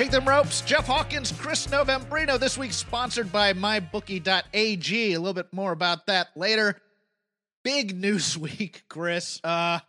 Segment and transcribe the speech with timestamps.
[0.00, 0.62] Shake them ropes.
[0.62, 2.40] Jeff Hawkins, Chris Novembrino.
[2.40, 5.12] This week sponsored by mybookie.ag.
[5.12, 6.80] A little bit more about that later.
[7.64, 9.42] Big news week, Chris.
[9.44, 9.80] Uh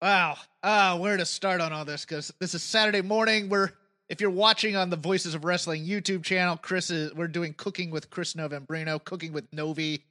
[0.00, 0.38] wow.
[0.62, 3.50] Uh where to start on all this cuz this is Saturday morning.
[3.50, 3.72] We're
[4.08, 7.90] if you're watching on the Voices of Wrestling YouTube channel, Chris is we're doing cooking
[7.90, 10.06] with Chris Novembrino, cooking with Novi,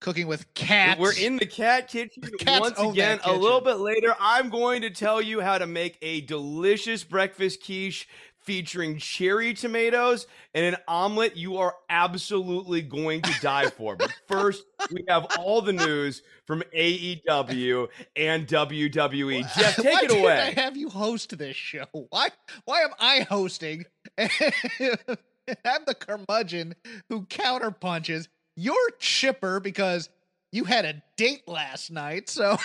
[0.00, 1.00] cooking with cats.
[1.00, 3.18] We're in the cat kitchen cats once again.
[3.18, 7.04] that A little bit later, I'm going to tell you how to make a delicious
[7.04, 8.08] breakfast quiche
[8.48, 13.94] featuring cherry tomatoes and an omelet you are absolutely going to die for.
[13.94, 19.54] But first, we have all the news from AEW and WWE.
[19.54, 20.54] Jeff, take it away.
[20.56, 21.84] I have you host this show.
[21.92, 22.30] Why?
[22.64, 23.84] Why am I hosting?
[24.18, 26.74] I'm the curmudgeon
[27.10, 28.28] who counterpunches.
[28.56, 30.08] You're chipper because
[30.52, 32.30] you had a date last night.
[32.30, 32.56] So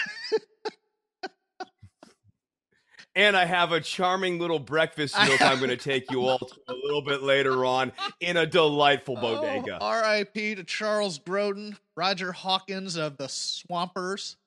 [3.15, 6.55] And I have a charming little breakfast nook I'm going to take you all to
[6.67, 9.77] a little bit later on in a delightful bodega.
[9.79, 10.55] Oh, R.I.P.
[10.55, 14.37] to Charles Grodin, Roger Hawkins of the Swampers.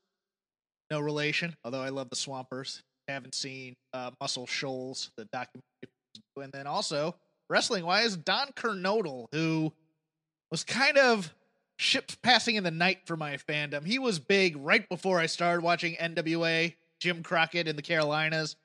[0.91, 2.83] No relation, although I love the Swampers.
[3.07, 5.63] Haven't seen uh, Muscle Shoals, the documentary,
[6.37, 7.15] and then also
[7.49, 9.73] wrestling wise, Don Kernodle, who
[10.51, 11.33] was kind of
[11.79, 13.85] ships passing in the night for my fandom.
[13.85, 16.75] He was big right before I started watching NWA,
[17.07, 18.57] Jim Crockett in the Carolinas,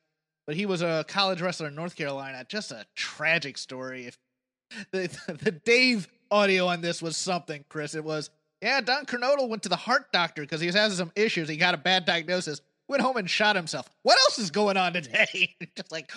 [0.47, 2.43] but he was a college wrestler in North Carolina.
[2.49, 4.07] Just a tragic story.
[4.07, 4.17] If
[4.91, 8.81] the the Dave audio on this was something, Chris, it was yeah.
[8.81, 11.47] Don Kernodle went to the heart doctor because he was having some issues.
[11.47, 12.61] He got a bad diagnosis.
[12.87, 13.87] Went home and shot himself.
[14.01, 15.55] What else is going on today?
[15.77, 16.11] Just like,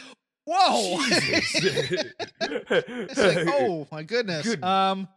[0.46, 0.96] whoa.
[2.40, 4.46] it's like, oh my goodness.
[4.46, 5.08] Good Um,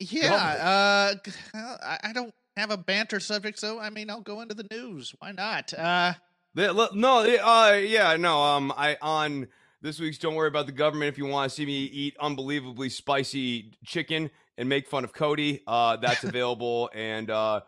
[0.00, 0.34] yeah.
[0.34, 1.14] Uh,
[1.54, 5.14] I, I don't have a banter subject, so I mean, I'll go into the news.
[5.18, 5.72] Why not?
[5.74, 6.14] Uh,
[6.54, 8.42] look, No, uh, yeah, no.
[8.42, 9.48] Um, I on
[9.80, 12.90] this week's "Don't Worry About the Government." If you want to see me eat unbelievably
[12.90, 16.90] spicy chicken and make fun of Cody, uh, that's available.
[16.94, 17.60] and uh,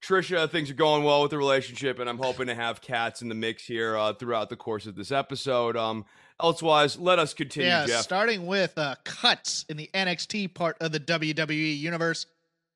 [0.00, 3.28] Trisha, things are going well with the relationship, and I'm hoping to have cats in
[3.28, 5.76] the mix here uh, throughout the course of this episode.
[5.76, 6.04] Um,
[6.40, 8.02] elsewise, let us continue, yeah, Jeff.
[8.02, 12.26] starting with uh, cuts in the NXT part of the WWE universe.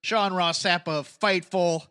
[0.02, 1.86] Sean Ross Sapp of Fightful,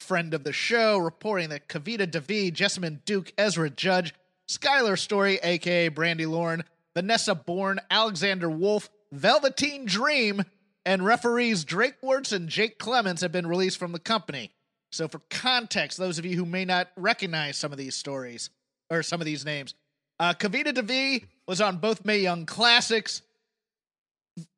[0.00, 4.12] friend of the show, reporting that Kavita Devi, Jessamine Duke, Ezra Judge,
[4.48, 6.64] Skylar Story, aka Brandi Lauren,
[6.94, 10.42] Vanessa Borne, Alexander Wolf, Velveteen Dream,
[10.84, 14.50] and referees Drake Wuertz and Jake Clements have been released from the company.
[14.90, 18.50] So, for context, those of you who may not recognize some of these stories
[18.90, 19.74] or some of these names,
[20.18, 23.22] uh, Kavita Devi was on both Mae Young Classics.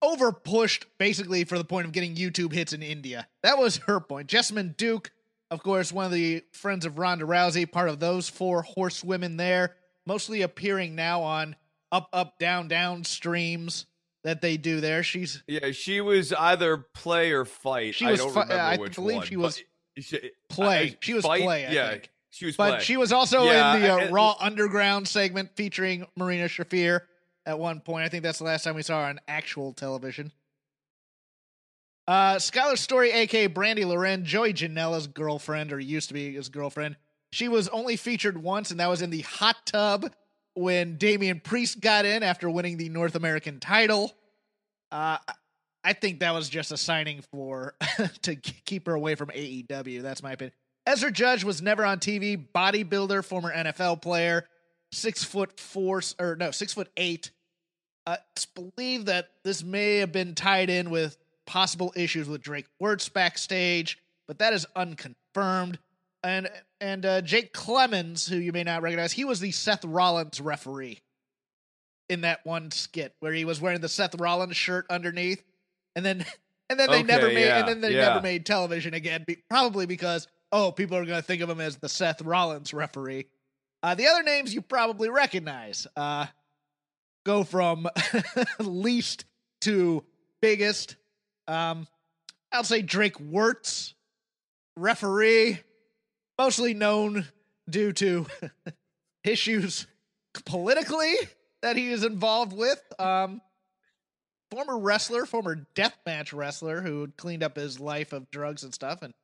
[0.03, 3.27] Over pushed basically for the point of getting YouTube hits in India.
[3.43, 4.29] That was her point.
[4.29, 5.11] Jessamine Duke,
[5.51, 9.75] of course, one of the friends of Ronda Rousey, part of those four horsewomen there,
[10.07, 11.57] mostly appearing now on
[11.91, 13.87] up, up, down, down streams
[14.23, 15.03] that they do there.
[15.03, 17.95] She's yeah, she was either play or fight.
[17.95, 19.63] She was I don't fi- remember I which believe one, she was
[19.99, 20.79] she, play.
[20.93, 21.43] I- She was fight?
[21.43, 22.11] play, I yeah, think.
[22.31, 22.81] she was but play.
[22.81, 27.03] she was also Yeah, in the uh, Raw Underground segment featuring Marina Shafir
[27.47, 28.05] at one point.
[28.05, 30.33] I think that's the last time we saw her on actual television.
[32.07, 36.97] Uh, Skylar Story, aka Brandi Lauren, Joey Janela's girlfriend, or used to be his girlfriend.
[37.33, 40.13] She was only featured once, and that was in the hot tub
[40.55, 44.13] when Damian Priest got in after winning the North American title.
[44.93, 45.19] Uh,
[45.83, 47.75] I think that was just a signing for
[48.23, 50.03] to keep her away from AEW.
[50.03, 50.53] That's my opinion.
[50.87, 52.43] Ezra Judge was never on TV.
[52.55, 54.47] Bodybuilder, former NFL player,
[54.93, 57.31] six foot four or no, six foot eight.
[58.07, 61.17] Uh, it's believed that this may have been tied in with
[61.47, 65.79] possible issues with Drake Wuertz backstage, but that is unconfirmed.
[66.23, 66.49] And
[66.81, 71.01] and uh, Jake Clemens, who you may not recognize, he was the Seth Rollins referee
[72.09, 75.43] in that one skit where he was wearing the Seth Rollins shirt underneath,
[75.97, 76.25] and then
[76.71, 78.09] and then they never made yeah, and then they yeah.
[78.09, 81.77] never made television again, probably because oh people are going to think of him as
[81.77, 83.27] the Seth Rollins referee.
[83.83, 86.27] Uh, the other names you probably recognize uh,
[87.25, 87.89] go from
[88.59, 89.25] least
[89.63, 90.05] to
[90.41, 90.97] biggest.
[91.49, 91.87] Um,
[92.53, 93.95] I'll say Drake Wuertz,
[94.77, 95.61] referee,
[96.39, 97.27] mostly known
[97.69, 98.27] due to
[99.25, 99.87] issues
[100.45, 101.15] politically
[101.63, 102.81] that he is involved with.
[102.99, 103.41] Um,
[104.51, 109.15] former wrestler, former deathmatch wrestler who cleaned up his life of drugs and stuff and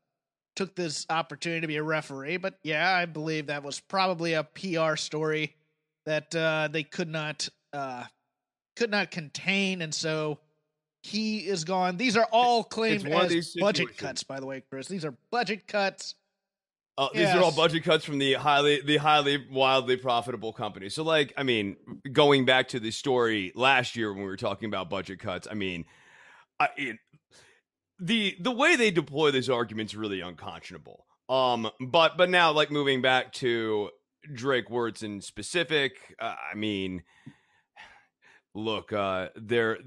[0.56, 2.38] took this opportunity to be a referee.
[2.38, 5.55] But yeah, I believe that was probably a PR story
[6.06, 8.05] that uh, they could not uh,
[8.77, 10.39] could not contain, and so
[11.03, 11.97] he is gone.
[11.97, 14.89] These are all claimed as budget cuts, by the way, Chris.
[14.89, 16.15] These are budget cuts.
[16.99, 20.91] Uh, these are all budget cuts from the highly, the highly, wildly profitable company.
[20.91, 21.77] So, like, I mean,
[22.13, 25.55] going back to the story last year when we were talking about budget cuts, I
[25.55, 25.87] mean,
[26.59, 26.99] I, it,
[27.99, 31.07] the the way they deploy this argument is really unconscionable.
[31.31, 33.89] Um, but but now, like, moving back to
[34.35, 37.03] Drake Wuertz in specific, uh, I mean,
[38.55, 39.79] look, uh, there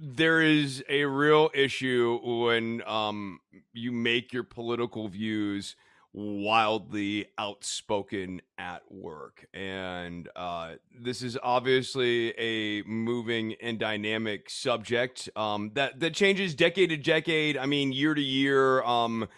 [0.00, 3.38] there is a real issue when um
[3.72, 5.76] you make your political views
[6.12, 9.46] wildly outspoken at work.
[9.52, 16.88] And uh this is obviously a moving and dynamic subject um that that changes decade
[16.90, 17.58] to decade.
[17.58, 19.28] I mean year to year um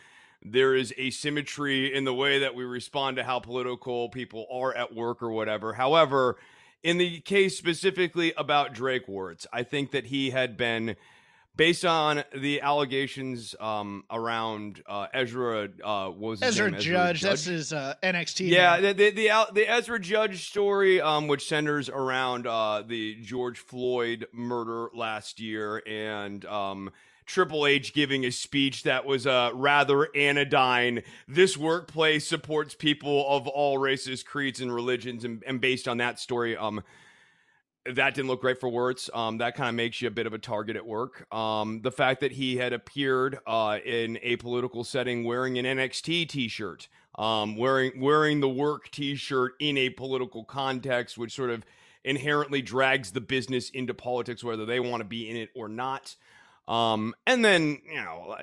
[0.45, 4.95] there is asymmetry in the way that we respond to how political people are at
[4.95, 5.73] work or whatever.
[5.73, 6.37] However
[6.83, 10.97] in the case specifically about Drake Wuertz, I think that he had been,
[11.57, 16.81] based on the allegations um, around uh, Ezra, uh, what was his Ezra name?
[16.81, 18.49] Judge, that's his uh, NXT.
[18.49, 23.59] yeah, the the the, the Ezra Judge story, um, which centers around uh, the George
[23.59, 26.91] Floyd murder last year, and um,
[27.27, 31.03] Triple H giving a speech that was uh, rather anodyne.
[31.29, 36.19] This workplace supports people of all races, creeds, and religions, and, and based on that
[36.19, 36.83] story, um,
[37.85, 39.15] that didn't look great for Wuertz.
[39.17, 41.27] Um, that kind of makes you a bit of a target at work.
[41.35, 46.29] Um, the fact that he had appeared uh, in a political setting wearing an NXT
[46.29, 51.65] T-shirt, um, wearing wearing the work T-shirt in a political context, which sort of
[52.05, 56.17] inherently drags the business into politics, whether they want to be in it or not.
[56.69, 58.37] Um, and then you know,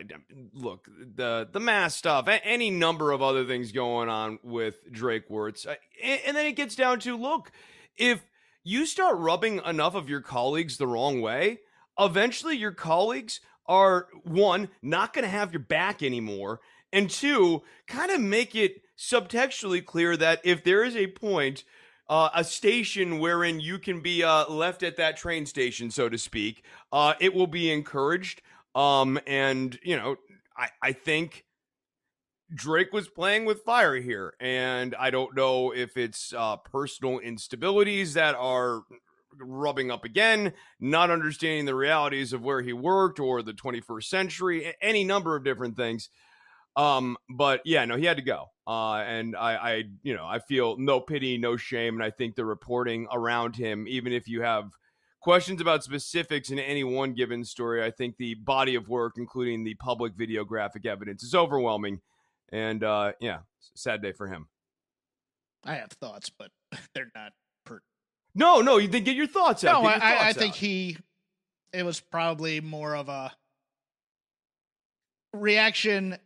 [0.53, 5.65] look the the mass stuff, any number of other things going on with Drake Wuertz,
[5.65, 7.51] and then it gets down to look
[7.97, 8.23] if
[8.63, 11.59] you start rubbing enough of your colleagues the wrong way,
[11.99, 16.59] eventually your colleagues are one not going to have your back anymore,
[16.91, 21.63] and two kind of make it subtextually clear that if there is a point
[22.09, 26.17] uh, a station wherein you can be uh, left at that train station, so to
[26.17, 28.41] speak, uh, it will be encouraged.
[28.73, 30.15] Um, and you know,
[30.57, 31.45] I, I think
[32.53, 38.13] Drake was playing with fire here, and I don't know if it's uh, personal instabilities
[38.13, 38.81] that are
[39.39, 44.73] rubbing up again, not understanding the realities of where he worked or the 21st century,
[44.81, 46.09] any number of different things.
[46.79, 48.45] Um, but yeah, no, he had to go.
[48.65, 52.35] Uh, and I, I, you know, I feel no pity, no shame, and I think
[52.35, 54.71] the reporting around him, even if you have
[55.21, 59.63] questions about specifics in any one given story, I think the body of work, including
[59.63, 61.99] the public videographic evidence, is overwhelming.
[62.51, 63.39] And uh, yeah,
[63.75, 64.47] sad day for him.
[65.65, 66.51] I have thoughts, but
[66.95, 67.33] they're not.
[67.65, 67.81] Per-
[68.35, 69.83] No, no, you then get your thoughts out.
[69.83, 70.57] no, Get I, your I, I think out.
[70.57, 70.97] he
[71.73, 73.31] it was probably more of a
[75.33, 76.17] reaction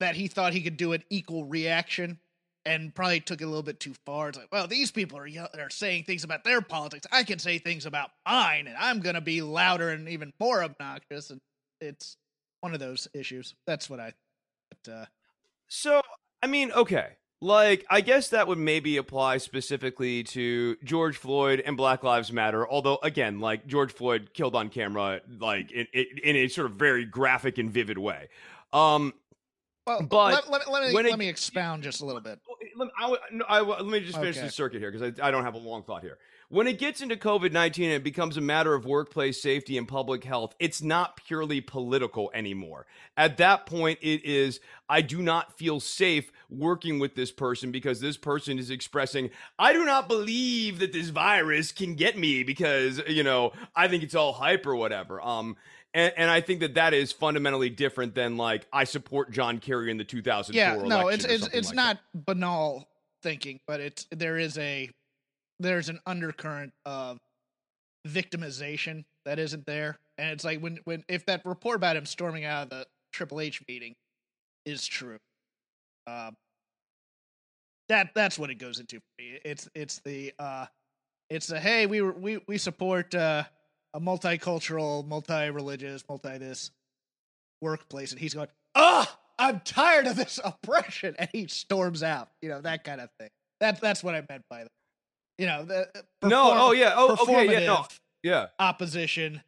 [0.00, 2.18] that he thought he could do an equal reaction
[2.64, 4.28] and probably took it a little bit too far.
[4.28, 7.06] It's like, well, these people are are saying things about their politics.
[7.12, 10.64] I can say things about mine, and I'm going to be louder and even more
[10.64, 11.30] obnoxious.
[11.30, 11.40] And
[11.80, 12.16] it's
[12.60, 13.54] one of those issues.
[13.66, 14.12] That's what I.
[14.84, 15.04] But, uh,
[15.68, 16.02] So,
[16.42, 17.10] I mean, okay.
[17.42, 22.68] Like, I guess that would maybe apply specifically to George Floyd and Black Lives Matter.
[22.68, 26.76] Although, again, like George Floyd killed on camera, like in, in, in a sort of
[26.76, 28.28] very graphic and vivid way.
[28.72, 29.12] Um,
[29.86, 32.40] well, But let, let, let me when it- let me expound just a little bit.
[32.76, 33.16] let, I,
[33.48, 34.46] I, let me just finish Okay.
[34.46, 36.18] the circuit here because I, I don't have a long thought here.
[36.48, 39.88] When it gets into COVID 19 and it becomes a matter of workplace safety and
[39.88, 42.86] public health, it's not purely political anymore.
[43.16, 48.00] At that point, it is, I do not feel safe working with this person because
[48.00, 53.00] this person is expressing, I do not believe that this virus can get me because,
[53.08, 55.20] you know, I think it's all hype or whatever.
[55.20, 55.56] Um,
[55.96, 59.90] and, and I think that that is fundamentally different than like I support John Kerry
[59.90, 60.88] in the 2004 Yeah, election.
[60.90, 62.86] no, it's it's it's like not banal
[63.22, 64.90] thinking, but it's there is a
[65.58, 67.18] there's an undercurrent of
[68.06, 72.44] victimization that isn't there, and it's like when when if that report about him storming
[72.44, 73.94] out of the Triple H meeting
[74.66, 75.18] is true,
[76.06, 76.36] um,
[77.88, 78.96] that that's what it goes into.
[78.96, 79.38] For me.
[79.46, 80.66] It's it's the uh,
[81.30, 83.44] it's the hey we were we we support uh,
[83.96, 86.70] a multicultural, multi-religious, multi this
[87.62, 92.28] workplace, and he's going, ah, I'm tired of this oppression, and he storms out.
[92.42, 93.30] You know that kind of thing.
[93.60, 94.72] That that's what I meant by that.
[95.38, 95.88] You know the
[96.22, 97.86] uh, No, oh yeah, oh okay, yeah, no,
[98.22, 98.46] yeah.
[98.58, 99.42] opposition.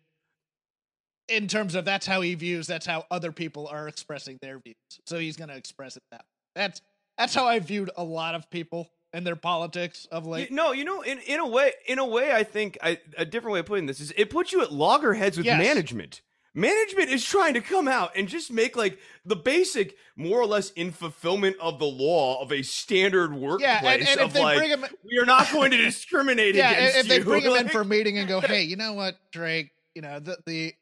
[1.29, 4.77] In terms of that's how he views, that's how other people are expressing their views.
[5.07, 6.21] So he's going to express it that.
[6.21, 6.25] way.
[6.55, 6.81] That's
[7.19, 10.51] that's how I viewed a lot of people and their politics of late.
[10.53, 13.55] no, you know, in, in a way, in a way, I think I, a different
[13.55, 15.59] way of putting this is it puts you at loggerheads with Yes.
[15.59, 16.23] management.
[16.55, 20.71] Management is trying to come out and just make like the basic, more or less,
[20.71, 23.83] in fulfillment of the law of a standard workplace.
[23.83, 26.57] Yeah, and, and of if they like, bring him, we are not going to discriminate
[26.57, 27.25] yeah, against if they you.
[27.25, 30.19] bring him in for a meeting and go, hey, you know what, Drake, you know
[30.19, 30.75] the the,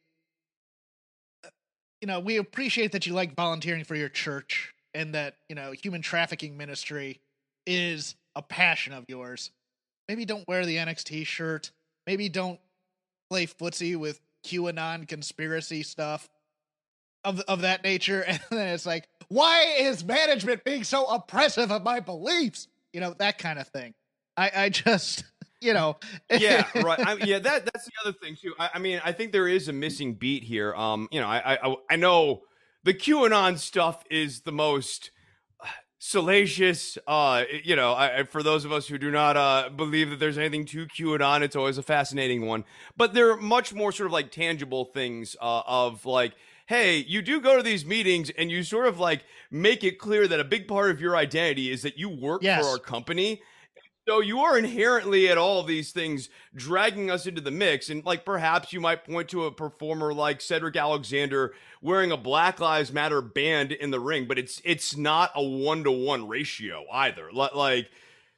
[1.44, 1.48] uh,
[2.00, 5.72] you know we appreciate that you like volunteering for your church and that you know
[5.72, 7.20] human trafficking ministry
[7.66, 9.50] is a passion of yours.
[10.08, 11.72] Maybe don't wear the NXT shirt.
[12.06, 12.60] Maybe don't
[13.28, 16.28] play footsie with QAnon conspiracy stuff
[17.24, 18.24] of of that nature.
[18.28, 22.68] And then it's like, why is management being so oppressive of my beliefs?
[22.92, 23.94] You know that kind of thing.
[24.36, 25.24] I I just
[25.60, 25.96] you know
[26.30, 27.00] yeah, right.
[27.00, 28.54] I, yeah, that that's the other thing too.
[28.58, 30.74] I, I mean, I think there is a missing beat here.
[30.74, 32.42] Um, you know, I I, I know
[32.84, 35.10] the QAnon stuff is the most
[35.98, 36.98] salacious.
[37.06, 40.38] Uh, you know, I, for those of us who do not uh believe that there's
[40.38, 42.64] anything too to QAnon, it's always a fascinating one.
[42.96, 46.32] But there are much more sort of like tangible things uh, of like.
[46.68, 49.22] Hey, you do go to these meetings and you sort of like
[49.52, 52.60] make it clear that a big part of your identity is that you work Yes.
[52.60, 53.40] for our company.
[54.08, 57.90] So you are inherently at all these things dragging us into the mix.
[57.90, 62.60] And like perhaps you might point to a performer like Cedric Alexander wearing a Black
[62.60, 66.84] Lives Matter band in the ring, but it's it's not a one to one ratio
[66.92, 67.32] either.
[67.32, 67.88] Like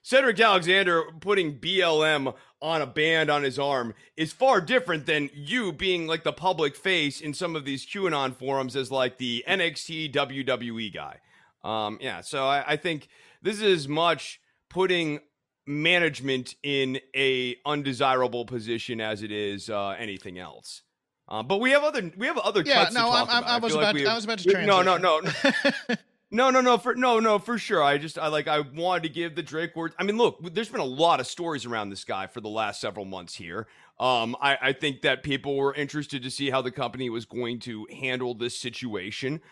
[0.01, 5.71] Cedric Alexander putting BLM on a band on his arm is far different than you
[5.71, 10.15] being like the public face in some of these QAnon forums as like the NXT
[10.15, 11.19] WWE guy.
[11.63, 13.09] Um, yeah, so I, I think
[13.43, 15.21] this is much putting
[15.69, 20.83] management in a undesirable position as it is uh, anything else.
[21.29, 23.45] Um, but we have other we have other Yeah, cuts no, to I'm, I'm, about.
[23.45, 24.67] I was like about we to, I was about to transition.
[24.67, 25.21] No, no, no,
[26.31, 27.83] no, no, no, for no, no, for sure.
[27.83, 29.93] I just I like I wanted to give the Drake word.
[29.99, 32.81] I mean, look, there's been a lot of stories around this guy for the last
[32.81, 33.67] several months here.
[34.01, 37.59] Um, I, I think that people were interested to see how the company was going
[37.61, 39.43] to handle this situation.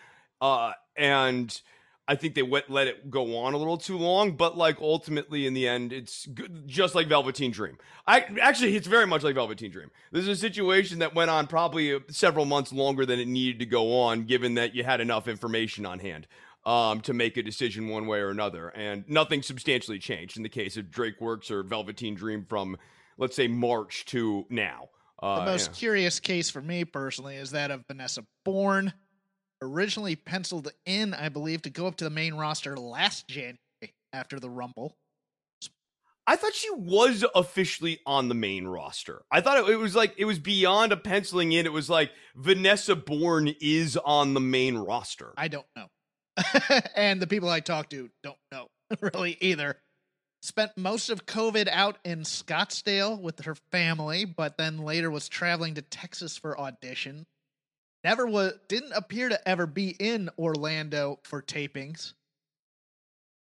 [0.41, 1.61] Uh, and
[2.09, 5.45] I think they went, let it go on a little too long, but like ultimately
[5.45, 7.77] in the end, it's good, just like Velveteen Dream.
[8.07, 9.91] I actually, it's very much like Velveteen Dream.
[10.11, 13.59] This is a situation that went on probably uh, several months longer than it needed
[13.59, 16.27] to go on, given that you had enough information on hand
[16.65, 20.49] um, to make a decision one way or another, and nothing substantially changed in the
[20.49, 22.77] case of Drake Wuertz or Velveteen Dream from,
[23.17, 24.89] let's say, March to now.
[25.21, 25.77] Uh, The most yeah.
[25.77, 28.93] curious case for me personally is that of Vanessa Borne,
[29.61, 33.57] originally penciled in, I believe, to go up to the main roster last January
[34.13, 34.95] after the Rumble.
[36.29, 39.21] I thought she was officially on the main roster.
[39.31, 41.65] I thought it, it was like it was beyond a penciling in.
[41.65, 45.33] It was like Vanessa Borne is on the main roster.
[45.37, 45.87] I don't know.
[46.95, 48.67] and the people I talk to don't know
[49.13, 49.77] really either.
[50.41, 55.75] spent most of COVID out in Scottsdale with her family, but then later was traveling
[55.75, 57.25] to Texas for audition.
[58.07, 62.13] Never was didn't appear to ever be in Orlando for tapings.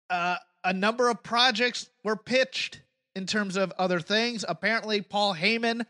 [0.08, 2.80] Uh, a number of projects were pitched
[3.16, 4.44] in terms of other things.
[4.48, 5.84] Apparently, Paul Heyman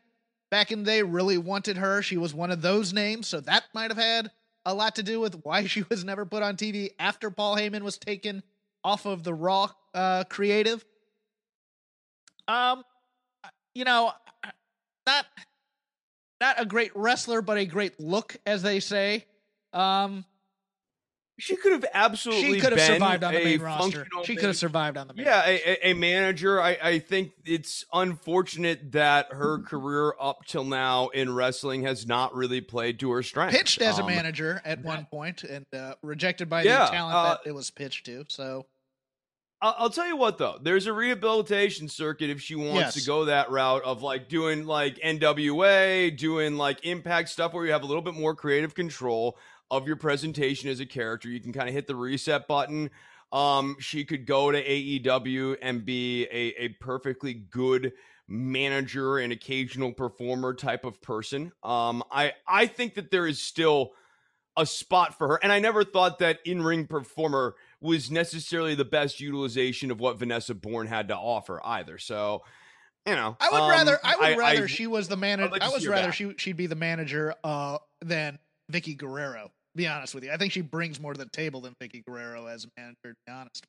[0.50, 2.00] back in the day really wanted her.
[2.00, 4.30] She was one of those names, so that might have had
[4.64, 7.82] a lot to do with why she was never put on TV after Paul Heyman
[7.82, 8.42] was taken
[8.82, 10.82] off of the Raw uh, creative.
[12.48, 12.84] Um,
[13.74, 14.12] you know,
[15.06, 15.26] not
[16.42, 19.24] not a great wrestler, but a great look, as they say.
[19.72, 20.24] Um,
[21.38, 22.54] she could have absolutely.
[22.54, 24.06] She could have survived on the main roster.
[24.24, 25.24] She could have survived on the main.
[25.24, 26.60] Yeah, a, a, manager.
[26.60, 32.34] I, I think it's unfortunate that her career up till now in wrestling has not
[32.34, 33.54] really played to her strength.
[33.54, 37.16] Pitched as um, a manager at one point and uh, rejected by yeah, the talent
[37.16, 38.24] uh, that it was pitched to.
[38.28, 38.66] So
[39.62, 42.94] I'll, tell you what though, there's a rehabilitation circuit if she wants yes.
[42.94, 47.70] to go that route of like doing like NWA, doing like impact stuff where you
[47.70, 49.38] have a little bit more creative control
[49.70, 51.28] of your presentation as a character.
[51.28, 52.90] You can kind of hit the reset button.
[53.30, 57.92] Um, she could go to AEW and be a, a perfectly good
[58.26, 61.52] manager and occasional performer type of person.
[61.62, 63.92] Um, I I think that there is still
[64.56, 68.84] a spot for her, and I never thought that in ring performer was necessarily the
[68.84, 71.98] best utilization of what Vanessa Borne had to offer either.
[71.98, 72.42] So,
[73.06, 75.50] you know, I would um, rather I would I, rather I, she was the manager.
[75.50, 76.14] Like I would rather back.
[76.14, 78.38] she she'd be the manager uh than
[78.72, 79.50] Vickie Guerrero.
[79.74, 82.46] Be honest with you, I think she brings more to the table than Vickie Guerrero
[82.46, 82.96] as a manager.
[83.04, 83.66] To be honest.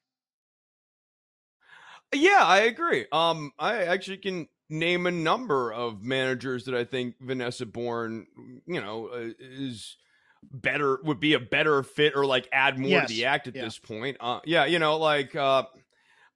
[2.13, 3.07] Yeah, I agree.
[3.11, 8.27] Um, I actually can name a number of managers that I think Vanessa Borne,
[8.67, 9.97] you know, uh, is
[10.51, 13.07] better would be a better fit or like add more yes.
[13.07, 13.63] to the act at yeah.
[13.63, 14.17] this point.
[14.19, 15.63] Uh, yeah, you know, like uh,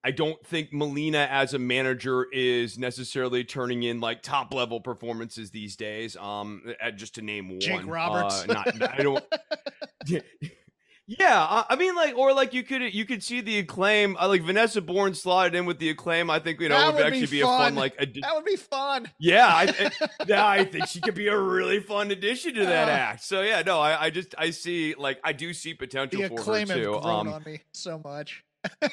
[0.03, 5.51] I don't think Melina as a manager is necessarily turning in like top level performances
[5.51, 6.15] these days.
[6.15, 8.43] Um, just to name one, Jake Roberts.
[8.43, 9.23] Uh, not, I don't.
[11.09, 14.41] Yeah, I mean, like, or like you could you could see the acclaim, uh, like
[14.41, 16.29] Vanessa Borne slotted in with the acclaim.
[16.29, 17.95] I think you know would, would, actually be, be a fun like.
[17.97, 19.09] Adi- that would be fun.
[19.17, 19.91] Yeah, I,
[20.27, 23.23] yeah, I think she could be a really fun addition to that uh, act.
[23.23, 26.43] So yeah, no, I, I just I see like I do see potential the for
[26.43, 26.95] her too.
[26.95, 28.43] Um, on me so much.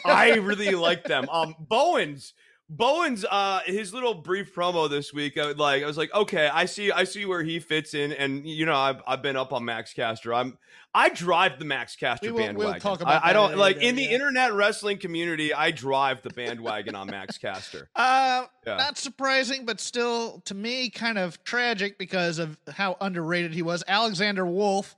[0.04, 1.28] I really like them.
[1.30, 2.32] Um, Bowens
[2.70, 6.64] Bowen's uh his little brief promo this week, I, like I was like, okay, I
[6.64, 9.64] see, I see where he fits in, and you know, I've I've been up on
[9.64, 10.32] Max Caster.
[10.32, 10.56] I'm
[10.94, 12.72] I drive the Max Caster will, bandwagon.
[12.72, 15.52] We'll talk about I, I don't like in the internet wrestling community.
[15.52, 17.88] I drive the bandwagon on Max Caster.
[17.96, 18.76] Uh, yeah.
[18.76, 23.82] not surprising, but still to me kind of tragic because of how underrated he was.
[23.88, 24.94] Alexander Wolf,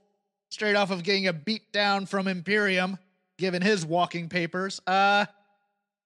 [0.49, 2.97] straight off of getting a beat down from Imperium,
[3.37, 4.81] given his walking papers.
[4.85, 5.25] Uh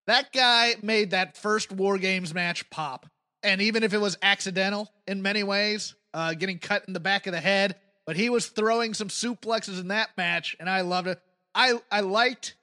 [0.08, 3.06] that guy made that first War Games match pop.
[3.44, 7.28] And even if it was accidental in many ways, uh, getting cut in the back
[7.28, 7.76] of the head,
[8.12, 11.22] but he was throwing some suplexes in that match, and I loved it.
[11.56, 12.56] I I liked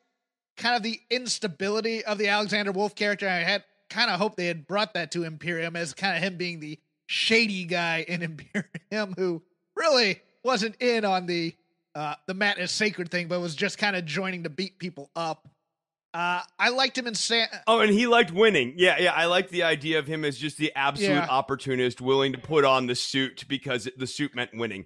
[0.59, 3.27] kind of the instability of the Alexander Wolf character.
[3.27, 6.37] I had kind of hoped they had brought that to Imperium as kind of him
[6.37, 8.23] being the shady guy in
[8.93, 9.41] Imperium who
[9.75, 11.55] really wasn't in on the
[11.95, 15.09] uh, the mat is sacred thing, but was just kind of joining to beat people
[15.17, 15.49] up.
[16.13, 17.49] Uh, I liked him in San.
[17.67, 18.75] Oh, and he liked winning.
[18.77, 19.15] Yeah, yeah.
[19.15, 21.27] I liked the idea of him as just the absolute yeah.
[21.27, 24.85] opportunist, willing to put on the suit because the suit meant winning.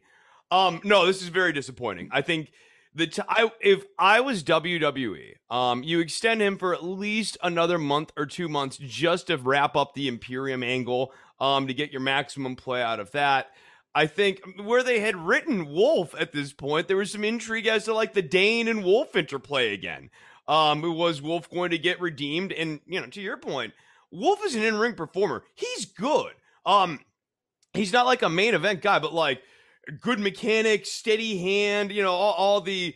[0.53, 2.11] Um, no, this is very disappointing.
[2.13, 2.53] I think
[2.95, 7.79] the t- I, if I was WWE, um, you extend him for at least another
[7.79, 12.03] month or two months just to wrap up the Imperium angle, um, to get your
[12.03, 13.47] maximum play out of that.
[13.95, 17.87] I think where they had written Wolf at this point, there was some intrigue as
[17.87, 20.11] to like the Dane and Wolf interplay again.
[20.47, 22.53] Um, was Wolf going to get redeemed?
[22.53, 23.73] And you know, to your point,
[24.11, 25.45] Wolf is an in-ring performer.
[25.55, 26.33] He's good.
[26.67, 27.01] Um,
[27.73, 29.43] he's not like a main event guy, but like
[30.01, 31.93] good mechanic, steady hand.
[31.93, 32.95] You know, all, all the.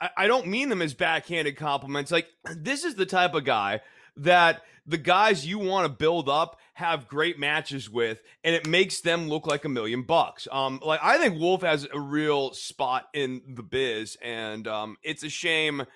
[0.00, 2.10] I, I don't mean them as backhanded compliments.
[2.10, 3.80] Like this is the type of guy
[4.16, 9.00] that the guys you want to build up have great matches with, and it makes
[9.00, 10.46] them look like a million bucks.
[10.52, 15.22] Um, like I think Wolf has a real spot in the biz, and um, it's
[15.22, 15.86] a shame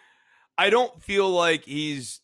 [0.61, 2.21] I don't feel like he's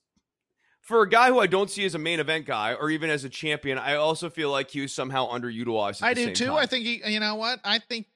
[0.86, 3.24] for a guy who I don't see as a main event guy or even as
[3.24, 3.76] a champion.
[3.76, 6.02] I also feel like he was somehow underutilized.
[6.02, 6.46] I do too.
[6.46, 6.54] Time.
[6.54, 7.02] I think he.
[7.04, 7.60] You know what?
[7.64, 8.06] I think.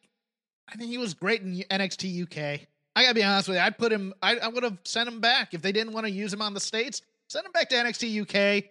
[0.69, 2.69] I think he was great in NXT UK.
[2.95, 3.63] I gotta be honest with you.
[3.63, 4.15] I'd put him.
[4.23, 6.55] I, I would have sent him back if they didn't want to use him on
[6.55, 7.03] the states.
[7.29, 8.65] Send him back to NXT UK.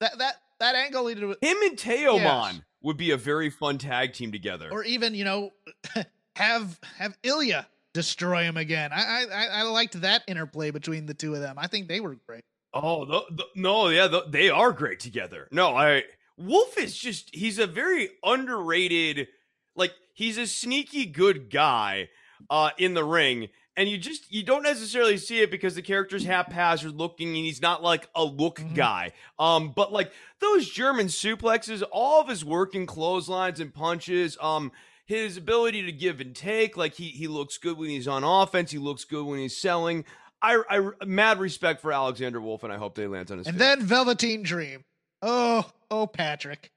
[0.00, 1.22] That that that angle needed.
[1.22, 2.60] Him and Teoman yes.
[2.82, 4.68] would be a very fun tag team together.
[4.72, 5.52] Or even you know,
[6.36, 8.90] have have Ilja destroy him again.
[8.92, 11.56] I I I liked that interplay between the two of them.
[11.58, 12.44] I think they were great.
[12.72, 15.48] Oh the, the, no, yeah, the, they are great together.
[15.50, 16.04] No, I
[16.36, 19.28] Wolf is just he's a very underrated,
[19.76, 22.08] like he's a sneaky good guy
[22.48, 23.48] uh in the ring.
[23.76, 27.62] And you just you don't necessarily see it because the character's haphazard looking and he's
[27.62, 28.74] not like a look Mhm.
[28.74, 29.12] guy.
[29.38, 34.70] Um, but like those German suplexes, all of his working clotheslines and punches, um,
[35.06, 38.70] his ability to give and take, like he he looks good when he's on offense,
[38.70, 40.04] he looks good when he's selling.
[40.42, 43.46] I, I mad respect for Alexander Wolf, and I hope they land on his.
[43.46, 44.84] And then Velveteen Dream.
[45.22, 46.70] Oh, oh, Patrick.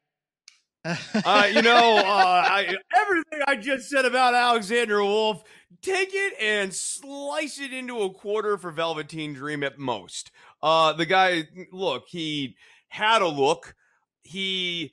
[0.85, 5.41] uh, you know, uh, I, everything I just said about Alexander Wolf,
[5.81, 10.29] take it and slice it into a quarter for Velveteen Dream at most.
[10.61, 12.57] Uh, the guy, look, he
[12.89, 13.75] had a look.
[14.23, 14.91] He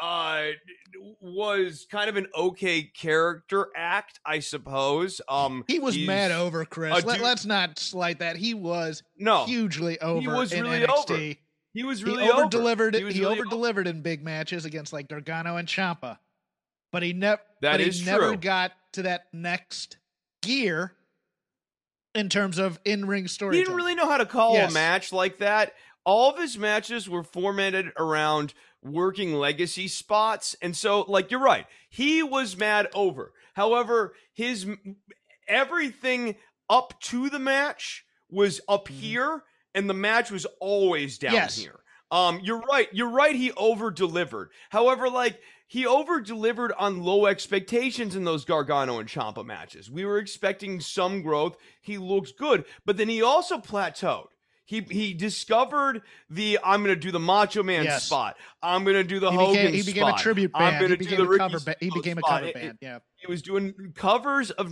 [0.00, 0.48] uh
[1.20, 7.04] was kind of an okay character act i suppose um he was mad over Chris.
[7.04, 8.36] Let, let's not slight that.
[8.36, 11.10] He was no hugely over He was in really NXT.
[11.30, 11.34] over.
[11.74, 12.48] he was really over over.
[12.50, 12.94] delivered.
[12.94, 16.18] He He, really over delivered in big matches against like Gargano and Champa,
[16.92, 17.40] but he never.
[17.62, 18.36] That is he never true.
[18.36, 19.96] got to that next
[20.42, 20.94] gear
[22.14, 23.56] in terms of in ring story.
[23.56, 24.70] He didn't really know how to call Yes.
[24.70, 25.72] a match like that.
[26.04, 30.54] All of his matches were formatted around working legacy spots.
[30.62, 31.66] And so, like, you're right.
[31.90, 33.32] He was mad over.
[33.54, 34.66] However, his
[35.46, 36.36] everything
[36.70, 38.92] up to the match was up Mhm.
[38.92, 41.56] here, and the match was always down Yes.
[41.56, 41.80] here.
[42.10, 42.88] Um, you're right.
[42.92, 43.34] You're right.
[43.36, 44.50] He over delivered.
[44.70, 49.90] However, like he over delivered on low expectations in those Gargano and Champa matches.
[49.90, 51.58] We were expecting some growth.
[51.82, 54.28] He looks good, but then he also plateaued.
[54.68, 58.04] He he discovered the I'm going to do the Macho Man Yes.
[58.04, 58.36] spot.
[58.62, 60.20] I'm going to do the He Hogan became, he became spot.
[60.20, 60.64] a tribute band.
[60.64, 61.60] I'm gonna He do became the a Ricky cover.
[61.60, 62.78] Ba- he became a cover It- band.
[62.82, 62.98] Yeah.
[63.16, 64.70] he was doing covers of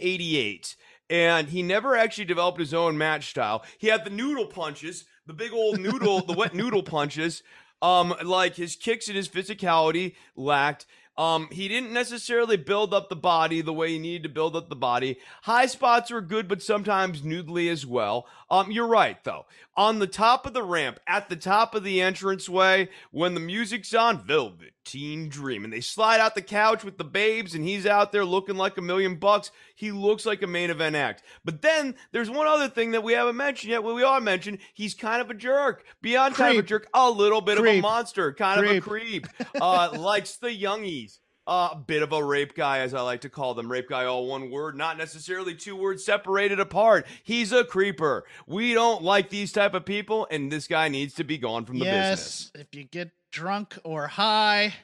[0.00, 0.76] 1988
[1.10, 5.34] and he never actually developed his own match style he had the noodle punches the
[5.34, 7.42] big old noodle the wet noodle punches
[7.82, 10.86] um like his kicks and his physicality lacked
[11.18, 14.68] um he didn't necessarily build up the body the way he needed to build up
[14.68, 15.18] the body.
[15.42, 18.26] High spots were good but sometimes noodly as well.
[18.50, 22.00] Um you're right though on the top of the ramp at the top of the
[22.00, 25.64] entranceway when the music's on velveteen dream.
[25.64, 28.76] And they slide out the couch with the babes and he's out there looking like
[28.76, 29.50] a million bucks.
[29.74, 31.22] He looks like a main event act.
[31.44, 33.82] But then there's one other thing that we haven't mentioned yet.
[33.82, 35.84] Well we all mentioned he's kind of a jerk.
[36.02, 39.28] Beyond kind of a jerk a little bit of a monster kind of a Creep.
[39.28, 39.60] creep.
[39.60, 43.28] Uh likes the youngies uh, a bit of a rape guy, as I like to
[43.28, 43.70] call them.
[43.70, 47.06] Rape guy, all one word, not necessarily two words separated apart.
[47.24, 48.24] He's a creeper.
[48.46, 51.78] We don't like these type of people, and this guy needs to be gone from
[51.78, 52.50] the business.
[52.54, 54.74] yes, if you get drunk or high,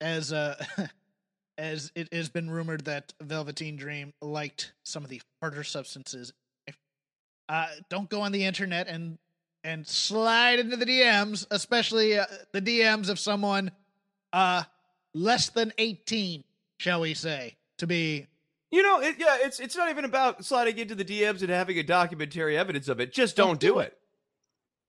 [0.00, 0.62] as uh,
[1.58, 6.32] as it has been rumored that Velveteen Dream liked some of the harder substances.
[7.48, 9.18] Uh, don't go on the internet and
[9.62, 13.70] and slide into the DMs, especially uh, the DMs of someone
[14.32, 14.62] uh
[15.14, 16.44] less than eighteen,
[16.78, 18.26] shall we say, to be
[18.70, 21.78] You know, it, yeah, it's it's not even about sliding into the DMs and having
[21.78, 23.12] a documentary evidence of it.
[23.12, 23.96] Just don't, Don't do do it.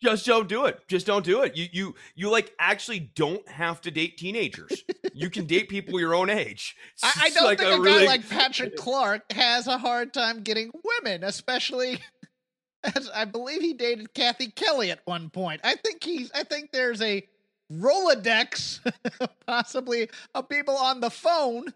[0.02, 0.80] Just don't do it.
[0.88, 1.56] Just don't do it.
[1.56, 4.84] You you you like actually don't have to date teenagers.
[5.14, 6.76] you can date people your own age.
[7.04, 10.14] I, I don't like think a a, really- guy like Patrick Clark has a hard
[10.14, 12.00] time getting women, especially
[12.96, 15.62] as I believe he dated Cathy Kelley at one point.
[15.64, 17.24] I think he's I think there's a
[17.72, 18.80] Rolodex
[19.48, 21.74] possibly of people on the phone.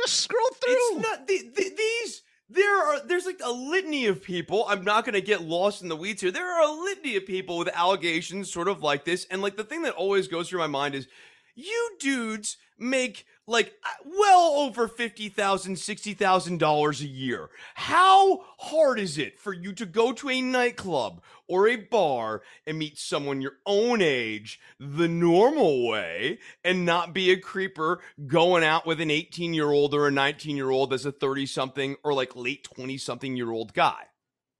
[0.00, 0.74] Just scroll through.
[0.74, 2.22] It's not the, the, these.
[2.50, 4.64] There are there's like a litany of people.
[4.68, 6.30] I'm not to get lost in the weeds here.
[6.30, 9.64] There are a litany of people with allegations sort of like this, and like the
[9.64, 11.08] thing that always goes through my mind is,
[11.54, 17.50] you dudes make like uh, well over fifty thousand, sixty thousand dollars $60,000 a year.
[17.74, 22.78] How hard is it for you to go to a nightclub or a bar and
[22.78, 28.86] meet someone your own age the normal way and not be a creeper going out
[28.86, 32.12] with an 18 year old or a 19 year old as a 30 something or
[32.12, 34.04] like late 20 something year old guy.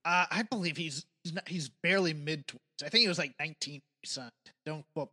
[0.05, 2.83] Uh, I believe he's he's, not, he's barely mid twenties.
[2.83, 3.81] I think he was like nineteen.
[4.05, 4.31] signed.
[4.65, 5.11] Don't quote.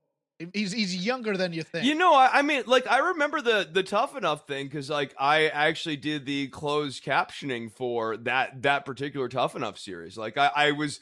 [0.53, 1.87] He's he's younger than you think.
[1.87, 5.15] You know, I, I mean, like I remember the the tough enough thing because like
[5.19, 10.19] I actually did the closed captioning for that that particular tough enough series.
[10.19, 11.01] Like I, I was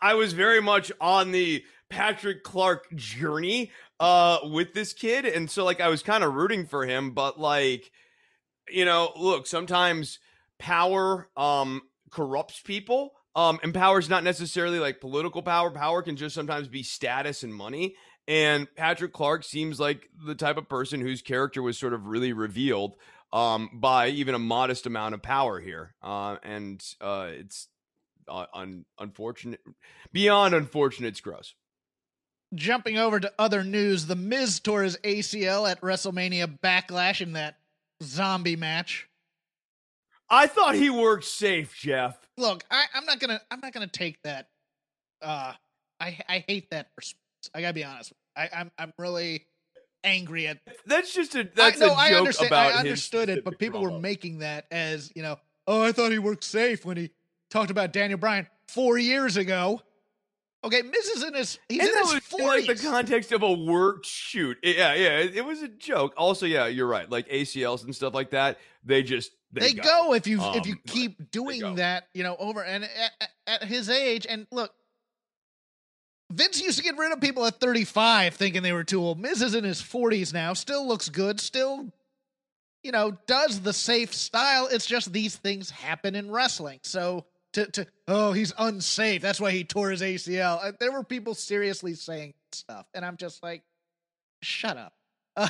[0.00, 5.62] I was very much on the Patrick Clark journey uh with this kid, and so
[5.62, 7.90] like I was kind of rooting for him, but like
[8.70, 10.18] you know, look, sometimes
[10.58, 13.12] power um corrupts people.
[13.34, 15.70] Um, and power is not necessarily like political power.
[15.70, 17.94] Power can just sometimes be status and money.
[18.28, 22.32] And Patrick Clark seems like the type of person whose character was sort of really
[22.32, 22.96] revealed
[23.32, 25.94] um, by even a modest amount of power here.
[26.02, 27.68] Uh, and uh, it's
[28.28, 29.60] uh, un, unfortunate,
[30.12, 31.54] beyond unfortunate, it's gross.
[32.54, 37.56] Jumping over to other news, The Miz tore his ACL at WrestleMania Backlash in that
[38.02, 39.08] zombie match.
[40.28, 42.18] I thought he worked safe, Jeff.
[42.36, 44.48] Look, I, I'm not gonna I'm not gonna take that.
[45.22, 45.52] Uh,
[46.00, 47.14] I I hate that sports.
[47.54, 48.12] I gotta be honest.
[48.36, 49.46] I, I'm I'm really
[50.04, 50.58] angry at.
[50.86, 52.48] That's just a that's I, no, a I joke understand.
[52.48, 55.36] about I understood it, but people were making that as you know.
[55.66, 57.10] Oh, I thought he worked safe when he
[57.50, 59.80] talked about Daniel Bryan four years ago.
[60.64, 62.66] Okay, Miz is in his he's and in his forties.
[62.68, 64.56] like the context of a work shoot.
[64.62, 66.12] Yeah, yeah, it, it was a joke.
[66.16, 67.08] Also, yeah, you're right.
[67.08, 70.14] Like ACLs and stuff like that, they just they, they go.
[70.14, 73.88] if you if Um, you keep doing that, you know, over and at- at his
[73.88, 74.26] age.
[74.28, 74.72] And look,
[76.30, 79.18] Vince used to get rid of people at 35 thinking they were too old.
[79.18, 81.92] Miz is in his 40s now, still looks good, still,
[82.82, 84.68] you know, does the safe style.
[84.70, 86.80] It's just these things happen in wrestling.
[86.82, 89.22] So to to oh he's unsafe.
[89.22, 90.58] That's why he tore his ACL.
[90.62, 93.62] Uh, There were people seriously saying stuff, and I'm just like,
[94.42, 94.92] shut up.
[95.36, 95.48] Uh,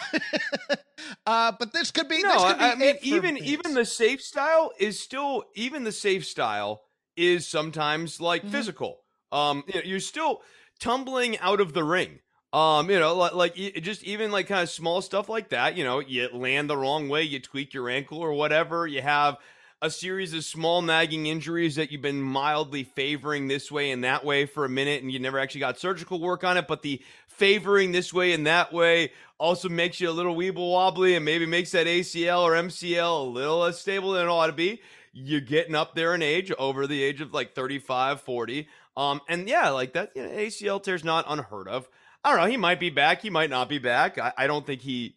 [1.26, 2.22] uh, but this could be.
[2.22, 5.92] No, this could be I, mean even even the safe style is still even the
[5.92, 6.82] safe style
[7.16, 8.50] is sometimes like Mhm.
[8.50, 9.00] physical.
[9.32, 10.42] Um, you know, you're still
[10.78, 12.20] tumbling out of the ring.
[12.52, 15.76] Um, you know, like, like just even like kind of small stuff like that.
[15.76, 18.86] You know, you land the wrong way, you tweak your ankle or whatever.
[18.86, 19.36] You have
[19.82, 24.24] a series of small nagging injuries that you've been mildly favoring this way and that
[24.24, 26.66] way for a minute, and you never actually got surgical work on it.
[26.66, 31.14] But the favoring this way and that way also makes you a little weeble wobbly
[31.14, 34.52] and maybe makes that ACL or MCL a little less stable than it ought to
[34.52, 34.80] be.
[35.12, 38.68] You're getting up there in age, over the age of like 35, 40.
[38.96, 41.88] Um, and yeah, like that you know, ACL tear's not unheard of.
[42.24, 42.50] I don't know.
[42.50, 43.22] He might be back.
[43.22, 44.18] He might not be back.
[44.18, 45.16] I, I don't think he.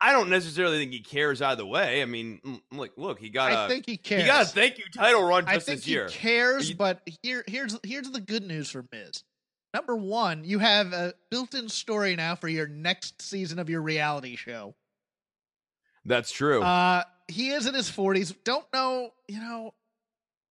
[0.00, 2.02] I don't necessarily think he cares either way.
[2.02, 2.40] I mean,
[2.72, 4.22] like, look, he got I a think he cares.
[4.22, 6.08] he got a thank you title run I just think this he year.
[6.08, 9.22] cares, You- but here here's here's the good news for Miz.
[9.72, 14.36] Number one, you have a built-in story now for your next season of your reality
[14.36, 14.74] show.
[16.04, 16.62] That's true.
[16.62, 18.32] Uh, he is in his forties.
[18.44, 19.74] Don't know, you know.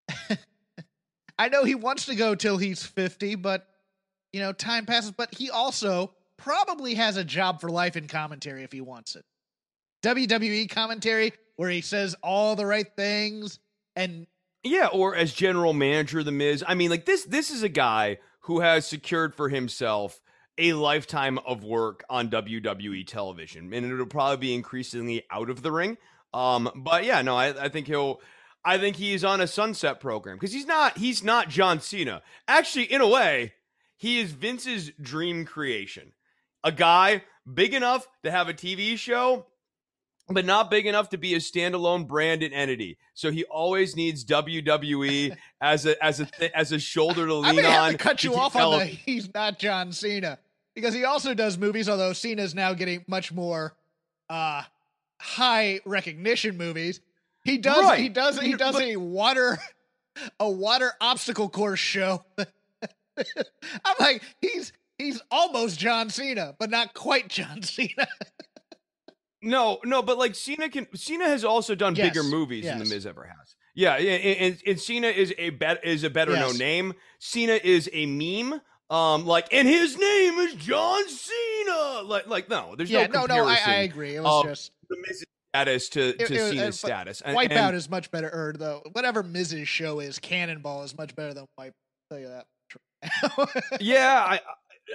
[1.42, 3.66] I know he wants to go till he's fifty, but
[4.32, 5.10] you know, time passes.
[5.10, 9.24] But he also probably has a job for life in commentary if he wants it.
[10.04, 13.58] WWE commentary, where he says all the right things
[13.96, 14.28] and
[14.62, 16.62] Yeah, or as general manager of the Miz.
[16.64, 20.20] I mean, like this this is a guy who has secured for himself
[20.58, 23.72] a lifetime of work on WWE television.
[23.72, 25.98] And it'll probably be increasingly out of the ring.
[26.32, 28.20] Um, but yeah, no, I, I think he'll
[28.64, 32.22] I think he is on a sunset program because he's not he's not John Cena.
[32.46, 33.54] Actually, in a way,
[33.96, 36.12] he is Vince's dream creation.
[36.64, 39.46] A guy big enough to have a TV show
[40.28, 42.98] but not big enough to be a standalone brand and entity.
[43.14, 47.64] So he always needs WWE as a as a th- as a shoulder to lean
[47.64, 47.92] on.
[47.92, 50.38] to cut you off on the he's not John Cena
[50.74, 51.88] because he also does movies.
[51.88, 53.74] Although Cena's now getting much more
[54.30, 54.62] uh
[55.20, 57.00] high recognition movies.
[57.44, 58.00] He does Right.
[58.00, 59.58] he does he But- does a water
[60.38, 62.24] a water obstacle course show.
[62.38, 68.06] I'm like he's he's almost John Cena, but not quite John Cena.
[69.42, 72.84] No, no, but like Cena can Cena has also done Yes, bigger movies than the
[72.84, 72.94] yes.
[72.94, 73.56] Miz ever has.
[73.74, 76.40] Yeah, yeah, and, and, and Cena is a bet is a better Yes.
[76.40, 76.94] known name.
[77.18, 78.60] Cena is a meme.
[78.90, 82.02] Um, like, and his name is John Cena.
[82.04, 83.58] Like, like no, there's yeah, no no, no, I.
[83.66, 84.14] I agree.
[84.16, 87.22] It was of just the Miz's status to, It- to it was- Cena's uh, status.
[87.26, 88.28] Wipeout and- is much better.
[88.28, 91.74] Or though whatever Miz's show is, Cannonball is much better than Wipe.
[92.10, 92.46] I'll tell you that.
[93.80, 94.38] yeah,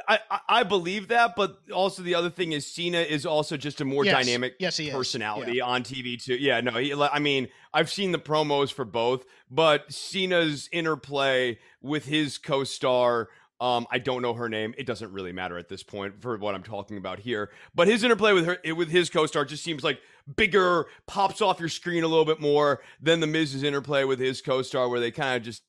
[0.08, 3.82] I, I I believe that, but also the other thing is Cena is also just
[3.82, 4.16] a more Yes.
[4.26, 4.90] dynamic Yes, is.
[4.92, 6.36] personality on TV too.
[6.36, 12.06] Yeah, no, he, I mean, I've seen the promos for both, but Cena's interplay with
[12.06, 13.28] his co-star.
[13.60, 14.76] Um, I don't know her name.
[14.78, 17.50] It doesn't really matter at this point for what I'm talking about here.
[17.74, 20.00] But his interplay with her, with his co-star, just seems like
[20.36, 24.42] bigger, pops off your screen a little bit more than the Miz's interplay with his
[24.42, 25.64] co-star, where they kind of just,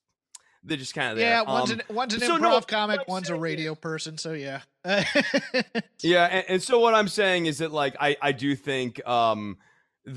[0.62, 1.31] they're just kind of there.
[1.31, 4.18] Yeah, one's Um, an one's an improv no, comic, one's a radio person.
[4.18, 4.61] So yeah,
[6.03, 9.57] Yeah, and, and so what I'm saying is that like I I do think um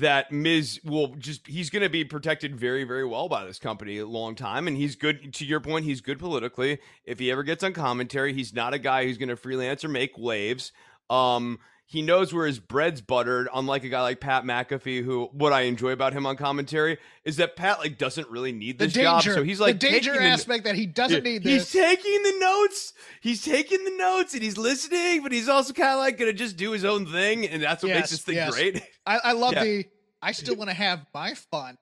[0.00, 3.98] that Miz will just he's going to be protected very very well by this company
[3.98, 6.78] a long time and he's good to your point he's good politically.
[7.04, 9.88] If he ever gets on commentary he's not a guy who's going to freelance or
[9.88, 10.72] make waves.
[11.10, 15.52] Um he knows where his bread's buttered unlike a guy like Pat McAfee who what
[15.52, 18.94] I enjoy about him on commentary is that Pat like doesn't really need the this
[18.94, 22.22] danger, job so he's like the danger the- aspect that he doesn't need He's taking
[22.22, 22.94] the notes.
[23.20, 26.56] He's taking the notes and he's listening, but he's also kind of like gonna just
[26.56, 28.54] do his own thing, and that's what makes this thing yes.
[28.54, 28.82] great.
[29.06, 29.64] I, I love Yeah.
[29.64, 29.84] the.
[30.22, 31.76] I still want to have my fun,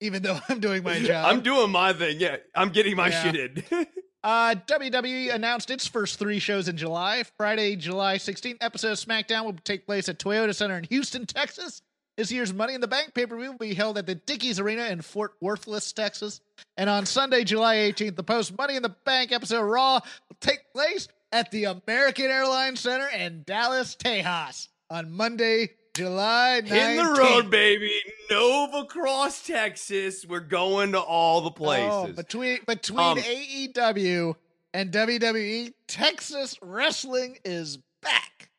[0.00, 1.26] even though I'm doing my job.
[1.26, 2.20] I'm doing my thing.
[2.20, 3.22] Yeah, I'm getting my Yeah.
[3.22, 3.36] shit
[3.70, 3.86] in.
[4.24, 7.22] Uh, WWE announced its first three shows in July.
[7.36, 11.82] Friday, July 16th episode of SmackDown will take place at Toyota Center in Houston, Texas.
[12.16, 14.58] This year's Money in the Bank pay per view will be held at the Dickies
[14.58, 16.40] Arena in Fort Worthless, Texas.
[16.76, 20.36] And on Sunday, July 18th, the post Money in the Bank episode of Raw will
[20.40, 24.66] take place at the American Airlines Center in Dallas, Tejas.
[24.90, 26.70] On Monday, July 19th.
[26.90, 27.92] in the road, baby.
[28.30, 30.24] Nova Cross, Texas.
[30.24, 31.88] We're going to all the places.
[31.90, 34.34] Oh, between between Um, AEW
[34.72, 38.50] and WWE, Texas wrestling is back.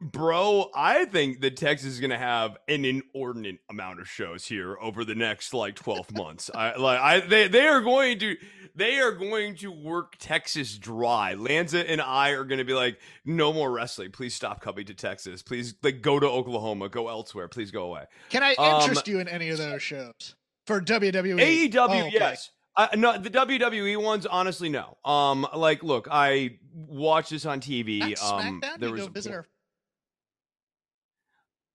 [0.00, 4.76] Bro, I think that Texas is going to have an inordinate amount of shows here
[4.80, 6.50] over the next like 12 months.
[6.52, 8.36] I like I they they are going to
[8.74, 11.34] they are going to work Texas dry.
[11.34, 14.10] Lanza and I are going to be like no more wrestling.
[14.10, 15.40] Please stop coming to Texas.
[15.40, 17.46] Please like go to Oklahoma, go elsewhere.
[17.46, 18.06] Please go away.
[18.30, 20.34] Can I Um, interest you in any of those shows
[20.66, 21.38] for WWE?
[21.70, 22.10] AEW, Oh, okay.
[22.12, 22.50] Yes.
[22.76, 24.96] Uh, no, the WWE ones, honestly, no.
[25.04, 27.98] Um, like, look, I watched this on TV.
[27.98, 28.78] Not um, SmackDown.
[28.80, 29.46] there you was go visit our.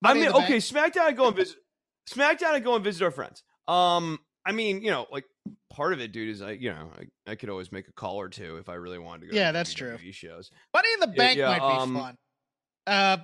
[0.04, 0.64] I mean, okay, Bank?
[0.64, 1.58] SmackDown, I go and visit.
[2.10, 3.44] SmackDown, I go and visit our friends.
[3.68, 5.26] Um, I mean, you know, like
[5.72, 8.18] part of it, dude, is I, you know, I, I could always make a call
[8.18, 9.36] or two if I really wanted to go.
[9.36, 9.98] Yeah, to that's true.
[10.12, 10.52] Shows.
[10.74, 12.18] Money in the Bank yeah, might be um, fun.
[12.86, 13.18] Uh,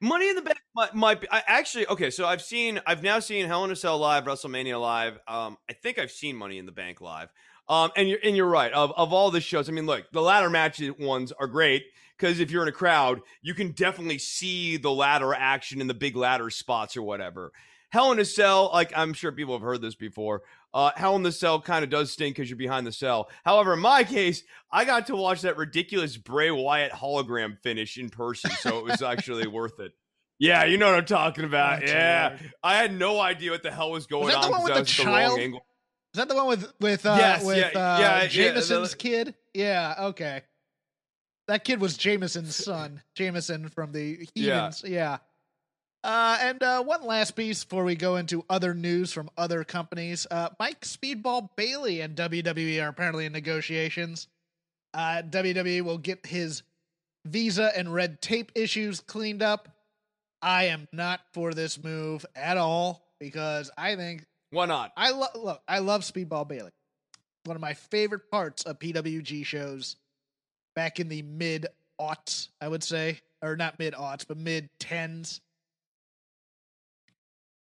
[0.00, 1.28] Money in the Bank might, might be.
[1.30, 2.10] I actually okay.
[2.10, 2.80] So I've seen.
[2.86, 5.18] I've now seen Hell in a Cell live, WrestleMania live.
[5.28, 7.28] Um, I think I've seen Money in the Bank live.
[7.68, 8.72] Um, and you're and you're right.
[8.72, 11.84] Of of all the shows, I mean, look, the ladder match ones are great
[12.22, 15.94] because if you're in a crowd, you can definitely see the ladder action in the
[15.94, 17.50] big ladder spots or whatever.
[17.90, 20.42] Hell in a Cell, like I'm sure people have heard this before.
[20.72, 23.28] Uh, Hell in the Cell kind of does stink because you're behind the cell.
[23.44, 28.08] However, in my case, I got to watch that ridiculous Bray Wyatt hologram finish in
[28.08, 29.92] person, so it was actually worth it.
[30.38, 31.82] Yeah, you know what I'm talking about.
[31.82, 32.52] Oh, yeah, Lord.
[32.62, 34.76] I had no idea what the hell was going that the on one with because
[34.76, 35.40] the was at the wrong child?
[35.40, 35.60] angle.
[36.14, 38.96] is that the one with with uh, Yes, with yeah, uh, yeah, yeah, Jameson's the-
[38.96, 39.34] kid?
[39.52, 40.42] Yeah, okay.
[41.48, 43.02] That kid was Jameson's son.
[43.14, 44.70] Jameson from the Yeah.
[44.70, 44.84] Heathens.
[44.86, 45.18] Yeah.
[46.04, 50.26] Uh, and uh, one last piece before we go into other news from other companies.
[50.30, 54.26] Uh, Mike Speedball Bailey and WWE are apparently in negotiations.
[54.94, 56.62] Uh, WWE will get his
[57.24, 59.68] visa and red tape issues cleaned up.
[60.40, 64.92] I am not for this move at all because I think Why not?
[64.96, 65.62] I love look.
[65.68, 66.72] I love Speedball Bailey.
[67.44, 69.94] One of my favorite parts of PWG shows
[70.74, 71.66] back in the mid
[72.00, 75.40] aughts, I would say, or not mid aughts, but mid tens.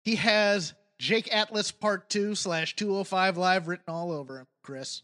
[0.04, 4.48] He has Jake Atlas Part Two slash Two Hundred Five Live written all over him.
[4.64, 5.02] Chris.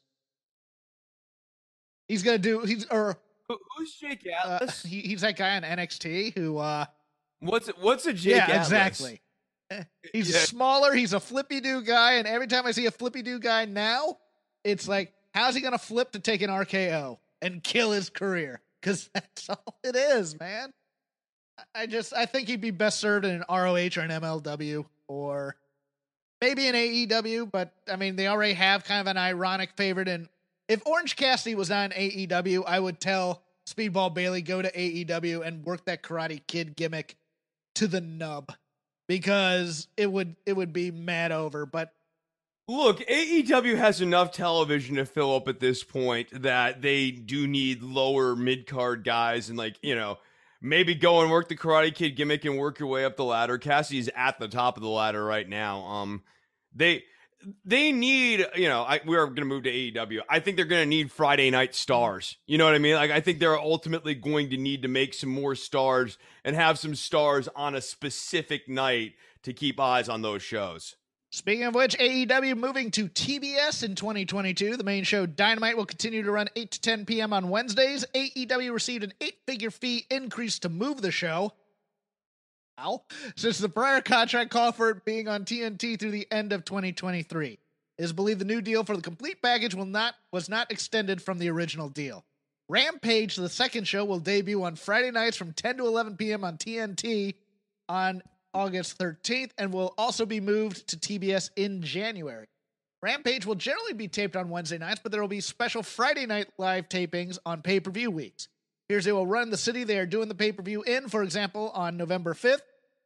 [2.07, 2.61] He's gonna do.
[2.61, 4.83] He's or Who- Who's Jake uh, Atlas?
[4.83, 6.57] he, he's that guy on NXT who.
[6.57, 6.85] uh
[7.39, 8.67] what's what's a Jake yeah, Atlas?
[8.67, 9.21] exactly.
[10.13, 10.39] He's Yeah.
[10.39, 10.93] smaller.
[10.93, 14.17] He's a flippy do guy, and every time I see a flippy do guy now,
[14.65, 18.61] it's like, how's he gonna flip to take an RKO and kill his career?
[18.81, 20.71] Because that's all it is, man.
[21.75, 25.55] I- just I think he'd be best served in an ROH or an MLW or
[26.39, 27.51] maybe an AEW.
[27.51, 30.07] But I mean, they already have kind of an ironic favorite.
[30.07, 30.27] And
[30.67, 35.63] if Orange Cassidy was on AEW, I would tell Speedball Bailey go to AEW and
[35.63, 37.15] work that Karate Kid gimmick
[37.75, 38.51] to the nub
[39.07, 41.65] because it would it would be mad over.
[41.65, 41.93] But
[42.71, 47.83] Look, AEW has enough television to fill up at this point that they do need
[47.83, 50.19] lower mid card guys and like you know
[50.61, 53.57] maybe go and work the Karate Kid gimmick and work your way up the ladder.
[53.57, 55.81] Cassie's at the top of the ladder right now.
[55.81, 56.23] Um,
[56.73, 57.03] they
[57.65, 60.21] they need you know I, we're going to move to AEW.
[60.29, 62.37] I think they're going to need Friday night stars.
[62.47, 62.95] You know what I mean?
[62.95, 66.79] Like I think they're ultimately going to need to make some more stars and have
[66.79, 70.95] some stars on a specific night to keep eyes on those shows.
[71.33, 74.75] Speaking of which, AEW moving to TBS in 2022.
[74.75, 77.31] The main show Dynamite will continue to run 8 to 10 p.m.
[77.31, 78.05] on Wednesdays.
[78.13, 81.53] AEW received an eight figure fee increase to move the show.
[82.81, 83.03] Ow.
[83.37, 87.51] Since the prior contract called for it being on TNT through the end of 2023.
[87.51, 87.59] It
[88.03, 91.39] is believed the new deal for the complete package will not was not extended from
[91.39, 92.25] the original deal.
[92.67, 96.43] Rampage, the second show, will debut on Friday nights from 10 to 11 p.m.
[96.43, 97.35] on TNT
[97.87, 98.21] on
[98.53, 102.47] August 13th and will also be moved to TBS in January.
[103.01, 106.47] Rampage will generally be taped on Wednesday nights, but there will be special Friday night
[106.57, 108.47] live tapings on pay per view weeks.
[108.89, 111.23] Here's they will run the city they are doing the pay per view in, for
[111.23, 112.61] example, on November 5th.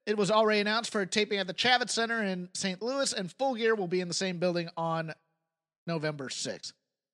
[0.06, 2.82] It was already announced for a taping at the Chaifetz Center in St.
[2.82, 5.14] Louis, and Full Gear will be in the same building on
[5.88, 6.74] November 6th.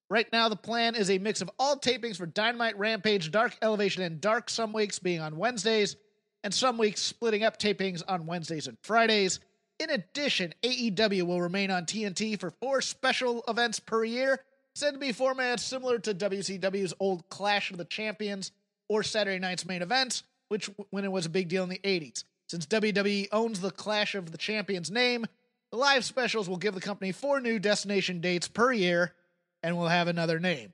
[0.09, 4.03] Right now, the plan is a mix of all tapings for Dynamite, Rampage, Dark Elevation,
[4.03, 5.95] and Dark, some weeks being on Wednesdays,
[6.43, 9.39] and some weeks splitting up tapings on Wednesdays and Fridays.
[9.79, 14.39] in addition, AEW will remain on TNT for four special events per year,
[14.75, 18.51] said to be formats similar to WCW's old Clash of the Champions
[18.87, 22.23] or Saturday night's main events, which when it was a big deal in the 80s.
[22.47, 25.25] Since WWE owns the Clash of the Champions name,
[25.71, 29.13] the live specials will give the company four new destination dates per year
[29.63, 30.73] and will have another name.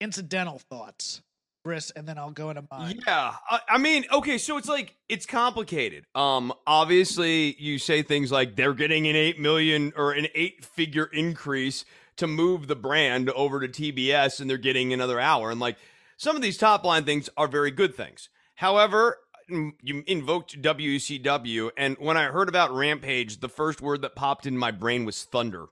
[0.00, 1.22] Incidental thoughts,
[1.66, 3.00] Chris, and then I'll go into mine.
[3.04, 6.04] Yeah, I, I mean, okay, so it's like it's complicated.
[6.14, 11.84] Um, obviously, you say things like they're getting an eight million or an eight-figure increase
[12.18, 15.76] to move the brand over to TBS, and they're getting another hour, and like
[16.16, 18.28] some of these top line things are very good things.
[18.54, 24.46] However, you invoked WCW, and when I heard about Rampage, the first word that popped
[24.46, 25.66] in my brain was thunder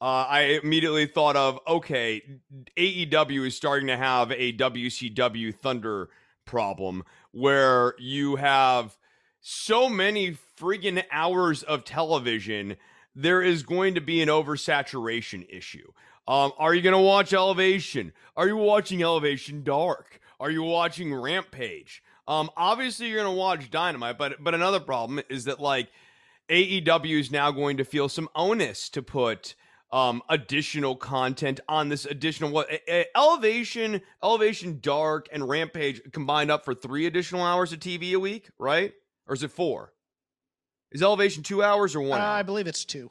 [0.00, 2.22] uh, I immediately thought of okay,
[2.76, 6.08] AEW is starting to have a WCW Thunder
[6.44, 8.96] problem where you have
[9.40, 12.76] so many friggin' hours of television,
[13.14, 15.92] there is going to be an oversaturation issue.
[16.26, 18.12] Um, are you going to watch Elevation?
[18.36, 20.20] Are you watching Elevation Dark?
[20.38, 22.02] Are you watching Rampage?
[22.28, 25.88] Um, obviously, you're going to watch Dynamite, but but another problem is that like
[26.50, 29.54] AEW is now going to feel some onus to put
[29.90, 32.68] um additional content on this additional what
[33.14, 38.50] elevation elevation dark and rampage combined up for three additional hours of tv a week
[38.58, 38.92] right?
[39.26, 39.92] Or is it four?
[40.90, 43.10] Is elevation two hours or one uh, i believe it's two.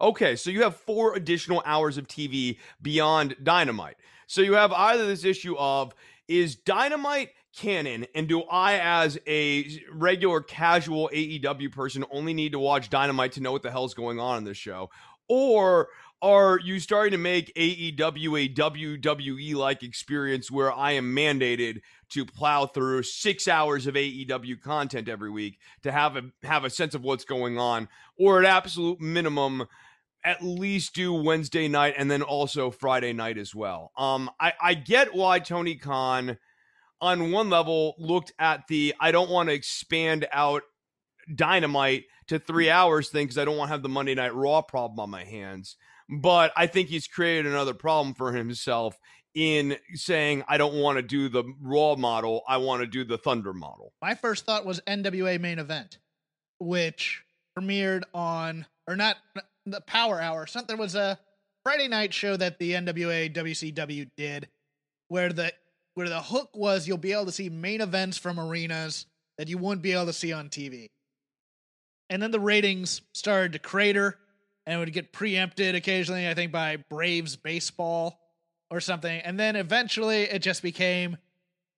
[0.00, 3.96] Okay so you have four additional hours of tv beyond dynamite.
[4.26, 5.94] So you have either this issue of
[6.26, 12.60] is dynamite canon and do i as a regular casual aew person only need to
[12.60, 14.88] watch dynamite to know what the hell's going on in this show
[15.30, 15.88] or
[16.20, 22.26] are you starting to make AEW a WWE like experience where I am mandated to
[22.26, 26.94] plow through six hours of AEW content every week to have a have a sense
[26.94, 29.66] of what's going on, or at absolute minimum,
[30.22, 33.92] at least do Wednesday night and then also Friday night as well.
[33.96, 36.36] Um, I, I get why Tony Khan,
[37.00, 40.64] on one level, looked at the I don't want to expand out
[41.34, 44.62] Dynamite to three hours thing because I don't want to have the Monday Night Raw
[44.62, 45.76] problem on my hands.
[46.08, 48.98] But I think he's created another problem for himself
[49.34, 52.42] in saying, I don't want to do the Raw model.
[52.48, 53.92] I want to do the Thunder model.
[54.02, 55.98] My first thought was NWA main event,
[56.58, 57.22] which
[57.56, 59.16] premiered on, or not
[59.66, 60.46] the Power Hour.
[60.46, 61.18] Something was a
[61.62, 64.48] Friday night show that the NWA WCW did
[65.08, 65.52] where the
[65.94, 69.06] where the hook was you'll be able to see main events from arenas
[69.36, 70.88] that you wouldn't be able to see on TV
[72.10, 74.18] and then the ratings started to crater
[74.66, 78.20] and would get preempted occasionally i think by braves baseball
[78.70, 79.20] or something.
[79.20, 81.16] And then eventually it just became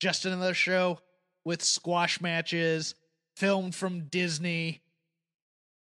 [0.01, 1.01] just another show
[1.45, 2.95] with squash matches
[3.37, 4.83] filmed from disney.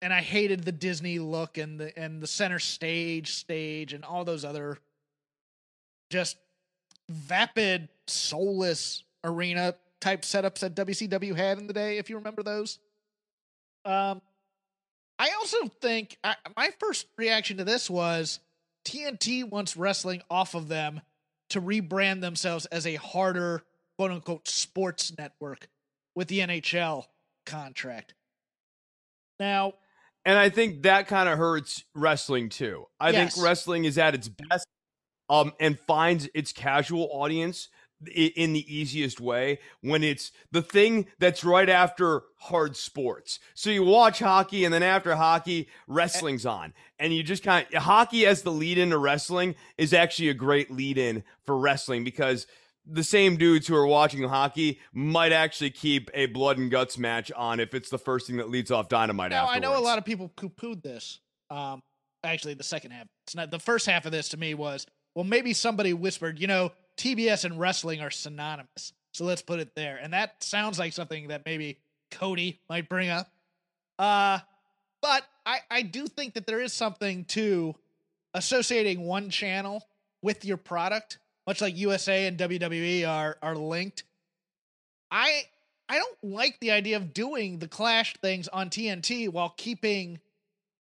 [0.02, 4.24] And i hated the disney look and the and the center stage stage and all
[4.24, 4.78] those other
[6.10, 6.36] just
[7.08, 12.78] vapid soulless arena type setups that wcw had in the day if you remember those.
[13.84, 14.20] Um
[15.20, 18.40] I also think I, my first reaction to this was
[18.86, 21.02] TNT wants wrestling off of them
[21.50, 23.62] to rebrand themselves as a harder,
[23.98, 25.68] quote unquote, sports network
[26.14, 27.04] with the NHL
[27.44, 28.14] contract.
[29.38, 29.74] Now,
[30.24, 32.86] and I think that kind of hurts wrestling too.
[32.98, 33.34] I yes.
[33.34, 34.66] think wrestling is at its best
[35.28, 37.68] um, and finds its casual audience
[38.06, 43.38] in the easiest way when it's the thing that's right after hard sports.
[43.54, 46.72] So you watch hockey and then after hockey, wrestling's on.
[46.98, 50.70] And you just kind of hockey as the lead into wrestling is actually a great
[50.70, 52.46] lead in for wrestling because
[52.86, 57.30] the same dudes who are watching hockey might actually keep a blood and guts match
[57.32, 59.56] on if it's the first thing that leads off dynamite now, afterwards.
[59.56, 61.20] I know a lot of people poo pooed this.
[61.50, 61.82] Um,
[62.24, 63.06] actually, the second half.
[63.26, 66.46] It's not the first half of this to me was well, maybe somebody whispered, you
[66.46, 68.92] know, TBS and wrestling are synonymous.
[69.12, 69.98] So let's put it there.
[70.00, 71.78] And that sounds like something that maybe
[72.10, 73.30] Cody might bring up.
[73.98, 74.38] Uh,
[75.02, 77.74] but I, I do think that there is something to
[78.34, 79.86] associating one channel
[80.22, 84.04] with your product, much like USA and WWE are are linked.
[85.10, 85.44] I
[85.88, 90.20] I don't like the idea of doing the Clash things on TNT while keeping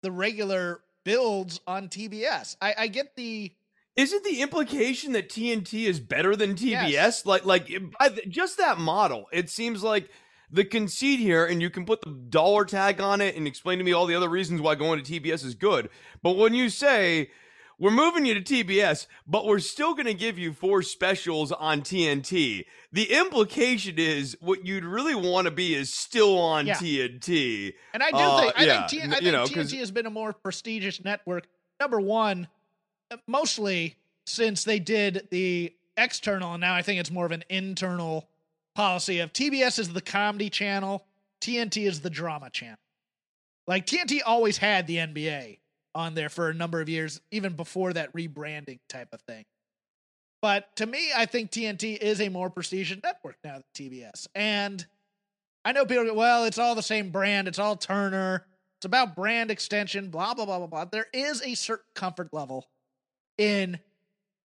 [0.03, 2.55] the regular builds on TBS.
[2.61, 3.51] I, I get the
[4.01, 6.89] isn't the implication that TNT is better than TBS?
[6.89, 7.25] Yes.
[7.25, 7.69] Like, like
[8.29, 9.27] just that model.
[9.31, 10.09] It seems like
[10.51, 13.83] the conceit here, and you can put the dollar tag on it and explain to
[13.83, 15.89] me all the other reasons why going to TBS is good.
[16.21, 17.31] But when you say
[17.79, 21.81] we're moving you to TBS, but we're still going to give you four specials on
[21.81, 22.65] TNT.
[22.91, 26.75] The implication is what you'd really want to be is still on Yeah.
[26.75, 27.73] TNT.
[27.93, 30.05] And I do Uh, think I yeah, think, T- I think know, TNT has been
[30.05, 31.47] a more prestigious network.
[31.79, 32.47] Number one,
[33.27, 33.95] mostly
[34.25, 38.27] since they did the external, and now I think it's more of an internal
[38.75, 41.05] policy of TBS is the comedy channel,
[41.41, 42.77] TNT is the drama channel.
[43.67, 45.59] Like TNT always had the NBA
[45.93, 49.45] on there for a number of years, even before that rebranding type of thing.
[50.41, 54.27] But to me, I think TNT is a more prestigious network now than TBS.
[54.33, 54.85] And
[55.63, 58.45] I know people go, well, it's all the same brand, it's all Turner,
[58.79, 60.85] it's about brand extension, blah, blah, blah, blah, blah.
[60.85, 62.67] There is a certain comfort level
[63.37, 63.79] in,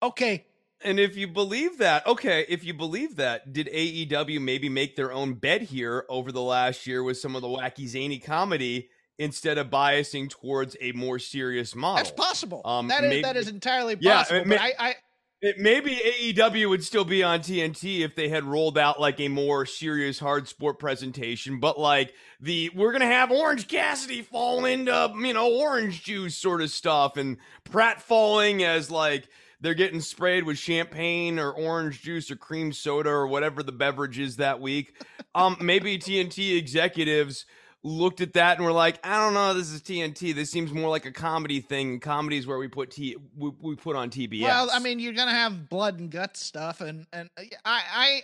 [0.01, 0.45] okay,
[0.83, 5.11] And if you believe that, okay, if you believe that, did AEW maybe make their
[5.11, 9.57] own bet here over the last year with some of the wacky zany comedy instead
[9.57, 11.95] of biasing towards a more serious model?
[11.97, 12.61] that's possible.
[12.63, 14.39] Um, that is maybe- that is entirely possible.
[14.41, 14.95] but may- I, I
[15.39, 19.27] It, maybe AEW would still be on TNT if they had rolled out like a
[19.27, 25.13] more serious hard sport presentation, but like the we're gonna have Orange Cassidy fall into
[25.15, 29.29] you know orange juice sort of stuff, and Pratt falling as like
[29.61, 34.19] they're getting sprayed with champagne or orange juice or cream soda or whatever the beverage
[34.19, 35.01] is that week.
[35.35, 37.45] Um, maybe TNT executives
[37.87, 40.35] looked at that and were like, I don't know, this is TNT.
[40.35, 41.99] This seems more like a comedy thing.
[41.99, 44.43] Comedy is where we put T we, we put on TBS.
[44.43, 48.21] Well, I mean, you're gonna have blood and guts stuff, and and uh, I I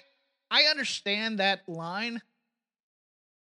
[0.51, 2.21] I understand that line,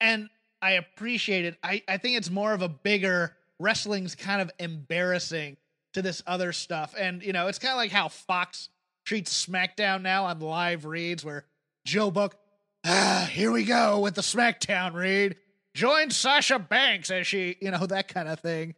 [0.00, 0.28] and
[0.62, 1.58] I appreciate it.
[1.62, 5.56] I I think it's more of a bigger wrestling's kind of embarrassing
[5.94, 8.68] to this other stuff, and you know, it's kind of like how Fox
[9.04, 11.44] treats SmackDown now on live reads, where
[11.84, 12.36] Joe Buck,
[12.86, 15.36] ah, here we go with the SmackDown read.
[15.74, 18.74] Join Sasha Banks as she, you know, that kind of thing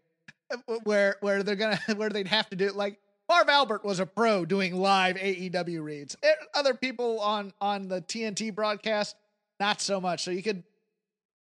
[0.85, 4.45] where where they're gonna where they'd have to do like Marv Albert was a pro
[4.45, 6.17] doing live AEW reads.
[6.23, 9.17] Eh, Other people on on the TNT broadcast,
[9.59, 10.23] not so much.
[10.25, 10.63] So you could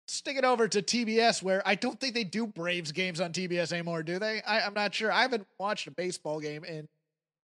[0.08, 3.72] stick it over to TBS, where I don't think they do Braves games on TBS
[3.72, 4.42] anymore, do they?
[4.44, 5.12] I, I'm not sure.
[5.12, 6.88] I haven't watched a baseball game in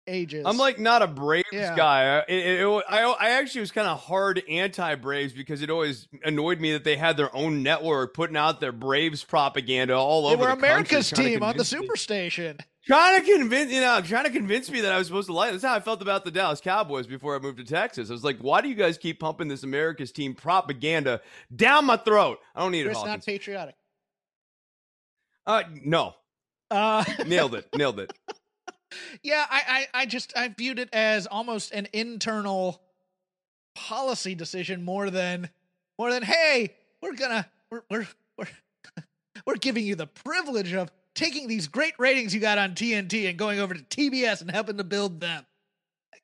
[0.07, 0.45] ages.
[0.47, 1.77] I'm like not a Braves Yeah.
[1.77, 2.19] guy.
[2.21, 6.09] It, it, it- I, I actually was kind of hard anti Braves because it always
[6.25, 10.35] annoyed me that they had their own network putting out their Braves propaganda all they
[10.35, 10.43] over.
[10.43, 12.61] were the country, America's trying team on the me- Superstation.
[12.85, 15.53] Trying to convince you know, trying to convince me that I was supposed to like.
[15.53, 18.11] That's how I felt about the Dallas Cowboys before I moved to Texas.
[18.11, 21.21] I was like, why do you guys keep pumping this America's team propaganda
[21.55, 22.41] down my throat?
[22.57, 22.91] I don't need it.
[22.91, 23.77] It's not patriotic.
[25.47, 26.15] uh, no,
[26.73, 28.13] Uh, nailed it, nailed it.
[29.23, 32.83] Yeah, I, I, I just I viewed it as almost an internal
[33.75, 35.51] policy decision more than
[35.99, 38.49] more than hey, we're gonna we're we're we're,
[39.47, 43.39] we're giving you the privilege of taking these great ratings you got on TNT and
[43.39, 45.45] going over to TBS and helping to build them.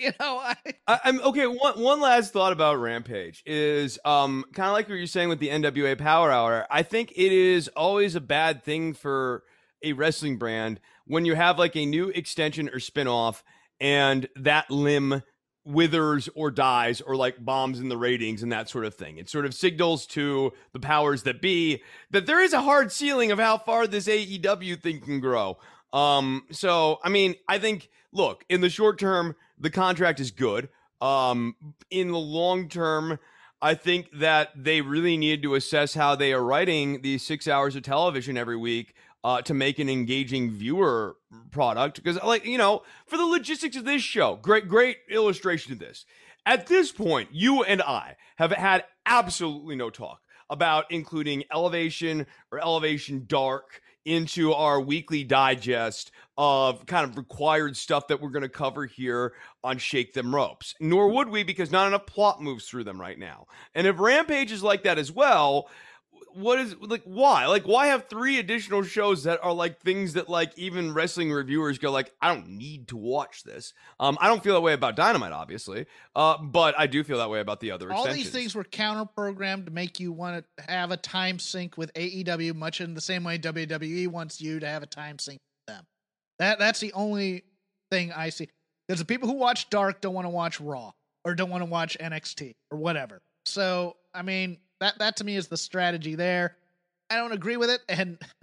[0.00, 0.54] You know, I
[0.86, 1.48] I, I'm okay.
[1.48, 5.40] One one last thought about Rampage is um kind of like what you're saying with
[5.40, 6.68] the NWA Power Hour.
[6.70, 9.42] I think it is always a bad thing for
[9.82, 10.78] a wrestling brand
[11.08, 13.42] when you have like a new extension or spinoff
[13.80, 15.22] and that limb
[15.64, 19.18] withers or dies or like bombs in the ratings and that sort of thing.
[19.18, 23.30] It sort of signals to the powers that be that there is a hard ceiling
[23.30, 25.58] of how far this AEW thing can grow.
[25.92, 30.68] Um, so I mean, I think look, in the short term, the contract is good.
[31.00, 31.54] Um,
[31.90, 33.18] in the long term,
[33.60, 37.76] I think that they really need to assess how they are writing these six hours
[37.76, 38.94] of television every week
[39.24, 41.16] uh, to make an engaging viewer
[41.50, 41.96] product.
[41.96, 46.04] Because, like, you know, for the logistics of this show, great, great illustration of this.
[46.46, 52.58] At this point, you and I have had absolutely no talk about including Elevation or
[52.58, 58.48] Elevation Dark into our weekly digest of kind of required stuff that we're going to
[58.48, 60.74] cover here on Shake Them Ropes.
[60.80, 63.46] Nor would we because not enough plot moves through them right now.
[63.74, 65.68] And if Rampage is like that as well,
[66.38, 70.28] what is like why like why have three additional shows that are like things that
[70.28, 74.42] like even wrestling reviewers go like i don't need to watch this um i don't
[74.42, 75.86] feel that way about dynamite obviously
[76.16, 78.24] uh but i do feel that way about the other all extensions.
[78.24, 81.92] these things were counter programmed to make you want to have a time sink with
[81.94, 85.74] AEW, much in the same way WWE wants you to have a time sink with
[85.74, 85.84] them.
[86.38, 87.44] That that's the only
[87.90, 88.48] thing I see.
[88.86, 90.92] Because the people who watch Dark don't want to watch Raw
[91.24, 93.20] or don't want to watch NXT or whatever.
[93.46, 96.56] So I mean that that to me is the strategy there.
[97.10, 98.18] I don't agree with it, and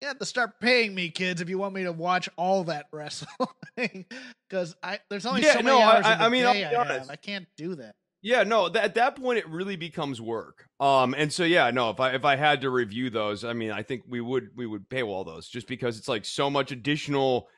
[0.00, 2.86] you have to start paying me, kids, if you want me to watch all that
[2.92, 3.28] wrestling.
[4.48, 6.06] Because I there's only Yeah, so many no, I- hours.
[6.06, 6.90] in I- the I mean, I'll day be I, have.
[6.90, 7.10] honest.
[7.10, 7.94] I can't do that.
[8.22, 10.66] Yeah, no, th- at that point it really becomes work.
[10.80, 13.72] Um, and so yeah, no, if I if I had to review those, I mean,
[13.72, 17.48] I think we would we would paywall those just because it's like so much additional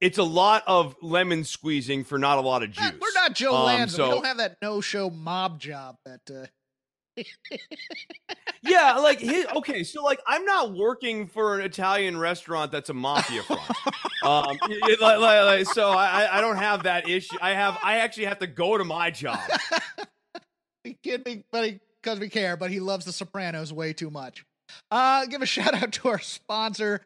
[0.00, 2.92] it's a lot of lemon squeezing for not a lot of juice.
[3.00, 3.96] We're not Joe Um, Lanza.
[3.96, 6.20] so- we don't have that no-show mob job that.
[6.28, 6.46] Uh,
[8.62, 12.94] yeah, like his, okay, so like I'm not working for an Italian restaurant that's a
[12.94, 13.62] mafia front.
[14.24, 17.36] um, like- like- like, so I, I don't have that issue.
[17.40, 19.38] I have I actually have to go to my job.
[20.82, 24.44] he kid me, but because we care, but he loves The Sopranos way too much.
[24.90, 27.00] Uh, give a shout out to our sponsor,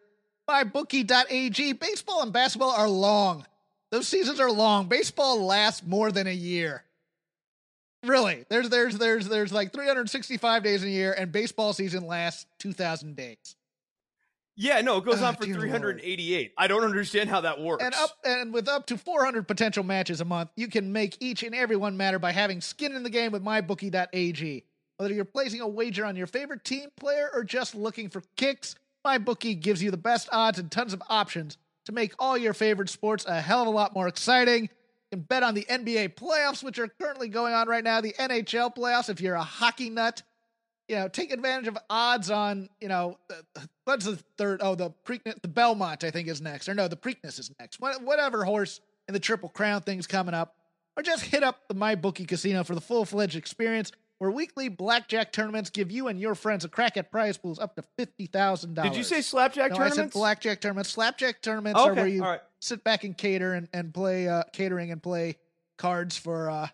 [0.48, 1.72] MyBookie.ag.
[1.74, 3.44] Baseball and basketball are long.
[3.90, 4.86] Those seasons are long.
[4.86, 6.84] Baseball lasts more than a year.
[8.04, 12.46] Really, there's there's there's there's like 365 days in a year, and baseball season lasts
[12.60, 13.56] 2,000 days.
[14.60, 15.70] Yeah, no, it goes Oh, on for dear Lord.
[15.70, 16.52] 388.
[16.58, 17.84] I don't understand how that works.
[17.84, 21.44] And up and with up to 400 potential matches a month, you can make each
[21.44, 24.64] and every one matter by having skin in the game with mybookie.ag.
[24.96, 28.74] Whether you're placing a wager on your favorite team player or just looking for kicks,
[29.06, 32.88] MyBookie gives you the best odds and tons of options to make all your favorite
[32.90, 34.68] sports a hell of a lot more exciting.
[35.10, 38.74] Can bet on the NBA playoffs, which are currently going on right now, the NHL
[38.76, 40.22] playoffs if you're a hockey nut.
[40.86, 43.18] You know, take advantage of odds on, you know,
[43.84, 44.60] what's the third?
[44.62, 46.68] Oh, the Preakness, the Belmont, I think, is next.
[46.68, 47.78] Or no, the Preakness is next.
[47.78, 50.54] Whatever horse in the Triple Crown thing's coming up.
[50.96, 55.32] Or just hit up the MyBookie Casino for the full fledged experience where weekly blackjack
[55.32, 58.82] tournaments give you and your friends a crack at prize pools up to $50,000.
[58.82, 60.16] Did you say slapjack no, I said tournaments?
[60.16, 60.90] blackjack tournaments.
[60.90, 62.40] Slapjack tournaments are where you right.
[62.60, 65.36] Sit back and cater and, and play uh, catering and play
[65.76, 66.68] cards for uh,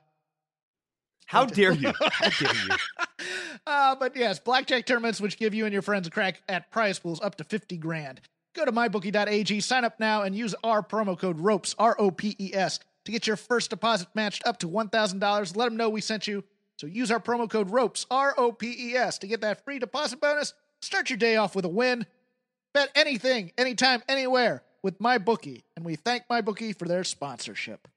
[1.26, 1.92] How dare you?
[2.12, 2.76] How dare you?
[3.66, 6.98] uh, but yes, blackjack tournaments which give you and your friends a crack at prize
[6.98, 8.20] pools up to 50 grand.
[8.54, 12.36] Go to mybookie.ag, sign up now, and use our promo code ROPES, R O P
[12.38, 15.56] E S, to get your first deposit matched up to $1,000.
[15.56, 16.44] Let them know we sent you.
[16.76, 19.80] So use our promo code ROPES, R O P E S, to get that free
[19.80, 20.54] deposit bonus.
[20.82, 22.06] Start your day off with a win.
[22.74, 27.88] Bet anything, anytime, anywhere with my bookie, And we thank my bookie for their sponsorship.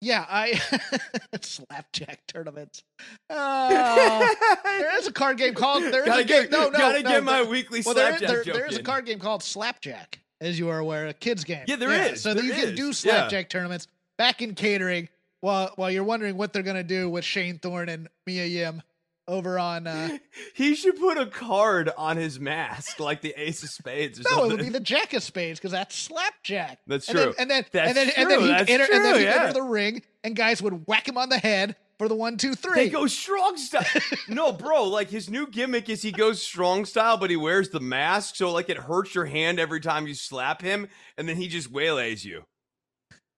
[0.00, 0.60] Yeah, I
[1.40, 2.84] slapjack tournaments.
[3.28, 4.34] Oh,
[4.64, 5.82] there is a card game called.
[5.82, 6.48] There is gotta a game.
[6.50, 8.82] no, no, gotta no, get my there- weekly well, slapjack there, joke there is a
[8.82, 11.64] card game called Slapjack, as you are aware, a kids game.
[11.66, 12.22] Yeah, there there is.
[12.22, 12.92] So there you can is, do yeah.
[12.92, 13.88] slapjack tournaments
[14.18, 15.08] back in catering
[15.40, 18.82] while while you're wondering what they're gonna do with Shane Thorne and Mia Yim
[19.28, 19.86] over on.
[19.86, 20.18] Uh,
[20.54, 24.44] He should put a card on his mask, like the Ace of Spades or no,
[24.44, 26.78] it would be the Jack of Spades because that's slapjack.
[26.86, 27.34] That's and then- true.
[27.38, 29.42] and then That's and then and then true, he'd enter and then he'd yeah.
[29.42, 32.54] enter the ring and guys would whack him on the head for the one, two,
[32.54, 32.74] three.
[32.74, 33.84] They go strong style.
[34.28, 37.80] no, bro, like his new gimmick is he goes strong style, but he wears the
[37.80, 41.48] mask, so like it hurts your hand every time you slap him, and then he
[41.48, 42.42] just waylays you.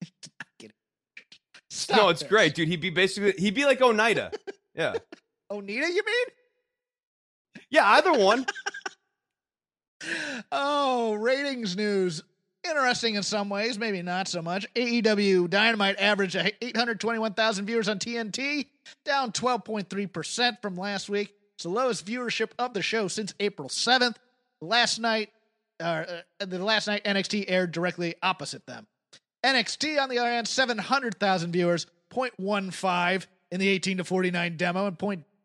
[1.70, 2.28] Stop no, it's this.
[2.28, 2.68] great, dude.
[2.68, 4.32] He'd be basically he'd be like Oneida.
[4.74, 4.94] Yeah.
[5.50, 6.26] Onita, you mean?
[7.70, 8.46] Yeah, either one.
[10.52, 12.22] Oh, ratings news.
[12.64, 14.72] Interesting in some ways, maybe not so much.
[14.74, 18.66] AEW Dynamite averaged 821,000 viewers on TNT,
[19.04, 21.34] down 12.3% from last week.
[21.54, 24.16] It's the lowest viewership of the show since April 7th.
[24.60, 25.30] Last night,
[25.80, 26.04] uh,
[26.38, 28.86] the last night NXT aired directly opposite them.
[29.44, 34.98] NXT, on the other hand, 700,000 viewers, 0.15 in the 18 to 49 demo, and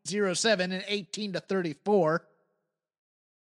[0.07, 2.25] 0.07 in 18 to 34.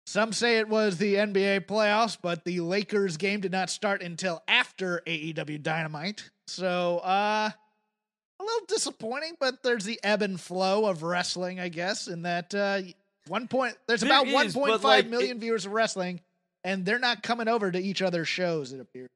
[0.07, 4.43] Some say it was the NBA playoffs, but the Lakers game did not start until
[4.47, 6.31] after AEW Dynamite.
[6.47, 7.51] So, uh,
[8.39, 12.55] a little disappointing, but there's the ebb and flow of wrestling, I guess, in that,
[12.55, 12.83] uh,
[13.29, 16.21] one point, there's There about is, one but, point five like, million viewers of wrestling,
[16.65, 19.09] and they're not coming over to each other's shows, it appears.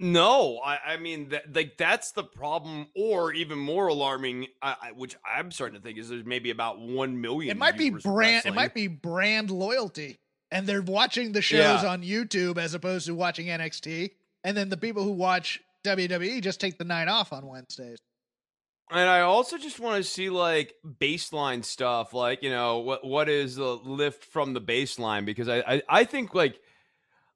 [0.00, 4.92] No, I, I mean, that, like that's the problem, or even more alarming, I, I,
[4.92, 7.50] which I'm starting to think is there's maybe about one million.
[7.50, 10.20] It might be brand, it might be brand loyalty,
[10.52, 11.88] and they're watching the shows Yeah.
[11.90, 14.10] on YouTube as opposed to watching NXT,
[14.44, 17.98] and then the people who watch WWE just take the night off on Wednesdays.
[18.90, 23.28] And I also just want to see like baseline stuff, like you know what what
[23.28, 25.24] is the lift from the baseline?
[25.26, 26.60] Because I I, I think like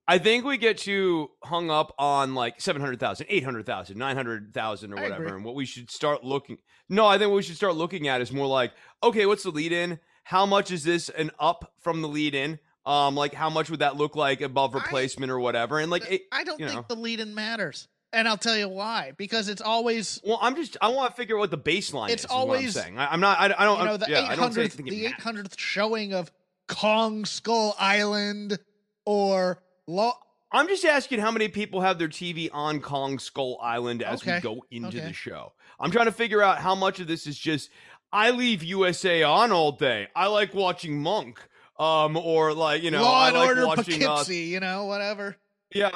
[0.08, 5.36] I think we get too hung up on like 700,000, 800,000, 900,000 or whatever.
[5.36, 8.20] And what we should start looking No, I think what we should start looking at
[8.20, 8.72] is more like,
[9.02, 10.00] okay, what's the lead in?
[10.24, 12.58] How much is this an up from the lead in?
[12.84, 15.78] Um like how much would that look like above I- replacement or whatever?
[15.78, 16.84] And like it, I don't you think know.
[16.96, 19.12] the lead in matters, and I'll tell you why.
[19.16, 22.24] Because it's always well, I'm just I want to figure out what the baseline It's
[22.24, 22.24] is.
[22.24, 22.98] is what I'm always- saying.
[22.98, 24.74] I, I'm not I, I don't you know the yeah, I eight don't say hundredth
[24.74, 25.46] think it the eight matters.
[25.56, 26.32] showing of
[26.66, 28.58] Kong Skull Island
[29.06, 30.12] or Lo-
[30.52, 34.38] I'm just asking how many people have their TV on Kong Skull Island as we
[34.40, 35.00] go into okay.
[35.00, 35.52] the show.
[35.80, 37.70] I'm trying to figure out how much of this is just
[38.12, 40.08] I leave USA on all day.
[40.14, 41.40] I like watching Monk,
[41.78, 44.04] um, or like you know, Law I and like Order watching.
[44.04, 45.36] Uh, Poughkeepsie, you know, whatever.
[45.74, 45.90] yeah,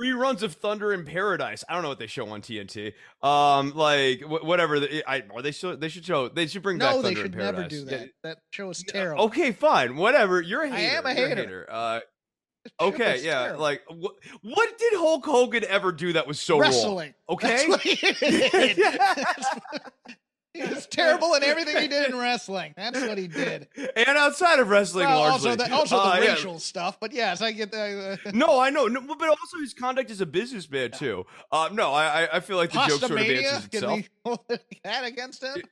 [0.00, 1.64] reruns of Thunder in Paradise.
[1.68, 2.92] I don't know what they show on TNT.
[3.20, 4.78] Um, like wh- whatever.
[4.78, 7.14] The, I or they should they should show they should bring back No, Thunder they
[7.16, 7.56] should in Paradise.
[7.58, 8.08] never do Yeah, that.
[8.22, 9.24] That show is terrible.
[9.24, 10.40] Okay, fine, whatever.
[10.40, 10.78] You're a hater.
[10.78, 11.66] I am a hater.
[11.68, 12.17] Uh, That show
[12.80, 13.52] okay, yeah.
[13.56, 14.14] Like what?
[14.42, 16.62] What did Hulk Hogan ever do that was so wrong?
[16.62, 17.14] wrestling.
[17.28, 17.66] Okay.
[17.66, 17.82] That's what
[20.54, 22.74] he was terrible in everything he did in wrestling.
[22.76, 23.68] That's what he did.
[23.96, 25.50] and outside of wrestling, Well, largely.
[25.50, 26.30] also the, also the Uh, yeah.
[26.32, 28.18] racial stuff, but yes, I get that.
[28.26, 31.26] Uh, No, I know, no, but also his conduct as a businessman too.
[31.52, 34.00] Uh, no, I I- feel like the joke sort of answers can itself.
[34.24, 34.40] hold
[34.84, 35.62] that against him?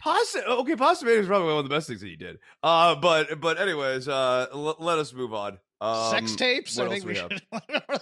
[0.00, 2.38] Pasta, okay, Pasta is probably one of the best things that he did.
[2.62, 5.58] Uh, but but anyways, uh, l- let us move on.
[5.82, 6.76] Um, Sex tapes?
[6.76, 7.62] what I else think we we have?
[7.90, 8.00] should.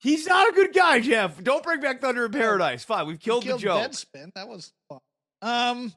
[0.00, 1.42] He's not a good guy, Jeff.
[1.42, 2.84] Don't bring back Thunder in Paradise.
[2.84, 3.90] Fine, we've killed, killed the joke.
[3.90, 4.32] Deadspin.
[4.34, 5.00] That was fun.
[5.42, 5.92] Um,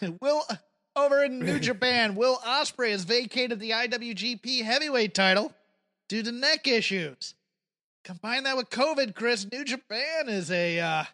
[0.22, 0.42] Will
[0.96, 5.52] over in New Japan, Will Ospreay has vacated the IWGP Heavyweight title
[6.08, 7.34] due to neck issues.
[8.04, 9.46] Combine that with COVID, Chris.
[9.52, 11.04] New Japan is a uh,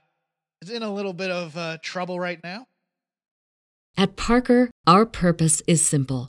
[0.60, 2.66] is in a little bit of uh, trouble right now.
[3.96, 6.28] At Parker, our purpose is simple.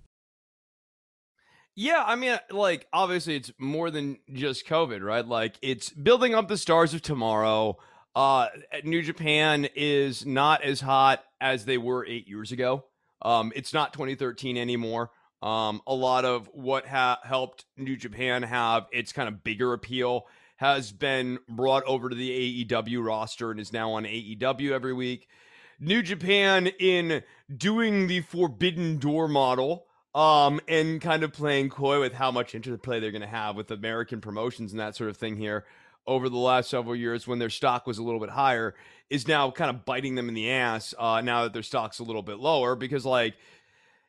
[1.75, 5.25] Yeah, I mean, like obviously it's more than just COVID, right?
[5.25, 7.77] Like it's building up the stars of tomorrow.
[8.15, 8.47] Uh,
[8.83, 12.85] New Japan is not as hot as they were eight years ago.
[13.21, 15.11] Um, it's not 2013 anymore.
[15.41, 20.27] Um, a lot of what ha- helped New Japan have its kind of bigger appeal
[20.57, 25.27] has been brought over to the AEW roster and is now on AEW every week.
[25.79, 27.23] New Japan in
[27.55, 32.99] doing the Forbidden Door model um, and kind of playing coy with how much interplay
[32.99, 35.65] they're going to have with American promotions and that sort of thing here
[36.07, 38.73] over the last several years when their stock was a little bit higher
[39.09, 42.03] is now kind of biting them in the ass uh, now that their stock's a
[42.03, 43.35] little bit lower because like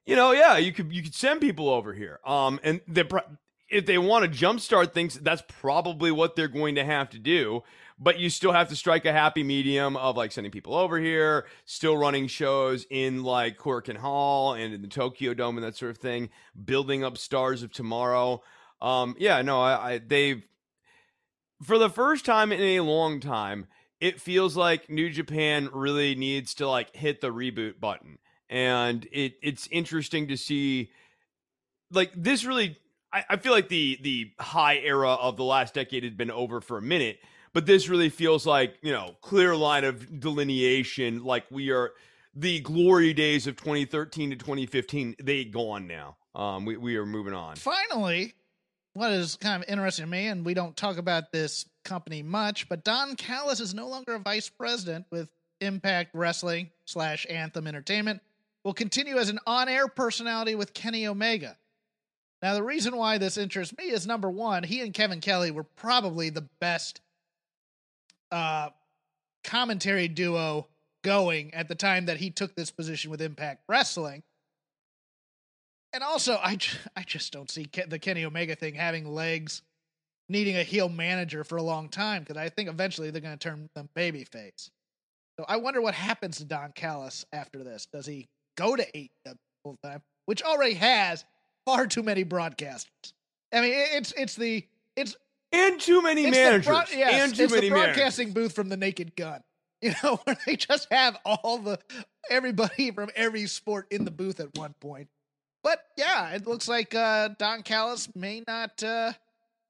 [0.07, 2.19] you know yeah you could you could send people over here.
[2.25, 3.05] Um and they
[3.69, 7.63] if they want to jumpstart things that's probably what they're going to have to do
[8.03, 11.47] but you still have to strike a happy medium of like sending people over here,
[11.65, 15.93] still running shows in like Korakuen Hall and in the Tokyo Dome and that sort
[15.93, 16.29] of thing,
[16.65, 18.43] building up stars of tomorrow.
[18.81, 20.45] Um, yeah, no, I, I they've
[21.63, 23.69] for the first time in a long time,
[24.01, 28.19] it feels like New Japan really needs to like hit the reboot button.
[28.51, 30.91] And it it's interesting to see
[31.93, 32.79] like this really
[33.13, 36.79] I, feel like the the high era of the last decade had been over for
[36.79, 37.19] a minute
[37.53, 41.93] but this really feels like you know clear line of delineation like we are
[42.35, 47.35] the glory days of 2013 to 2015 they gone now um we, we are moving
[47.35, 48.35] on Finally,
[48.95, 52.69] what is kind of interesting to me, and we don't talk about this company much,
[52.69, 55.31] but Don Callis is no longer a vice president with
[55.61, 58.21] Impact Wrestling slash Anthem Entertainment.
[58.65, 61.57] Will continue as an on-air personality with Kenny Omega.
[62.43, 65.65] Now, the reason why this interests me is number one, he and Kevin Kelly were
[65.65, 67.01] probably the best
[68.33, 68.71] uh,
[69.45, 70.67] commentary duo
[71.05, 74.23] going at the time that he took this position with Impact Wrestling.
[75.93, 76.57] And also, I,
[77.07, 79.63] just don't see Ke- the Kenny Omega thing having legs,
[80.29, 83.49] needing a heel manager for a long time because I think eventually they're going to
[83.49, 84.71] turn them babyface.
[85.39, 87.87] So I wonder what happens to Don Callis after this.
[87.93, 91.25] Does he go to AEW full time, which already has
[91.65, 93.13] far too many broadcasters?
[93.53, 94.67] I mean, it's it's the
[94.97, 95.17] it's
[95.53, 98.53] and too many it's managers broad- yes, and too it's many the managers broadcasting booth
[98.55, 99.41] from the Naked Gun.
[99.83, 101.77] You know, where they just have all the
[102.31, 105.09] everybody from every sport in the booth at one point.
[105.65, 109.13] But yeah, it looks like uh, Don Callis may not uh,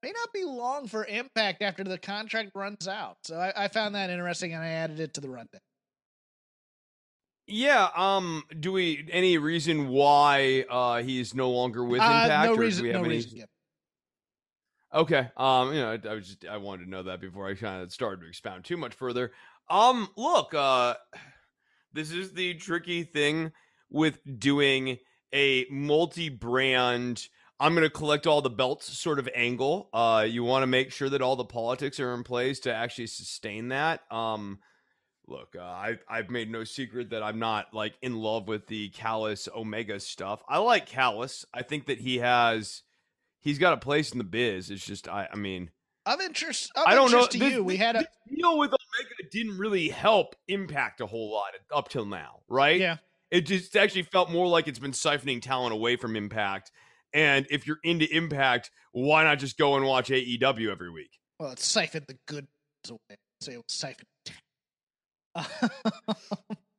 [0.03, 3.17] may not be long for Impact after the contract runs out.
[3.25, 5.63] So I, I found that interesting, and I added it to the rundown.
[7.47, 12.53] yeah um do we any reason why uh he's no longer with Uh, impact no
[12.53, 13.31] or do reason, we have no any reason.
[13.31, 13.49] given.
[14.95, 15.29] Okay.
[15.37, 17.83] Um, you know, I, I was just I wanted to know that before I kind
[17.83, 19.33] of started to expound too much further.
[19.71, 20.95] Um, look, uh
[21.93, 23.53] this is the tricky thing
[23.91, 24.99] with doing
[25.35, 27.29] a multi-brand
[27.61, 29.89] I'm going to collect all the belts sort of angle.
[29.95, 33.07] Uh you want to make sure that all the politics are in place to actually
[33.07, 34.01] sustain that.
[34.11, 34.59] Um
[35.27, 38.91] look, uh, I I've made no secret that I'm not like in love with the
[38.91, 40.43] Callis Omega stuff.
[40.49, 41.47] I like Callis.
[41.55, 42.83] I think that he has
[43.43, 44.71] he's got a place in the biz.
[44.71, 45.71] It's just I I mean,
[46.07, 47.27] Of interest, of I don't know.
[47.27, 51.31] to This- you, we had a deal with Omega didn't really help Impact a whole
[51.33, 52.81] lot up till now, right?
[52.81, 52.97] yeah.
[53.31, 56.71] It just actually felt more like it's been siphoning talent away from Impact.
[57.15, 61.19] And if you're into Impact, why not just go and watch AEW every week?
[61.39, 62.47] Well, it's siphoned the good
[62.89, 63.17] away.
[63.41, 64.07] Say it was siphoned.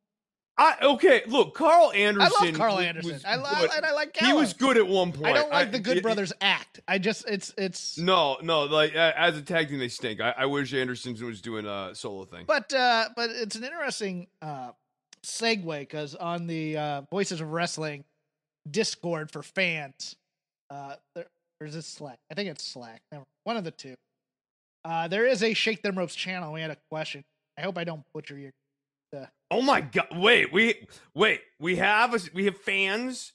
[0.55, 2.31] I okay, look, Karl Anderson.
[2.39, 3.19] I love Karl Anderson.
[3.25, 5.25] I love and I like He was good at one point.
[5.25, 6.79] I don't like the Good y- Brothers act.
[6.87, 10.21] I just it's it's No, no, like as a tag team, they stink.
[10.21, 12.45] I, I wish Anderson was doing a solo thing.
[12.45, 14.71] but uh but it's an interesting uh
[15.25, 18.03] segue because on the uh Voices of Wrestling
[18.69, 20.15] Discord for fans,
[20.69, 21.25] uh there,
[21.59, 22.19] there's this Slack.
[22.31, 23.01] I think it's Slack.
[23.43, 23.95] One of the two.
[24.85, 26.53] Uh there is a Shake Them Ropes channel.
[26.53, 27.23] We had a question.
[27.57, 28.51] I hope I don't butcher your
[29.51, 30.07] Oh my god!
[30.15, 31.41] Wait, we wait.
[31.59, 33.33] We have a, we have fans,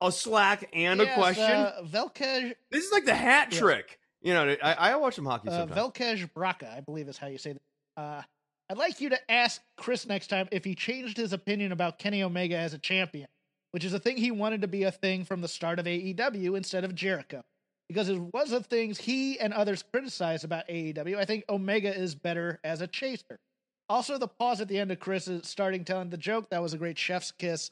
[0.00, 1.44] a Slack, and Yes, a question.
[1.44, 3.58] Uh, Velkej this is like the hat yeah.
[3.58, 3.98] trick.
[4.22, 5.78] You know, I, I watch some hockey uh, sometimes.
[5.78, 8.02] Velkej Braka, I believe is how you say that.
[8.02, 8.22] Uh,
[8.70, 12.22] I'd like you to ask Chris next time if he changed his opinion about Kenny
[12.22, 13.28] Omega as a champion,
[13.70, 16.56] which is a thing he wanted to be a thing from the start of AEW
[16.56, 17.42] instead of Jericho.
[17.88, 21.16] Because it was of things he and others criticized about AEW.
[21.16, 23.38] I think Omega is better as a chaser.
[23.88, 26.50] Also, the pause at the end of Chris is starting telling the joke.
[26.50, 27.70] That was a great chef's kiss.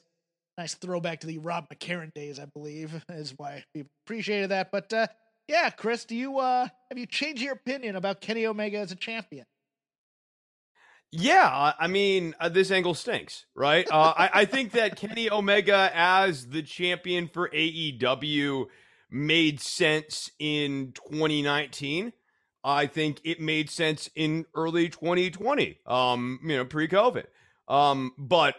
[0.57, 4.71] Nice throwback to the Rob McCarran days, I believe, is why people appreciated that.
[4.71, 5.07] But uh,
[5.47, 8.95] yeah, Chris, do you uh have you changed your opinion about Kenny Omega as a
[8.95, 9.45] champion?
[11.11, 13.87] Yeah, I- I mean, uh, this angle stinks, right?
[13.89, 18.65] Uh, I, I think that Kenny Omega as the champion for AEW
[19.09, 22.11] made sense in 2019.
[22.67, 27.23] I think it made sense in early 2020, um, you know, pre-COVID.
[27.69, 28.55] Um, but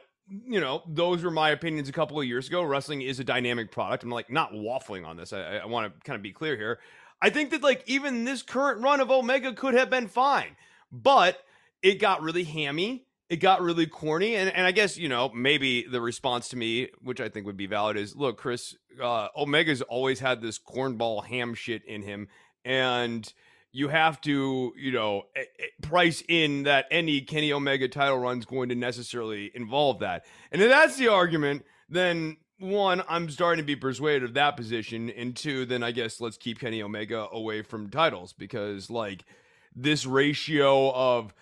[0.47, 2.63] you know, those were my opinions a couple of years ago.
[2.63, 4.05] Wrestling is a dynamic product.
[4.05, 5.35] I'm like not waffling on this.
[5.35, 6.79] I, I want to kind of be clear here.
[7.21, 10.57] I think that like even this current run of Omega could have been fine,
[10.91, 11.39] but
[11.83, 13.05] it got really hammy.
[13.29, 14.37] It got really corny.
[14.37, 17.59] And, and I guess, you know, maybe the response to me, which I think would
[17.59, 22.29] be valid, is look, Chris, uh, Omega's always had this cornball ham shit in him.
[22.65, 23.31] And
[23.79, 25.23] you have to, you know,
[25.83, 30.27] price in that any Kenny Omega title run is going to necessarily involve that.
[30.51, 35.11] And if that's the argument, then one, I'm starting to be persuaded of that position.
[35.11, 39.25] And two, then I guess let's keep Kenny Omega away from titles because, like,
[39.77, 41.33] this ratio of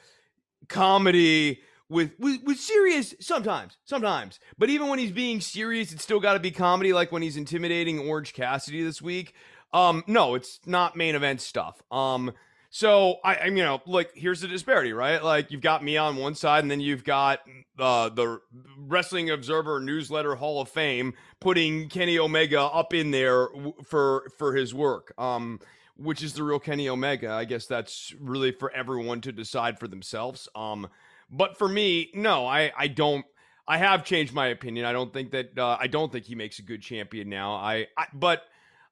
[0.69, 6.19] comedy with, with with serious sometimes sometimes but even when he's being serious it's still
[6.19, 9.35] got to be comedy like when he's intimidating orange cassidy this week
[9.73, 12.33] um no it's not main event stuff um
[12.71, 16.17] so I, I you know like here's the disparity right like you've got me on
[16.17, 17.41] one side and then you've got
[17.79, 18.41] uh the
[18.79, 24.55] wrestling observer newsletter hall of fame putting kenny omega up in there w- for for
[24.55, 25.59] his work um
[25.97, 27.31] which is the real Kenny Omega.
[27.31, 30.49] I guess that's really for everyone to decide for themselves.
[30.55, 30.89] Um,
[31.31, 33.25] but for me, no, I I don't.
[33.69, 34.87] I have changed my opinion.
[34.87, 37.55] I don't think that uh, I don't think he makes a good champion now.
[37.55, 38.43] I, I but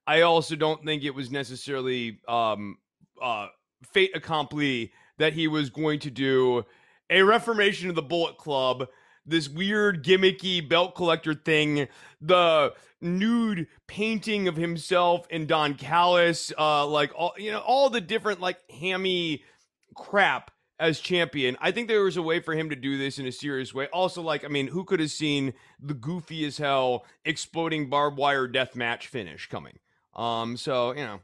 [0.06, 2.78] I also don't think it was necessarily um
[3.20, 3.48] uh
[3.92, 6.64] fait accompli that he was going to do
[7.10, 8.88] a reformation of the Bullet Club
[9.26, 11.88] this weird gimmicky belt collector thing,
[12.20, 18.00] the nude painting of himself and Don Callis, uh, like all you know, all the
[18.00, 19.42] different like hammy
[19.94, 21.56] crap as champion.
[21.60, 23.86] I think there was a way for him to do this in a serious way.
[23.86, 28.46] Also, like, I mean, who could have seen the goofy as hell exploding barbed wire
[28.46, 29.78] death match finish coming?
[30.16, 31.20] Um, so you know,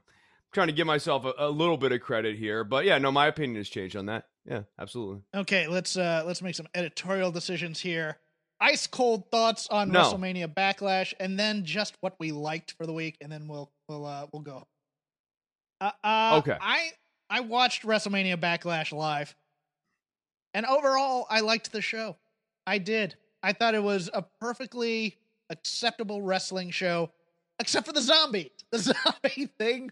[0.52, 3.26] trying to give myself a, a little bit of credit here, but yeah, no, my
[3.26, 4.24] opinion has changed on that.
[4.46, 5.22] Yeah, absolutely.
[5.34, 8.18] Okay, let's uh let's make some editorial decisions here.
[8.60, 10.00] Ice cold thoughts on No.
[10.00, 14.04] WrestleMania Backlash, and then just what we liked for the week, and then we'll we'll
[14.06, 14.66] uh we'll go.
[15.80, 16.56] Uh, uh Okay.
[16.60, 16.90] I
[17.28, 19.34] I watched WrestleMania Backlash live,
[20.54, 22.16] and overall, I liked the show.
[22.66, 23.14] I did.
[23.42, 25.16] I thought it was a perfectly
[25.48, 27.10] acceptable wrestling show,
[27.60, 28.50] except for the zombie.
[28.72, 29.90] The zombie thing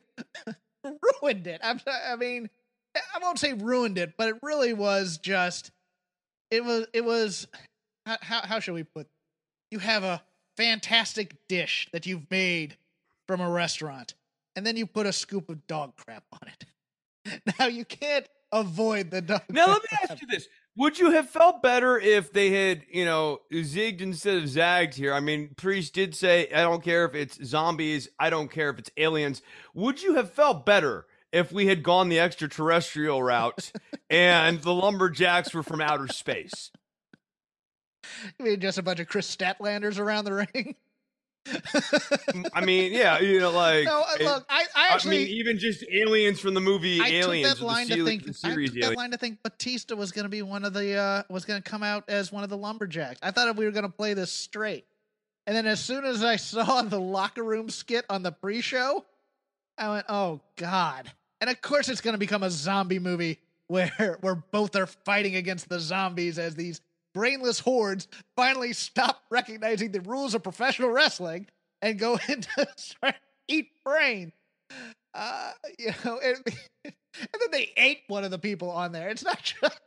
[1.23, 1.61] ruined it.
[1.63, 2.51] I'm, I mean,
[2.97, 5.71] I won't say ruined it, but it really was just.
[6.51, 6.87] It was.
[6.93, 7.47] It was.
[8.07, 9.07] How how, how should we put?
[9.71, 10.23] You have a
[10.57, 12.77] fantastic dish that you've made
[13.27, 14.15] from a restaurant,
[14.57, 16.65] and then you put a scoop of dog crap on it.
[17.59, 19.43] Now you can't avoid the dog.
[19.51, 20.49] Now let me ask you this:
[20.79, 25.13] Would you have felt better if they had, you know, zigged instead of zagged here?
[25.13, 28.09] I mean, Priest did say, "I don't care if it's zombies.
[28.17, 29.43] I don't care if it's aliens."
[29.75, 33.73] Would you have felt better if we had gone the extraterrestrial route
[34.09, 36.71] and the lumberjacks were from outer space?
[38.39, 40.77] I mean, just a bunch of Kris Statlanders around the ring.
[42.53, 45.59] I mean, yeah, you know, like no, uh, look, I, I I actually mean, even
[45.59, 48.51] just aliens from the movie I Aliens, took that line the, to think the I
[48.51, 51.23] series took that line to think Batista was going to be one of the uh
[51.31, 53.19] was going to come out as one of the lumberjacks.
[53.23, 54.85] I thought we were going to play this straight,
[55.47, 59.05] and then as soon as I saw the locker room skit on the pre-show,
[59.77, 63.39] I went, "Oh God!" And of course, it's going to become a zombie movie
[63.69, 66.81] where where both are fighting against the zombies as these
[67.15, 71.47] brainless hordes finally stop recognizing the rules of professional wrestling
[71.83, 72.69] and go into
[73.49, 74.33] eat brain.
[75.15, 76.37] Uh, you know, and,
[76.85, 79.09] and then they ate one of the people on there.
[79.09, 79.81] It's not just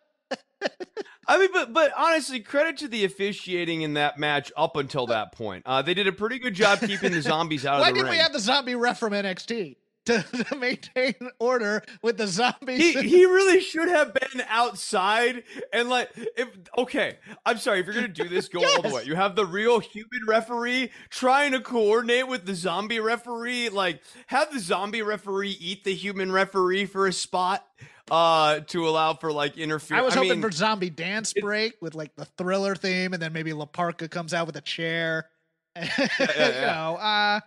[1.27, 5.31] I mean, but but honestly, credit to the officiating in that match up until that
[5.31, 5.63] point.
[5.65, 8.03] Uh, they did a pretty good job keeping the zombies out of the ring.
[8.03, 12.27] Why did we have the zombie ref from NXT to, to maintain order with the
[12.27, 12.77] zombies?
[12.77, 17.95] he, he really should have been outside and like if okay i'm sorry if you're
[17.95, 21.59] gonna do this go all the way you have the real human referee trying to
[21.59, 27.07] coordinate with the zombie referee like have the zombie referee eat the human referee for
[27.07, 27.65] a spot
[28.09, 31.95] uh to allow for like interference I was hoping mean, for zombie dance break with
[31.95, 35.29] like the thriller theme, and then maybe La Parka comes out with a chair.
[35.81, 35.87] you
[36.19, 36.61] yeah.
[36.65, 37.39] know, uh,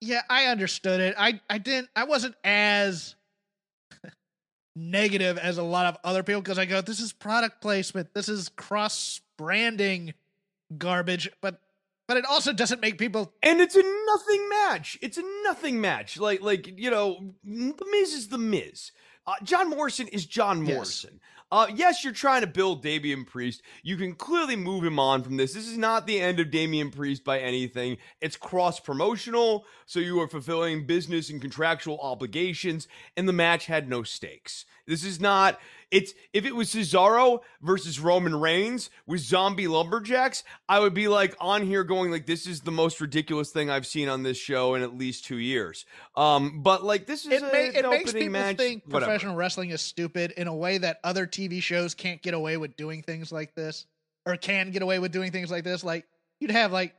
[0.00, 1.14] yeah, I understood it.
[1.18, 1.88] I I didn't.
[1.96, 3.16] I wasn't as
[4.76, 8.14] negative as a lot of other people because I go, this is product placement.
[8.14, 10.14] This is cross branding
[10.76, 11.60] garbage, but
[12.06, 14.98] but it also doesn't make people and it's a nothing match.
[15.02, 16.18] It's a nothing match.
[16.18, 18.92] Like like you know, the Miz is the Miz.
[19.26, 21.04] Uh, John Morrison is John Yes.
[21.50, 23.62] Uh, yes, you're trying to build Damian Priest.
[23.82, 25.54] You can clearly move him on from this.
[25.54, 27.96] This is not the end of Damian Priest by anything.
[28.20, 32.86] It's cross promotional, so you are fulfilling business and contractual obligations,
[33.16, 34.66] and the match had no stakes.
[34.88, 35.60] This is not.
[35.90, 41.36] It's if it was Cesaro versus Roman Reigns with zombie lumberjacks, I would be like
[41.40, 44.74] on here going like, "This is the most ridiculous thing I've seen on this show
[44.74, 45.86] in at least two years."
[46.16, 48.56] Um, but like this is it, a, ma- it an makes opening people match.
[48.56, 49.06] think whatever.
[49.06, 52.76] professional wrestling is stupid in a way that other TV shows can't get away with
[52.76, 53.86] doing things like this,
[54.26, 55.84] or can get away with doing things like this.
[55.84, 56.06] Like
[56.40, 56.94] you'd have like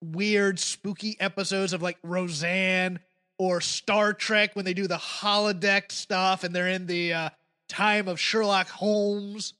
[0.00, 3.00] weird, spooky episodes of like Roseanne
[3.38, 7.30] or Star Trek when they do the holodeck stuff and they're in the uh,
[7.68, 9.54] time of Sherlock Holmes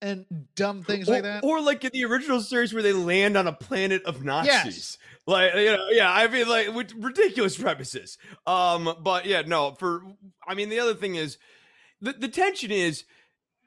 [0.00, 0.24] and
[0.54, 1.44] dumb things or, like that.
[1.44, 4.64] Or like in the original series where they land on a planet of Nazis.
[4.64, 4.98] Yes.
[5.26, 8.16] Like you know, yeah, I mean like with ridiculous premises.
[8.46, 10.02] Um, but yeah, no, for
[10.46, 11.38] I mean the other thing is
[12.00, 13.04] the the tension is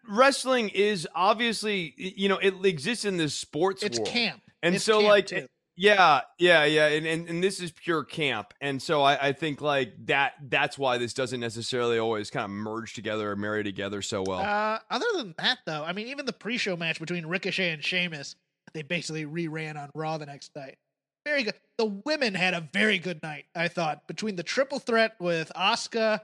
[0.10, 4.10] wrestling is obviously you know it exists in this sports it's world.
[4.10, 4.42] camp.
[4.64, 5.48] And It's so camp, like too.
[5.78, 9.62] Yeah, yeah, yeah, and, and and this is pure camp, and so I, I think
[9.62, 14.02] like that that's why this doesn't necessarily always kind of merge together or marry together
[14.02, 14.40] so well.
[14.40, 18.36] Uh, other than that, though, I mean, even the pre-show match between Ricochet and Sheamus,
[18.74, 20.78] they basically reran on Raw the next night.
[21.26, 21.54] Very good.
[21.78, 26.22] The women had a very good night, I thought, between the triple threat with Asuka,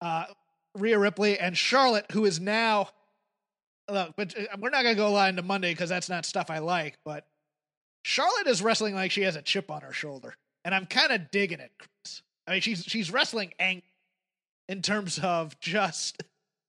[0.00, 0.24] uh,
[0.76, 2.90] Rhea Ripley, and Charlotte, who is now.
[3.90, 6.48] Look, but uh, we're not gonna go a lot into Monday because that's not stuff
[6.48, 6.98] I like.
[7.04, 7.26] But
[8.02, 10.34] Charlotte is wrestling like she has a chip on her shoulder,
[10.64, 12.22] and I'm kind of digging it, Chris.
[12.46, 13.84] I mean, she's she's wrestling angry
[14.68, 16.22] in terms of just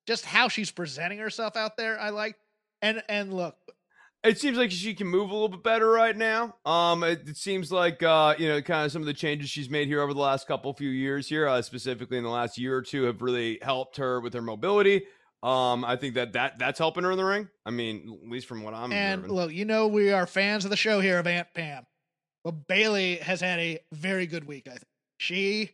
[0.06, 2.00] just how she's presenting herself out there.
[2.00, 2.36] I like,
[2.82, 3.56] and and look,
[4.24, 6.56] It seems like she can move a little bit better right now.
[6.66, 9.70] Um, it, it seems like uh, you know, kind of some of the changes she's
[9.70, 12.78] made here over the last couple few years here, uh, specifically in the last year
[12.78, 15.04] or two, have really helped her with her mobility.
[15.44, 17.50] Um, I think that that that's helping her in the ring.
[17.66, 19.36] I mean, at least from what I'm and observing.
[19.36, 21.86] look, you know we are fans of the show here of Aunt Pam.
[22.46, 24.68] Well, Bayley has had a very good week.
[24.68, 24.88] I think
[25.18, 25.72] she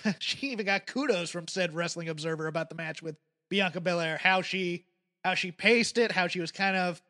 [0.20, 3.16] she even got kudos from said Wrestling Observer about the match with
[3.50, 4.16] Bianca Belair.
[4.16, 4.86] How she
[5.22, 7.02] how she paced it, how she was kind of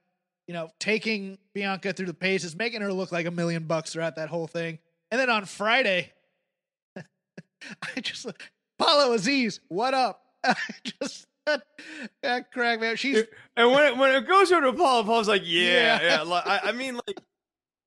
[0.49, 4.17] you know taking Bianca through the paces, making her look like a million bucks throughout
[4.17, 4.81] that whole thing.
[5.13, 6.13] And then on Friday,
[6.97, 8.27] I just
[8.79, 10.25] Paulo Aziz, what up?
[10.45, 11.27] I just
[12.23, 12.47] that,
[12.81, 12.97] me up.
[12.97, 13.25] She's
[13.57, 16.03] and when it, when it goes over to Paul, Paul's like, yeah, Yeah.
[16.03, 16.23] yeah.
[16.23, 17.21] Like, I, I mean, like,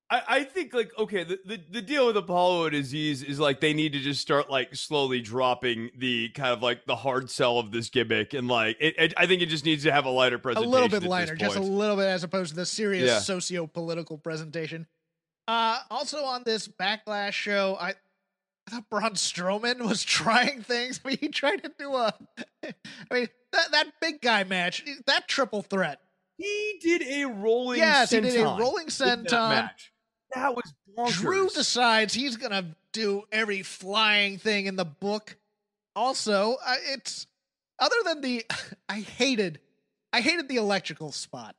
[0.10, 3.74] I, I think like okay, the, the the deal with Apollo Aziz is like they
[3.74, 7.72] need to just start like slowly dropping the kind of like the hard sell of
[7.72, 10.38] this gimmick, and like it, it, I think it just needs to have a lighter
[10.38, 13.20] presentation, a little bit lighter, just a little bit as opposed to the serious Yeah.
[13.20, 14.86] socio-political presentation.
[15.47, 17.93] Uh, also on this backlash show, I,
[18.68, 20.99] I thought Braun Strowman was trying things.
[21.03, 22.13] I mean, he tried to do a,
[22.63, 25.99] I mean, that that big guy match, that triple threat.
[26.38, 27.80] He did a rolling.
[27.80, 29.49] yes, he did a rolling in that senton.
[29.49, 29.93] match.
[30.34, 31.13] That was bonkers.
[31.13, 35.38] Drew decides he's gonna do every flying thing in the book.
[35.95, 37.28] Also, uh, it's
[37.80, 38.45] other than the
[38.89, 39.59] I hated
[40.11, 41.55] I hated the electrical spot.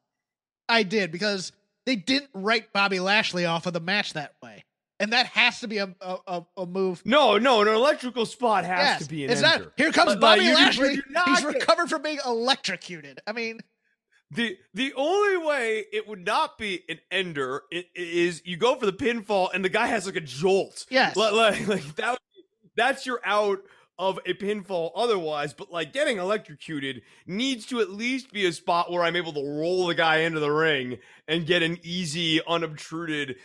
[0.68, 1.52] I did because
[1.86, 4.64] they didn't write Bobby Lashley off of the match that way.
[5.01, 7.03] And that has to be a a, a move.
[7.05, 9.72] No, no, an electrical spot has yes, to be an it's not.
[9.76, 11.01] Here comes But, Bobby Lashley.
[11.26, 13.20] He's recovered from being electrocuted.
[13.26, 13.61] I mean,
[14.30, 17.62] The the only way it would not be an ender
[17.94, 20.86] is you go for the pinfall and the guy has like a jolt.
[20.90, 21.16] Yes.
[21.16, 22.18] Like, like, like that
[22.76, 23.61] that's your out
[23.99, 28.90] of a pinfall otherwise, but like getting electrocuted needs to at least be a spot
[28.90, 33.36] where I'm able to roll the guy into the ring and get an easy, unobtruded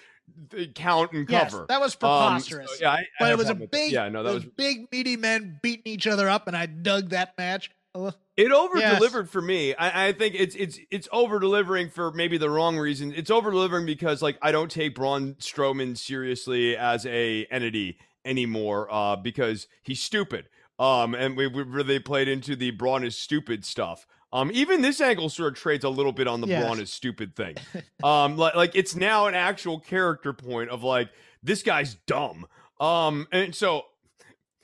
[0.75, 1.65] count and yes, cover.
[1.69, 2.77] that was Um, so, preposterous.
[2.81, 4.87] yeah, I- I but have it was a with big, Yeah, no, that was big
[4.91, 7.71] meaty men beating each other up, and I dug that match.
[7.93, 8.95] Uh, It over Yes.
[8.97, 9.75] delivered for me.
[9.75, 13.13] I, I think it's it's it's over delivering for maybe the wrong reason.
[13.13, 18.87] It's over delivering because like I don't take Braun Strowman seriously as a entity anymore
[18.91, 20.47] uh, because he's stupid.
[20.79, 24.07] Um, and we we really played into the Braun is stupid stuff.
[24.33, 26.63] Um, even this angle sort of trades a little bit on the Yes.
[26.63, 27.55] Braun is stupid thing.
[28.03, 31.09] um, like like it's now an actual character point of like
[31.43, 32.45] this guy's dumb.
[32.79, 33.83] Um, and so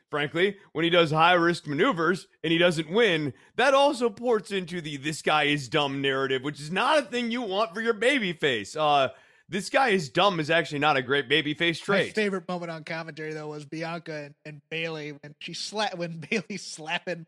[0.09, 4.79] frankly, when he does high risk maneuvers and he doesn't win, that also ports into
[4.81, 7.93] the this guy is dumb narrative, which is not a thing you want for your
[7.93, 8.75] baby face.
[8.75, 9.09] Uh
[9.49, 12.15] this guy is dumb is actually not a great baby face My trait.
[12.15, 16.57] favorite moment on commentary though was Bianca and, and Bayley when she slap when Bayley
[16.57, 17.25] slapping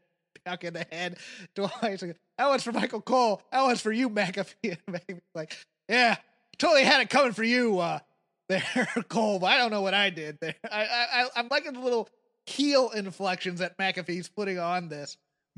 [0.64, 1.18] In the head.
[1.58, 2.00] Like,
[2.38, 3.42] that was for Michael Cole.
[3.52, 4.56] That was for you, McAfee.
[4.64, 5.56] And McAfee's like,
[5.90, 6.16] yeah,
[6.58, 8.00] totally had it coming for you, uh,
[8.50, 9.40] there, Cole.
[9.40, 10.56] But I don't know what I did there.
[10.72, 12.08] I, I, I'm liking the little
[12.46, 15.18] heel inflections that McAfee's putting on this.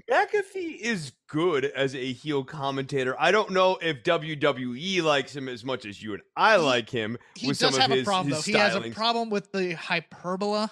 [0.10, 3.16] McAfee is good as a heel commentator.
[3.20, 6.90] I don't know if WWE likes him as much as you and I He- like
[6.90, 8.36] him He with does some have of a his, problem though.
[8.38, 10.72] his He has a problem with the hyperbola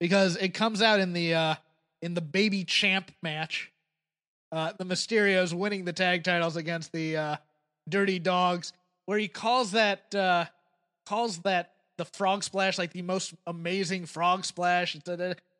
[0.00, 1.54] because it comes out in the uh
[2.02, 3.72] in the baby champ match.
[4.50, 7.36] Uh the Mysterios winning the tag titles against the uh
[7.88, 8.72] Dirty Dogs,
[9.06, 10.44] where he calls that uh
[11.06, 14.96] calls that the frog splash like the most amazing frog splash.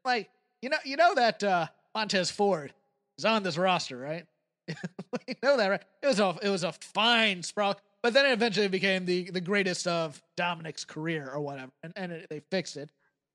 [0.04, 0.30] Like
[0.60, 2.72] you know you know that uh Montez Ford
[3.18, 4.26] is on this roster, right?
[4.68, 5.82] you know that, right?
[6.02, 9.40] It was a it was a fine sprawl, but then it eventually became the the
[9.40, 12.90] greatest of Dominic's career or whatever, and and it, they fixed it.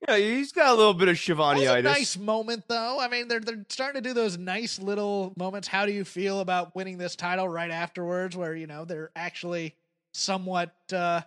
[0.08, 1.84] Yeah, he's got a little bit of It was a Schiavone-itis.
[1.84, 3.00] nice moment, though.
[3.00, 5.68] I mean, they're they're starting to do those nice little moments.
[5.68, 9.76] How do you feel about winning this title right afterwards, where you know they're actually
[10.12, 11.22] somewhat uh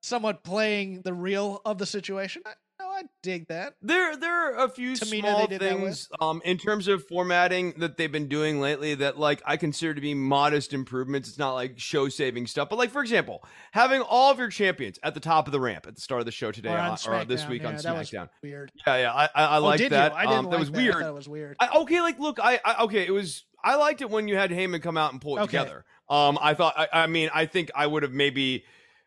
[0.00, 2.42] somewhat playing the real of the situation?
[2.98, 3.74] I, dig that.
[3.82, 7.96] There, there are a few Tamina, small that things um, in terms of formatting that
[7.96, 11.28] they've been doing lately that, like, I consider to be modest improvements.
[11.28, 15.14] It's not like show-saving stuff, but like, for example, having all of your champions at
[15.14, 16.98] the top of the ramp at the start of the show today Or on on-
[17.06, 18.28] or this week yeah, on that was SmackDown.
[18.42, 18.72] weird.
[18.86, 20.12] Yeah, yeah, I, I, I oh, like did that.
[20.12, 20.18] you?
[20.18, 20.94] I didn't um, like that was I weird.
[20.94, 21.56] thought it was weird.
[21.60, 23.44] I, okay, like look, I, I okay, it was.
[23.62, 25.58] I liked it when you had Heyman come out and pull it Okay.
[25.58, 25.84] together.
[26.08, 26.74] Um, I thought.
[26.78, 28.64] I, I mean, I think I would have maybe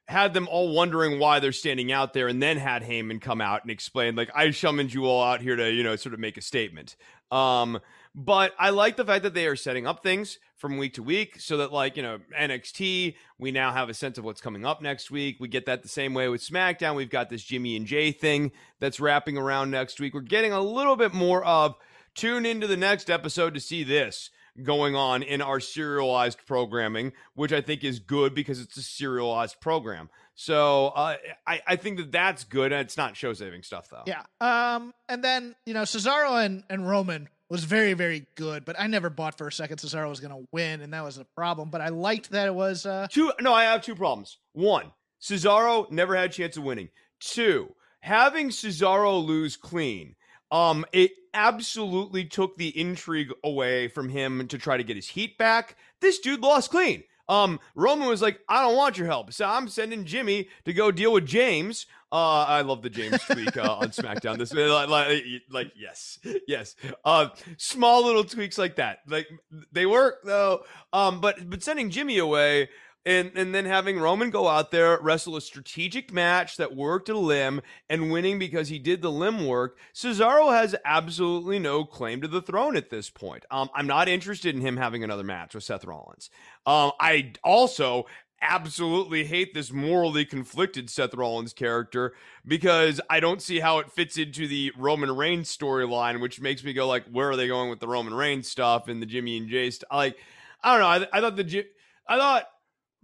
[0.08, 3.62] had them all wondering why they're standing out there, and then had Heyman come out
[3.64, 6.38] and explain, like, I summoned you all out here to, you know, sort of make
[6.38, 6.96] a statement.
[7.32, 7.80] Um,
[8.14, 11.40] but I like the fact that they are setting up things from week to week,
[11.40, 14.82] so that like you know NXT, we now have a sense of what's coming up
[14.82, 15.38] next week.
[15.40, 16.96] We get that the same way with SmackDown.
[16.96, 20.14] We've got this Jimmy and Jay thing that's wrapping around next week.
[20.14, 21.76] We're getting a little bit more of
[22.14, 24.30] tune into the next episode to see this
[24.64, 29.60] going on in our serialized programming, which I think is good because it's a serialized
[29.62, 30.10] program.
[30.36, 32.72] So uh, I, I think that that's good.
[32.72, 34.04] It's not show saving stuff though.
[34.06, 34.24] Yeah.
[34.40, 38.88] Um, and then you know Cesaro and and Roman was very very good, but I
[38.88, 41.70] never bought for a second Cesaro was going to win, and that was a problem.
[41.70, 42.86] But I liked that it was.
[42.86, 43.32] Uh, Two.
[43.42, 44.38] No, I have two problems.
[44.54, 44.92] One,
[45.22, 46.90] Cesaro never had a chance of winning.
[47.20, 50.16] Two, having Cesaro lose clean.
[50.52, 55.38] Um, it absolutely took the intrigue away from him to try to get his heat
[55.38, 55.78] back.
[56.02, 57.04] This dude lost clean.
[57.30, 59.32] Um, Roman was like, I don't want your help.
[59.32, 61.86] So I'm sending Jimmy to go deal with James.
[62.12, 64.38] Uh, I love the James tweak uh, on SmackDown.
[64.38, 66.76] This like, like, like, yes, yes.
[67.06, 69.30] Uh, small little tweaks like that, like
[69.72, 70.66] they work though.
[70.92, 72.68] Um, but but sending Jimmy away
[73.06, 77.18] and and then having Roman go out there wrestle a strategic match that worked a
[77.18, 79.78] limb and winning because he did the limb work.
[79.94, 83.46] Cesaro has absolutely no claim to the throne at this point.
[83.50, 86.30] Um, I'm not interested in him having another match with Seth Rollins.
[86.66, 88.06] Um, I also
[88.42, 92.14] absolutely hate this morally conflicted Seth Rollins character
[92.46, 96.74] because I don't see how it fits into the Roman Reigns storyline, which makes me
[96.74, 99.48] go like, where are they going with the Roman Reigns stuff and the Jimmy and
[99.48, 99.90] Jay stuff?
[99.92, 100.18] Like,
[100.64, 101.08] I don't know.
[101.12, 101.66] I, I thought the
[102.08, 102.46] I thought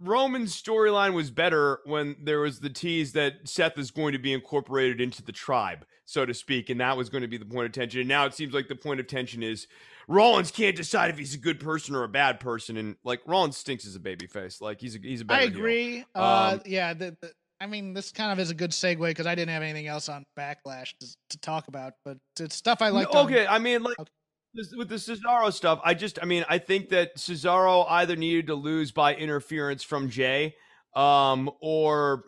[0.00, 4.32] Roman's storyline was better when there was the tease that Seth is going to be
[4.32, 7.66] incorporated into the tribe, so to speak, and that was going to be the point
[7.66, 8.00] of tension.
[8.00, 9.66] And now it seems like the point of tension is
[10.06, 13.56] Rollins can't decide if he's a good person or a bad person, and like Rollins
[13.56, 14.60] stinks as a babyface.
[14.60, 16.04] Like he's a he's a better I agree.
[16.14, 19.26] Uh, Um, yeah, the, the I mean, this kind of is a good segue because
[19.26, 22.90] I didn't have anything else on Backlash to, to talk about, but it's stuff I
[22.90, 23.12] like.
[23.12, 24.10] Okay, I mean, like okay.
[24.54, 28.54] With the Cesaro stuff, I just, I mean, I think that Cesaro either needed to
[28.54, 30.54] lose by interference from Jay,
[30.94, 32.24] um, or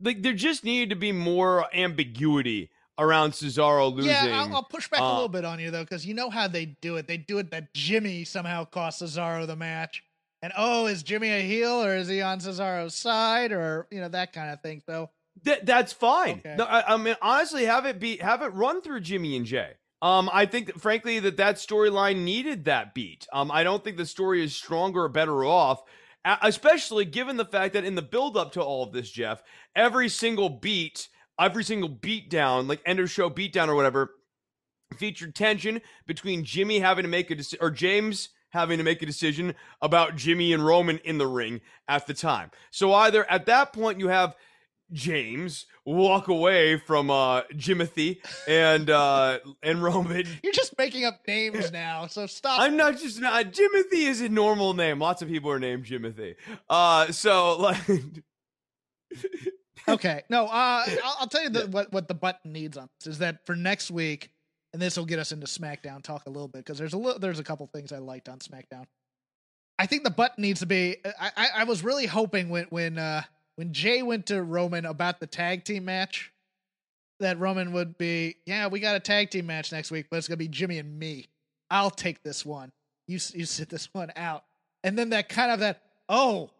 [0.00, 4.10] like there just needed to be more ambiguity around Cesaro losing.
[4.10, 6.30] Yeah, I'll, I'll push back uh, a little bit on you though, because you know
[6.30, 7.08] how they do it.
[7.08, 10.02] They do it that Jimmy somehow cost Cesaro the match.
[10.42, 14.08] And oh, is Jimmy a heel or is he on Cesaro's side or you know
[14.08, 14.82] that kind of thing?
[14.84, 15.10] So
[15.44, 16.38] Th- that's fine.
[16.38, 16.56] Okay.
[16.56, 19.72] No, I, I, mean, honestly, have it be have it run through Jimmy and Jay.
[20.02, 23.28] Um, I think, frankly, that that storyline needed that beat.
[23.32, 25.80] Um, I don't think the story is stronger or better off,
[26.24, 29.44] especially given the fact that in the build up to all of this, Jeff,
[29.76, 31.08] every single beat,
[31.40, 34.10] every single beat down, like end of show beat down or whatever,
[34.98, 39.06] featured tension between Jimmy having to make a decision or James having to make a
[39.06, 42.50] decision about Jimmy and Roman in the ring at the time.
[42.70, 44.36] So either at that point you have
[44.92, 50.26] James walk away from uh Jimothy and uh and Roman.
[50.42, 52.60] You're just making up names now, so stop.
[52.60, 54.98] I'm not just not Jimothy is a normal name.
[54.98, 56.36] Lots of people are named Jimothy.
[56.68, 57.78] Uh so like
[59.88, 60.22] Okay.
[60.28, 60.48] No, uh
[61.04, 63.56] I'll, I'll tell you the, what what the button needs on this is that for
[63.56, 64.30] next week
[64.72, 67.18] and this will get us into SmackDown talk a little bit because there's a little
[67.18, 68.84] there's a couple things I liked on SmackDown.
[69.78, 70.98] I think the button needs to be.
[71.04, 73.22] I, I, I was really hoping when when uh,
[73.56, 76.32] when Jay went to Roman about the tag team match
[77.20, 80.28] that Roman would be, yeah, we got a tag team match next week, but it's
[80.28, 81.28] gonna be Jimmy and me.
[81.70, 82.72] I'll take this one.
[83.06, 84.44] You you sit this one out,
[84.84, 86.50] and then that kind of that oh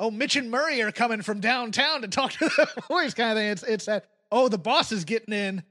[0.00, 3.36] oh Mitch and Murray are coming from downtown to talk to the boys kind of
[3.36, 3.50] thing.
[3.50, 5.62] It's it's that oh the boss is getting in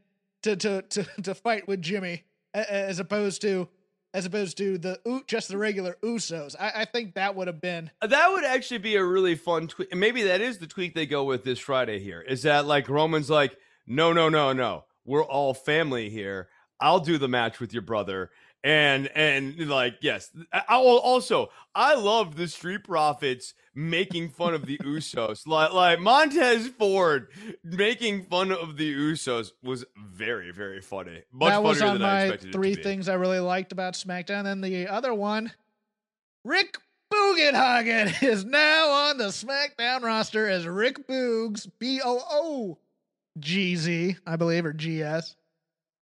[0.44, 2.24] to to to to fight with Jimmy
[2.54, 3.68] as opposed to
[4.16, 6.56] as opposed to the just the regular Usos.
[6.58, 9.94] I, I think that would have been that would actually be a really fun tweak.
[9.94, 12.00] Maybe that is the tweak they go with this Friday.
[12.00, 16.48] Here is that like Roman's like, no, no, no, no, we're all family here.
[16.80, 18.32] I'll do the match with your brother,
[18.66, 24.66] and and like yes I, will also i love the street profits making fun of
[24.66, 25.44] the usos.
[25.46, 27.28] Like like montez ford
[27.64, 31.22] making fun of the usos was very very funny.
[31.32, 35.14] Much that was on my three things i really liked about smackdown and the other
[35.14, 35.52] one
[36.44, 36.78] rick
[37.14, 42.78] Bugenhagen is now on the SmackDown roster as Rick Boogs, B O O
[43.38, 45.36] G Z, I believe, or G S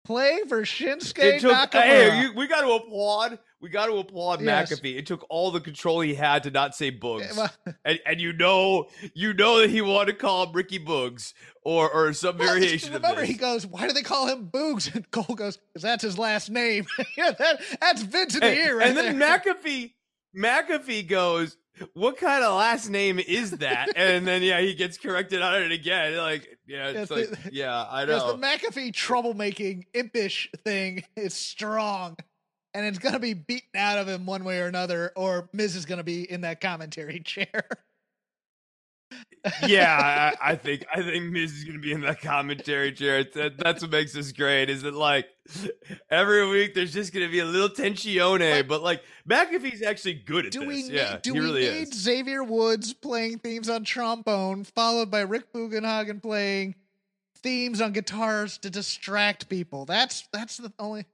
[0.03, 1.83] play for Shinsuke it took, Nakamura.
[1.83, 3.39] Hey, you, we got to applaud.
[3.61, 4.71] We got to applaud yes.
[4.71, 4.97] McAfee.
[4.97, 7.51] It took all the control he had to not say Boogs,
[7.85, 11.89] and, and you know, you know that he wanted to call him Ricky Boogs or
[11.89, 12.93] or some well, variation.
[12.93, 16.17] Remember, he goes, "Why do they call him Boogs?" And Cole goes, "Because that's his
[16.17, 16.85] last name."
[17.17, 19.39] yeah, that, that's Vince in the and, ear, right And then there.
[19.39, 19.93] McAfee,
[20.35, 21.57] McAfee goes,
[21.93, 23.89] what kind of last name is that?
[23.95, 26.17] and then yeah, he gets corrected on it again.
[26.17, 28.35] Like yeah, it's yes, like the, yeah, I know.
[28.35, 32.17] Because the McAfee troublemaking impish thing is strong,
[32.73, 35.85] and it's gonna be beaten out of him one way or another, or Miz is
[35.85, 37.67] gonna be in that commentary chair
[39.67, 43.23] yeah, I, I, think I think Miz is gonna be in that commentary chair.
[43.23, 44.69] That, that's what makes this great.
[44.69, 45.27] Is that like
[46.09, 50.51] every week there's just gonna be a little tensione, but like McAfee's actually good at
[50.51, 50.67] do this.
[50.67, 51.93] We need, yeah, do he we really need is.
[51.93, 56.75] Xavier Woods playing themes on trombone, followed by Rick Bugenhagen playing
[57.41, 59.85] themes on guitars to distract people?
[59.85, 61.05] That's that's the only.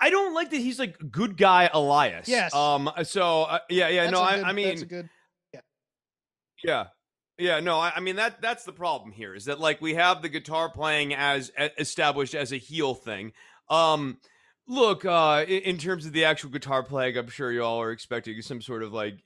[0.00, 2.28] I don't like that he's like good guy Elias.
[2.28, 2.54] Yes.
[2.54, 2.90] Um.
[3.02, 4.04] So uh, yeah, yeah.
[4.04, 5.08] That's no, good, I, I mean, that's a good.
[5.52, 5.60] Yeah.
[6.62, 6.86] Yeah.
[7.38, 10.22] Yeah, no, I, I, mean that that's the problem here is that like we have
[10.22, 13.32] the guitar playing as established as a heel thing.
[13.68, 14.18] Um
[14.66, 17.92] look, uh in, in terms of the actual guitar playing, I'm sure you all are
[17.92, 19.18] expecting some sort of like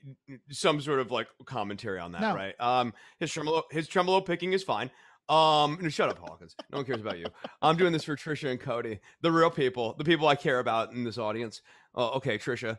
[0.51, 2.35] some sort of like commentary on that, no.
[2.35, 2.53] right?
[2.59, 4.91] Um his tremolo his tremolo picking is fine.
[5.29, 6.55] Um, no, shut up, Hawkins.
[6.69, 7.25] No one cares about you.
[7.61, 10.91] I'm doing this for Trisha and Cody, the real people, the people I care about
[10.91, 11.61] in this audience.
[11.95, 12.77] Oh, okay, Trisha.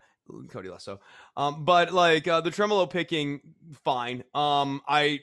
[0.51, 0.99] Cody Lesso.
[1.37, 3.41] Um, but like uh, the tremolo picking,
[3.85, 4.25] fine.
[4.35, 5.21] Um, I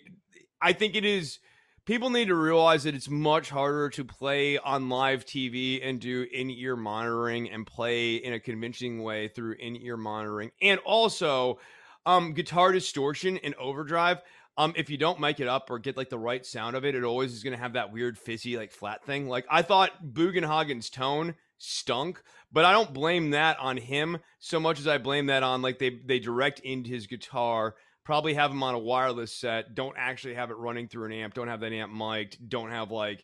[0.62, 1.40] I think it is.
[1.86, 6.28] People need to realize that it's much harder to play on live TV and do
[6.32, 11.60] in-ear monitoring and play in a convincing way through in-ear monitoring, and also
[12.06, 14.22] um, guitar distortion and overdrive.
[14.58, 16.94] Um, if you don't mic it up or get like the right sound of it,
[16.94, 19.28] it always is going to have that weird fizzy like flat thing.
[19.28, 22.22] Like I thought Bugenhagen's tone stunk,
[22.52, 25.80] but I don't blame that on him so much as I blame that on like
[25.80, 30.34] they they direct into his guitar, probably have him on a wireless set, don't actually
[30.34, 33.24] have it running through an amp, don't have that amp mic'd, don't have like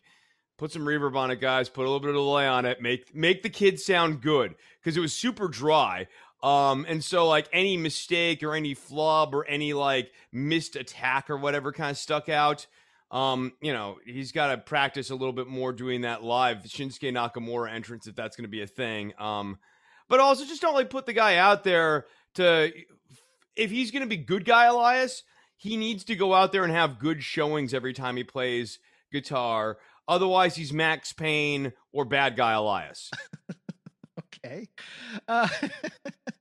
[0.56, 3.14] put some reverb on it, guys, put a little bit of delay on it, make
[3.14, 6.06] make the kid sound good because it was super dry.
[6.40, 11.36] Um, and so like any mistake or any flub or any like missed attack or
[11.36, 12.66] whatever kind of stuck out.
[13.10, 17.12] Um, you know, he's got to practice a little bit more doing that live Shinsuke
[17.12, 19.14] Nakamura entrance if that's going to be a thing.
[19.18, 19.58] Um,
[20.08, 22.70] but also just don't like put the guy out there to
[23.56, 25.24] if he's going to be good guy Elias,
[25.56, 28.78] he needs to go out there and have good showings every time he plays
[29.12, 29.78] guitar.
[30.06, 33.10] Otherwise, he's Max Payne or bad guy Elias.
[34.44, 34.68] okay.
[35.26, 35.48] Uh,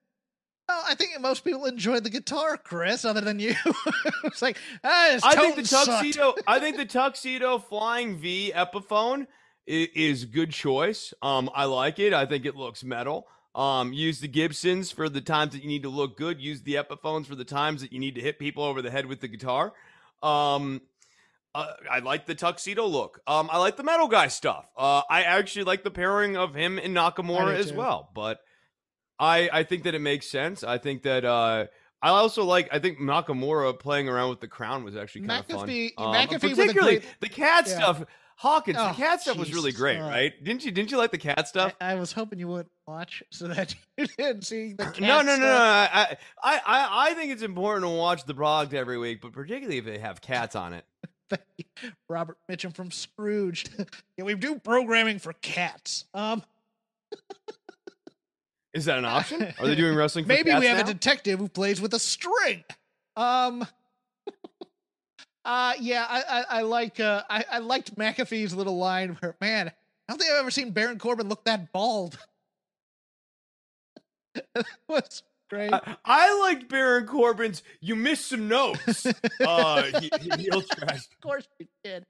[0.67, 3.55] well, I think most people enjoy the guitar, Chris, other than you.
[4.23, 6.35] it's like, ah, I think the tuxedo.
[6.45, 9.27] I think the tuxedo flying V Epiphone
[9.65, 11.13] is, is good choice.
[11.21, 12.13] Um, I like it.
[12.13, 13.27] I think it looks metal.
[13.55, 16.39] Um, use the Gibsons for the times that you need to look good.
[16.39, 19.07] Use the Epiphones for the times that you need to hit people over the head
[19.07, 19.73] with the guitar.
[20.21, 20.81] Um,
[21.55, 23.19] uh, I like the tuxedo look.
[23.25, 24.69] Um, I like the metal guy stuff.
[24.77, 27.77] Uh, I actually like the pairing of him and Nakamura as too.
[27.77, 28.09] well.
[28.13, 28.41] But
[29.19, 30.63] I I think that it makes sense.
[30.63, 31.67] I think that uh,
[32.01, 32.69] I also like.
[32.71, 35.69] I think Nakamura playing around with the crown was actually kind of fun.
[35.97, 37.75] Um, McAfee particularly great, the cat yeah.
[37.75, 38.03] stuff.
[38.37, 40.31] Hawkins, oh, the cat stuff was really great, right?
[40.43, 40.69] Didn't you?
[40.69, 41.75] Didn't you like the cat stuff?
[41.81, 45.01] I, I was hoping you would watch so that you didn't see the cat.
[45.01, 45.39] No, no, stuff.
[45.39, 45.57] no, no.
[45.57, 49.79] I, I, I, I think it's important to watch the product every week, but particularly
[49.79, 50.85] if they have cats on it.
[52.09, 53.65] Robert Mitchum from Scrooge.
[54.17, 56.05] yeah, we do programming for cats.
[56.13, 56.43] Um.
[58.77, 59.41] Is that an option?
[59.59, 60.27] Are they doing wrestling?
[60.27, 60.83] Maybe we have now?
[60.83, 62.63] a detective who plays with a string.
[63.15, 63.67] Um.
[65.45, 69.67] uh yeah, I I, I like uh I, I liked McAfee's little line where man,
[69.67, 69.73] I
[70.07, 72.19] don't think I've ever seen Baron Corbin look that bald.
[74.87, 75.73] was great.
[75.73, 77.63] I, I, liked Baron Corbin's.
[77.81, 79.07] You missed some notes.
[79.43, 80.63] uh, he, he, of
[81.23, 82.05] course you did.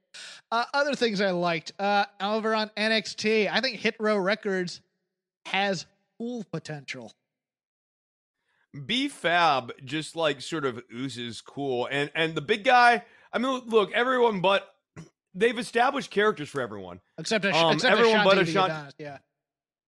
[0.52, 1.72] Uh, other things I liked.
[1.78, 4.82] Uh, over on NXT, I think Hit Row Records
[5.46, 5.86] has
[6.18, 7.12] full potential.
[8.86, 13.04] B Fab just like sort of oozes cool, and and the big guy.
[13.32, 14.68] I mean, look, everyone but
[15.34, 18.92] they've established characters for everyone except a, um, except everyone but Ashante.
[18.98, 19.18] Yeah.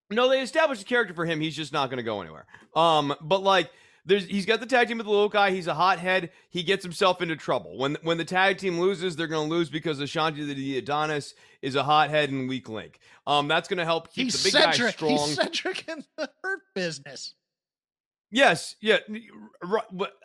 [0.09, 1.39] No, they established a character for him.
[1.39, 2.45] He's just not going to go anywhere.
[2.75, 3.71] Um, but like
[4.05, 5.51] there's he's got the tag team with the little guy.
[5.51, 6.31] He's a hothead.
[6.49, 7.77] He gets himself into trouble.
[7.77, 11.75] When when the tag team loses, they're going to lose because Ashante the Adonis is
[11.75, 12.99] a hothead and weak link.
[13.27, 14.79] Um, that's going to help keep he's the big centric.
[14.81, 15.11] guy strong.
[15.11, 17.35] He's centric in the hurt business.
[18.31, 18.97] Yes, yeah.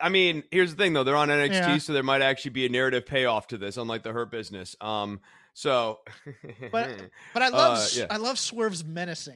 [0.01, 1.77] I mean, here's the thing though: they're on NXT, yeah.
[1.77, 4.77] so there might actually be a narrative payoff to this, unlike the Hurt Business.
[4.79, 5.19] Um,
[5.53, 5.99] so,
[6.71, 6.89] but
[7.33, 8.05] but I love uh, yeah.
[8.09, 9.35] I love Swerve's menacing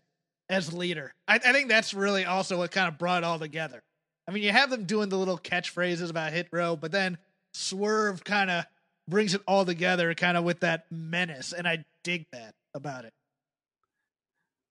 [0.49, 1.13] as leader.
[1.27, 3.83] I, I think that's really also what kind of brought it all together.
[4.27, 7.17] I mean, you have them doing the little catchphrases about hit row, but then
[7.53, 8.65] Swerve kind of
[9.07, 13.13] brings it all together, kind of with that menace, and I dig that about it.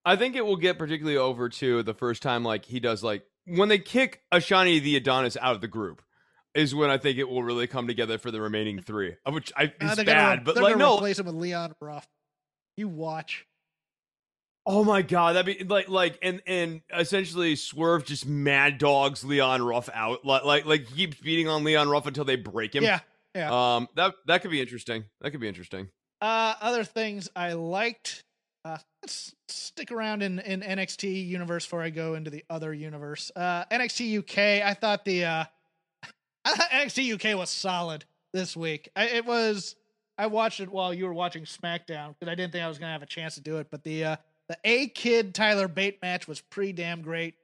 [0.05, 3.25] I think it will get particularly over to the first time, like he does, like
[3.47, 6.03] when they kick Ashante the Adonis out of the group,
[6.55, 9.53] is when I think it will really come together for the remaining three, of which
[9.57, 12.09] I is uh, bad, gonna, but like no, replace him with Leon Ruff.
[12.77, 13.47] You watch.
[14.67, 19.63] Oh my god, that'd be like like and and essentially Swerve just mad dogs Leon
[19.63, 22.85] Ruff out like like like keeps beating on Leon Ruff until they break him.
[22.85, 23.01] Yeah,
[23.35, 23.77] yeah.
[23.77, 25.05] Um, that that could be interesting.
[25.23, 25.89] That could be interesting.
[26.21, 28.23] Uh, other things I liked.
[28.63, 33.33] Uh, let's stick around in in NXT universe before I go into the other universe.
[33.35, 34.67] Uh, NXT UK.
[34.67, 35.45] I thought the uh,
[36.45, 38.05] I thought NXT UK was solid
[38.35, 38.91] this week.
[38.95, 39.77] I, it was.
[40.19, 42.93] I watched it while you were watching SmackDown because I didn't think I was gonna
[42.93, 44.17] have a chance to do it, but the uh
[44.51, 47.37] the A Kid Tyler Bate match was pretty damn great.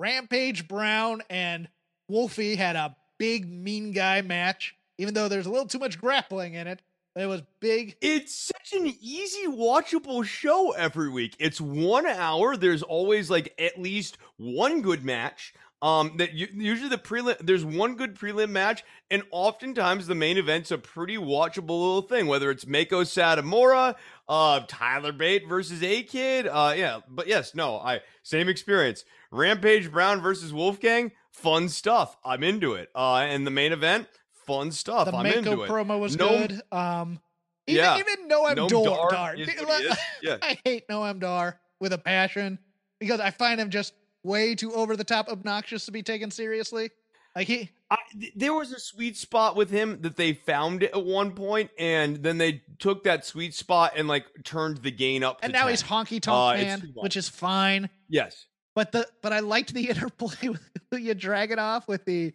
[0.00, 1.68] Rampage Brown and
[2.08, 6.54] Wolfie had a big mean guy match, even though there's a little too much grappling
[6.54, 6.82] in it.
[7.14, 7.96] It was big.
[8.00, 11.36] It's such an easy watchable show every week.
[11.38, 12.56] It's one hour.
[12.56, 15.54] There's always like at least one good match.
[15.80, 18.82] Um, that usually the prelim there's one good prelim match,
[19.12, 22.26] and oftentimes the main event's a pretty watchable little thing.
[22.26, 23.94] Whether it's Meiko Satomura,
[24.28, 27.00] uh, Tyler Bate versus A Kid, uh, yeah.
[27.08, 29.04] But yes, no, I same experience.
[29.30, 32.16] Rampage Brown versus Wolfgang, fun stuff.
[32.24, 32.90] I'm into it.
[32.94, 34.06] Uh, and the main event,
[34.46, 35.10] fun stuff.
[35.10, 35.70] The I'm Meiko into it.
[35.70, 36.60] promo was no, good.
[36.72, 37.20] Um,
[37.66, 39.36] even, yeah, even Noam, Noam Dar, Dar.
[40.22, 40.36] Yeah.
[40.42, 42.58] I hate Noam Dar with a passion
[42.98, 46.90] because I find him just way too over the top obnoxious to be taken seriously.
[47.36, 47.96] Like he, I,
[48.36, 52.36] there was a sweet spot with him that they found at one point, and then
[52.36, 55.38] they took that sweet spot and like turned the gain up.
[55.42, 55.70] And now 10.
[55.70, 57.88] he's honky tonk uh, man, which is fine.
[58.08, 60.60] Yes, but the but I liked the interplay with
[60.92, 62.34] you drag it off with the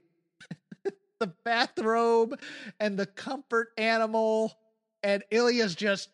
[1.19, 2.39] the bathrobe
[2.79, 4.57] and the comfort animal,
[5.03, 6.09] and Ilja's just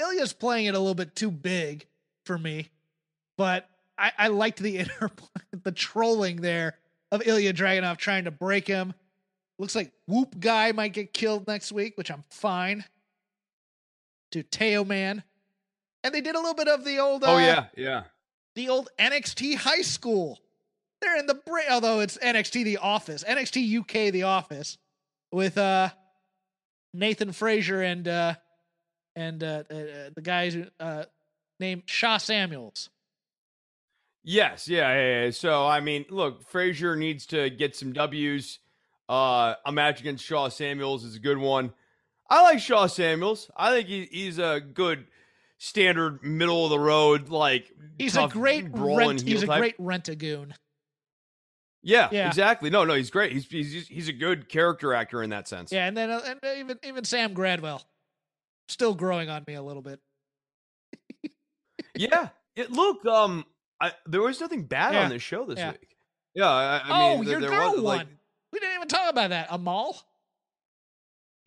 [0.00, 1.86] Ilja's playing it a little bit too big
[2.24, 2.70] for me,
[3.36, 3.68] but
[3.98, 5.10] I, I liked the inner
[5.62, 6.78] the trolling there
[7.12, 8.94] of Ilja Dragunov trying to break him.
[9.58, 12.84] Looks like Whoop Guy might get killed next week, which I'm fine.
[14.32, 15.22] To Teo Man.
[16.02, 18.02] And they did a little bit of the old oh uh, yeah, yeah.
[18.56, 20.40] the old NXT high school.
[21.00, 24.78] They're in the break, although it's NXT The Office, NXT UK The Office,
[25.30, 25.90] with uh
[26.94, 28.34] Nathan Frazer and uh
[29.14, 31.04] and uh, uh, uh the guys uh
[31.60, 32.88] named Sha Samuels.
[34.24, 35.30] Yes, yeah, yeah, yeah.
[35.30, 38.58] So I mean, look, Frazer needs to get some W's.
[39.08, 41.74] Uh, a match against Sha Samuels is a good one.
[42.30, 43.50] I like Sha Samuels.
[43.56, 45.06] I think he, he's a good
[45.58, 49.58] standard middle of the road like He's a great rent, he's a type.
[49.60, 50.54] great rent-a-goon.
[51.82, 52.28] yeah, Yeah.
[52.28, 52.70] exactly.
[52.70, 53.32] No, no, he's great.
[53.32, 55.72] He's, he's he's a good character actor in that sense.
[55.72, 57.82] Yeah, and then uh, and even even Sam Gradwell
[58.68, 60.00] still growing on me a little bit.
[61.94, 62.28] yeah.
[62.56, 63.44] It, look, um,
[63.82, 65.72] I, there was nothing bad Yeah, on this show this yeah.
[65.72, 65.96] week.
[66.34, 67.96] Yeah, I, I oh, mean, there, your there girl was won.
[67.98, 68.06] like,
[68.52, 69.48] we didn't even talk about that.
[69.50, 70.00] Amal.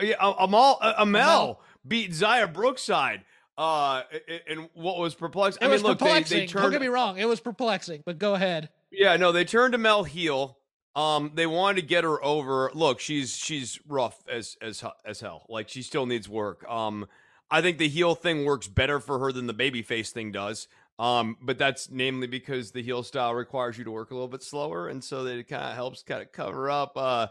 [0.02, 1.62] yeah, Amal, uh, Amel Amel.
[1.88, 3.24] beat Xia Brookside.
[3.58, 4.04] Uh,
[4.50, 5.64] and what was perplexing?
[5.64, 6.38] It I was mean, look, they, perplexing.
[6.40, 6.72] they Don't turned.
[6.74, 7.18] get me wrong.
[7.18, 8.70] It was perplexing, but go ahead.
[8.92, 10.58] Yeah, no, they turned Amel heel.
[10.96, 12.70] Um, they wanted to get her over.
[12.74, 15.46] Look, she's she's rough as as as hell.
[15.50, 16.70] Like she still needs work.
[16.70, 17.08] Um,
[17.50, 20.68] I think the heel thing works better for her than the babyface thing does.
[20.98, 24.44] Um, but that's namely because the heel style requires you to work a little bit
[24.44, 26.94] slower, and so that it kind of helps kind of cover up.
[26.96, 27.28] Uh,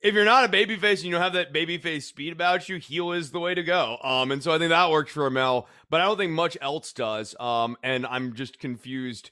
[0.00, 3.12] if you're not a babyface and you don't have that babyface speed about you, heel
[3.12, 3.98] is the way to go.
[4.02, 6.92] Um, and so I think that works for Mel, but I don't think much else
[6.92, 7.34] does.
[7.40, 9.30] Um, and I'm just confused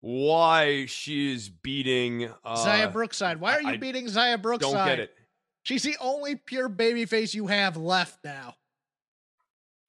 [0.00, 3.40] why she's beating uh, Xia Brookside.
[3.40, 4.72] Why are you I beating Xia Brookside?
[4.72, 5.14] Don't get it.
[5.62, 8.54] She's the only pure babyface you have left now.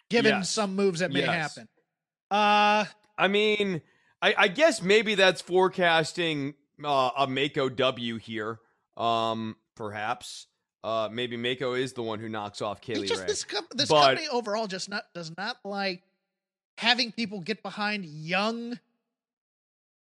[0.10, 0.50] Given Yes.
[0.50, 1.30] some moves that may Yes.
[1.30, 1.68] happen.
[2.32, 2.86] Uh
[3.20, 3.82] I mean,
[4.22, 8.60] I, I guess maybe that's forecasting uh, a Mako W here.
[8.98, 10.48] Um, perhaps.
[10.84, 13.28] Uh, maybe Mako is the one who knocks off Kaylee just Ray.
[13.28, 16.02] this com- this But- company overall just not does not like
[16.78, 18.80] having people get behind young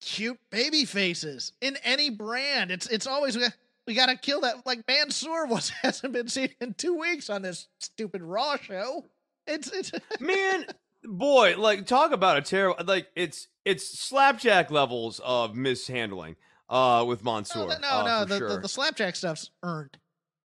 [0.02, 2.70] cute baby faces in any brand.
[2.70, 3.44] It's it's always we
[3.86, 7.40] we got to kill that like Mansoor was hasn't been seen in 2 weeks on
[7.42, 9.06] this stupid Raw show.
[9.46, 10.66] It's it's Man,
[11.06, 16.36] boy, like talk about a terrible like it's it's slapjack levels of mishandling
[16.68, 17.68] uh with Mansoor.
[17.68, 18.24] No, no, uh, no.
[18.24, 18.48] The, sure.
[18.48, 19.98] the, the slapjack stuff's earned.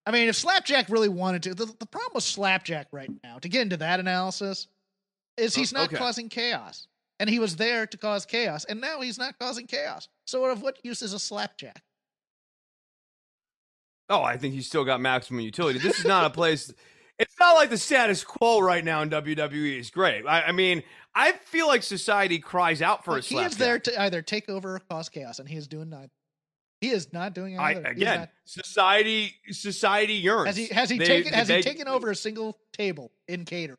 [0.06, 3.48] I mean, if Slapjack really wanted to, the, the problem with Slapjack right now, to
[3.48, 4.68] get into that analysis,
[5.38, 5.98] is he's Oh, not okay.
[5.98, 6.88] causing chaos.
[7.20, 10.08] And he was there to cause chaos, and now he's not causing chaos.
[10.26, 11.84] So, of what use is a Slapjack?
[14.10, 15.78] Oh, I think he's still got maximum utility.
[15.78, 16.74] This is not a place.
[17.22, 20.26] It's not like the status quo right now in WWE is great.
[20.26, 20.82] I, I mean,
[21.14, 24.50] I feel like society cries out for Look, a he is there to either take
[24.50, 26.10] over or cause chaos, and he is doing neither.
[26.80, 27.84] He is not doing either.
[27.84, 30.48] He again, not- society, society yearns.
[30.48, 33.46] has he has he They- taken has they- he taken over a single table in
[33.46, 33.78] catering?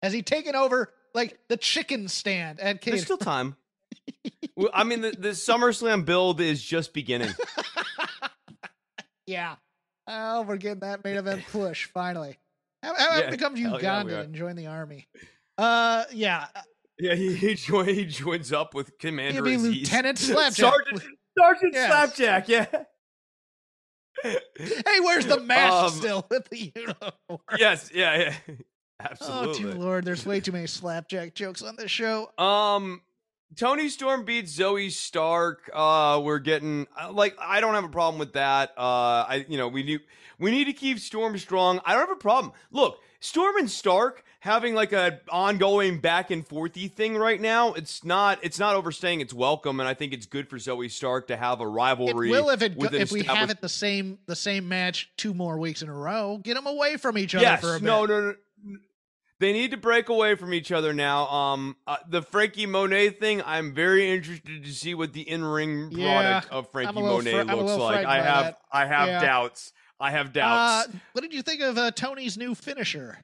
[0.00, 2.98] Has he taken over like the chicken stand at catering?
[2.98, 3.56] There's still time.
[4.56, 7.34] Well, I mean, the, the SummerSlam build is just beginning.
[9.26, 9.56] Yeah.
[10.06, 12.38] Oh, we're getting that main event push finally.
[12.82, 14.20] How, how Yeah, becomes yeah, Uganda are.
[14.22, 15.06] and join the army?
[15.56, 16.46] Uh, yeah.
[16.98, 19.62] Yeah, he, he, join, he joins up with Commander Aziz.
[19.62, 20.54] Lieutenant Slapjack.
[20.72, 21.02] Sergeant,
[21.38, 21.90] Sergeant Yes.
[21.90, 22.66] Slapjack, yeah.
[24.56, 27.40] Hey, where's the mask Um, still with the uniform?
[27.58, 28.16] yes, yeah,
[28.48, 28.54] yeah.
[29.00, 29.48] Absolutely.
[29.50, 32.30] Oh, dear lord, there's way too many slapjack jokes on this show.
[32.38, 33.02] Um,
[33.56, 35.70] Toni Storm beats Zoey Stark.
[35.72, 38.70] Uh, we're getting uh, like I don't have a problem with that.
[38.76, 38.80] Uh,
[39.28, 40.00] I you know we need
[40.38, 41.80] we need to keep Storm strong.
[41.84, 42.52] I don't have a problem.
[42.70, 47.72] Look, Storm and Stark having like a ongoing back and forthy thing right now.
[47.74, 51.28] It's not it's not overstaying its welcome, and I think it's good for Zoey Stark
[51.28, 52.30] to have a It rivalry.
[52.30, 55.58] will if it go, if we have it the same the same match two more
[55.58, 56.38] weeks in a row.
[56.42, 57.86] Get them away from each other Yes, for a bit.
[57.86, 58.34] no, no, no.
[59.44, 61.26] They need to break away from each other now.
[61.28, 66.40] Um, uh, the Frankie Monet thing, I'm very interested to see what the in-ring Yeah,
[66.40, 68.06] product of Frankie Monet fri- looks like.
[68.06, 68.58] I have, that.
[68.72, 69.20] I have Yeah.
[69.20, 69.74] doubts.
[70.00, 70.88] I have Uh, doubts.
[71.12, 73.18] what did you think of uh, Toni's new finisher?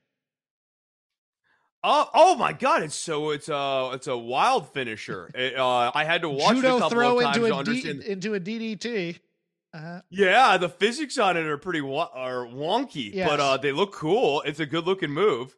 [1.82, 2.82] oh, oh my God!
[2.82, 5.30] It's so it's a it's a wild finisher.
[5.34, 7.54] It, uh, I had to watch it a Judo couple throw of times into to
[7.60, 8.02] a D, understand.
[8.02, 9.18] into a DDT.
[9.72, 13.26] Uh, Yeah, the physics on it are pretty wa- are wonky, Yes.
[13.26, 14.42] but uh, they look cool.
[14.42, 15.56] It's a good looking move.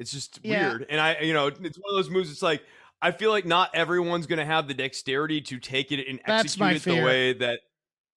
[0.00, 0.70] It's just Yeah.
[0.70, 2.30] weird, and I, you know, it's one of those moves.
[2.32, 2.64] It's like
[3.02, 6.76] I feel like not everyone's gonna have the dexterity to take it and That's execute
[6.76, 7.60] it the way that.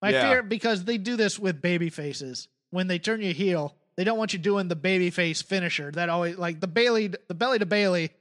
[0.02, 0.30] My Yeah.
[0.30, 2.48] fear because they do this with baby faces.
[2.72, 5.92] When they turn you heel, they don't want you doing the baby face finisher.
[5.92, 8.12] That always like the Bayley the belly to Bayley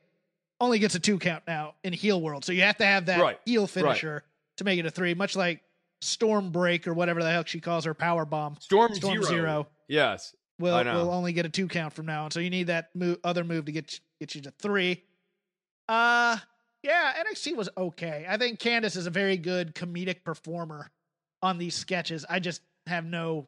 [0.61, 2.45] only gets a two count now in heel world.
[2.45, 4.23] So you have to have that Right, heel finisher
[4.59, 5.61] to make it a three, much like
[6.01, 8.57] Storm Break or whatever the hell she calls her power bomb.
[8.61, 9.29] Storm, Storm Zero.
[9.29, 10.35] Zero Yes.
[10.59, 11.05] Know.
[11.05, 12.31] will only get a two count from now on.
[12.31, 15.03] So you need that move, other move to get get you to three.
[15.89, 16.39] Uh
[16.83, 18.27] yeah, NXT was okay.
[18.29, 20.91] I think Candace is a very good comedic performer
[21.41, 22.25] on these sketches.
[22.29, 23.47] I just have no.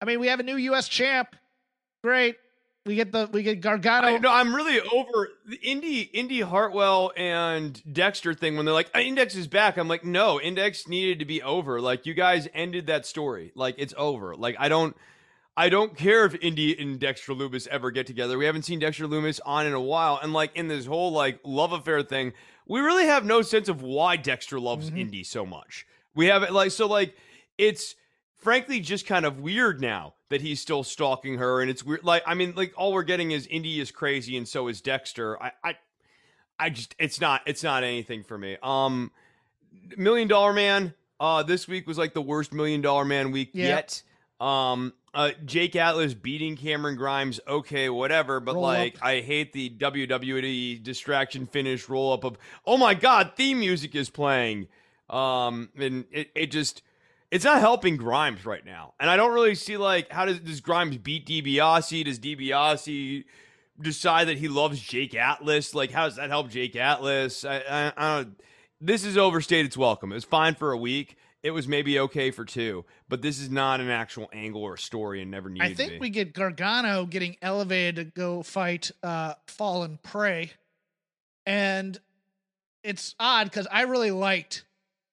[0.00, 0.88] I mean, we have a new U.S.
[0.88, 1.36] champ.
[2.02, 2.36] Great.
[2.84, 4.08] We get the we get Gargano.
[4.08, 8.90] I, no, I'm really over the Indi Indi Hartwell and Dexter thing when they're like
[8.96, 9.76] Index is back.
[9.76, 11.80] I'm like, no, Index needed to be over.
[11.80, 13.52] Like you guys ended that story.
[13.54, 14.34] Like it's over.
[14.34, 14.96] Like I don't
[15.56, 18.38] I don't care if Indi and Dexter Loomis ever get together.
[18.38, 20.18] We haven't seen Dexter Loomis on in a while.
[20.22, 22.32] And like in this whole like love affair thing,
[22.66, 24.98] we really have no sense of why Dexter loves Mhm.
[24.98, 25.86] Indi so much.
[26.14, 27.16] We have it like so like
[27.58, 27.94] it's
[28.36, 32.22] frankly just kind of weird now that he's still stalking her and it's weird like
[32.26, 35.52] i mean like all we're getting is indi is crazy and so is dexter i
[35.62, 35.76] i
[36.58, 39.12] i just it's not it's not anything for me um
[39.96, 43.66] million dollar man uh this week was like the worst million dollar man week Yeah.
[43.68, 44.02] yet
[44.40, 49.04] um uh jake atlas beating cameron grimes okay whatever but Roll like up.
[49.04, 54.10] i hate the wwe distraction finish roll up of oh my god theme music is
[54.10, 54.68] playing
[55.10, 56.82] um and it, it just
[57.32, 58.92] it's not helping Grimes right now.
[59.00, 62.04] And I don't really see like how does does Grimes beat DiBiase?
[62.04, 63.24] Does DiBiase
[63.80, 65.74] decide that he loves Jake Atlas?
[65.74, 67.44] Like how does that help Jake Atlas?
[67.44, 68.40] I, I, I don't.
[68.82, 70.12] This is overstayed its welcome.
[70.12, 71.16] It was fine for a week.
[71.42, 75.22] It was maybe okay for two, but this is not an actual angle or story,
[75.22, 79.98] and never needed I think we get Gargano getting elevated to go fight uh Fallen
[80.02, 80.52] Prey.
[81.44, 81.98] And
[82.84, 84.64] it's odd because I really liked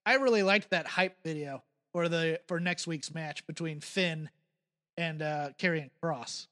[0.06, 4.30] I really liked that hype video for the for next week's match between Finn
[4.97, 6.45] and uh Karrion Kross.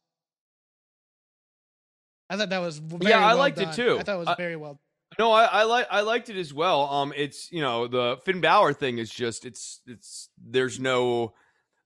[2.31, 3.99] I thought that was very Yeah, I well liked it too.
[3.99, 4.79] I thought it was I- very well.
[5.17, 6.81] No, I, I like I liked it as well.
[6.89, 11.33] Um, it's you know the Finn Balor thing is just it's it's there's no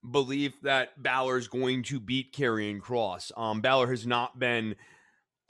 [0.10, 3.32] belief that Balor's going to beat Karrion Kross.
[3.38, 4.76] Um, Balor has not been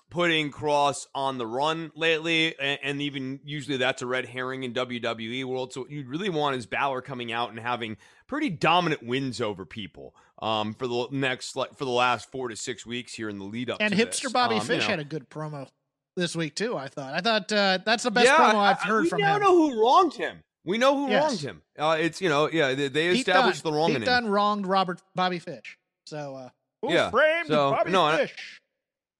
[0.10, 4.74] putting Kross on the run lately, and, and even usually that's a red herring in
[4.74, 5.72] WWE world.
[5.72, 7.96] So what you really want is Balor coming out and having
[8.28, 10.14] pretty dominant wins over people.
[10.42, 13.46] Um, for the next like for the last four to six weeks here in the
[13.46, 13.78] lead up.
[13.80, 14.34] And to hipster this.
[14.34, 14.90] Bobby Um, you Fish know.
[14.90, 15.68] had a good promo
[16.16, 17.14] this week too, I thought.
[17.14, 19.36] I thought uh that's the best Yeah, promo I- I've I- heard we from now
[19.36, 19.42] him.
[19.44, 20.42] know who wronged him.
[20.64, 21.24] We know who Yes.
[21.24, 21.62] wronged him.
[21.80, 23.72] Uh, it's you know yeah they, they established Dunne.
[23.74, 23.96] the wronging.
[23.98, 25.78] Pete Dunne wronged Robert Bobby Fish.
[26.06, 26.50] So uh
[26.82, 28.60] who Yeah, framed so, Bobby no, I- Fish?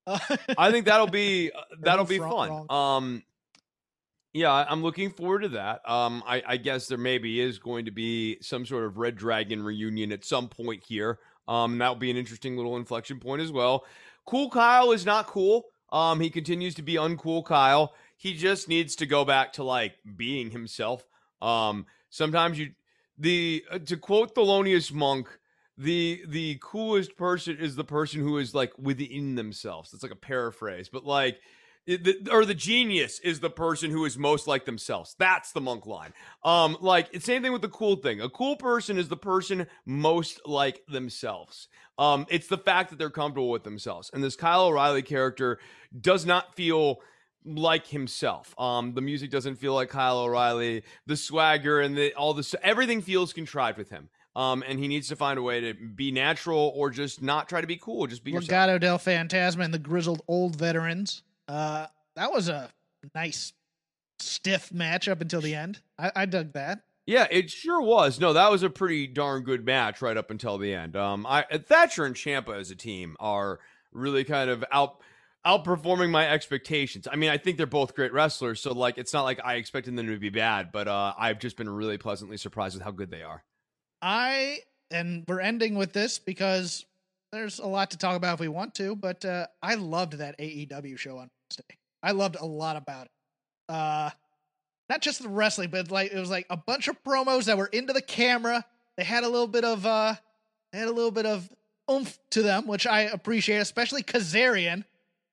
[0.08, 0.20] Uh,
[0.58, 2.50] I think that'll be uh, that'll be Wrong- fun.
[2.50, 2.72] wrong.
[2.98, 3.24] Um,
[4.34, 5.88] yeah, I- I'm looking forward to that.
[5.90, 9.62] Um, I, I guess there maybe is going to be some sort of Red Dragon
[9.62, 11.20] reunion at some point here.
[11.48, 13.86] Um, and that'll be an interesting little inflection point as well.
[14.26, 15.66] Cool Kyle is not cool.
[15.92, 17.94] Um, he continues to be uncool Kyle.
[18.16, 21.06] He just needs to go back to like being himself.
[21.42, 22.72] Um, sometimes you
[23.18, 25.28] the uh, to quote Thelonious Monk,
[25.78, 29.92] the the coolest person is the person who is like within themselves.
[29.92, 31.40] That's like a paraphrase, but like
[31.88, 35.16] the, or the genius is the person who is most like themselves.
[35.18, 36.14] That's the monk line.
[36.44, 38.22] Um, like it's same thing with the cool thing.
[38.22, 41.68] A cool person is the person most like themselves.
[41.98, 44.10] Um, it's the fact that they're comfortable with themselves.
[44.14, 45.60] And this Kyle O'Reilly character
[46.00, 47.02] does not feel
[47.44, 48.54] like himself.
[48.60, 50.84] Um, the music doesn't feel like Kyle O'Reilly.
[51.08, 54.10] The swagger and the all this everything feels contrived with him.
[54.34, 57.60] Um, and he needs to find a way to be natural or just not try
[57.60, 58.08] to be cool.
[58.08, 58.50] Just be yourself.
[58.50, 61.24] Legado del Fantasma and the grizzled old veterans.
[61.52, 62.70] Uh, that was a
[63.14, 63.52] nice
[64.20, 65.82] stiff match up until the end.
[66.00, 66.84] I, I dug that.
[67.06, 68.22] Yeah, it sure was.
[68.22, 70.96] No, that was a pretty darn good match right up until the end.
[70.96, 73.60] Um, I Thatcher and Ciampa as a team are
[73.92, 75.02] really kind of out
[75.46, 77.08] outperforming my expectations.
[77.12, 79.96] I mean, I think they're both great wrestlers, so like it's not like I expected
[79.98, 83.12] them to be bad, but uh, I've just been really pleasantly surprised with how good
[83.12, 83.44] they are.
[84.02, 84.60] I
[84.90, 86.86] and we're ending with this because
[87.34, 90.38] there's a lot to talk about if we want to, but uh, I loved that
[90.40, 91.30] AEW show on
[92.04, 93.12] I loved a lot about it.
[93.70, 94.10] Uh,
[94.90, 97.68] not just the wrestling, but like it was like a bunch of promos that were
[97.68, 98.66] into the camera.
[98.98, 100.16] They had a little bit of uh,
[100.72, 101.50] they had a little bit of
[101.90, 104.84] oomph to them, which I appreciate, especially Kazarian.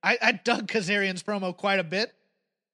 [0.03, 2.13] I, I dug Kazarian's promo quite a bit.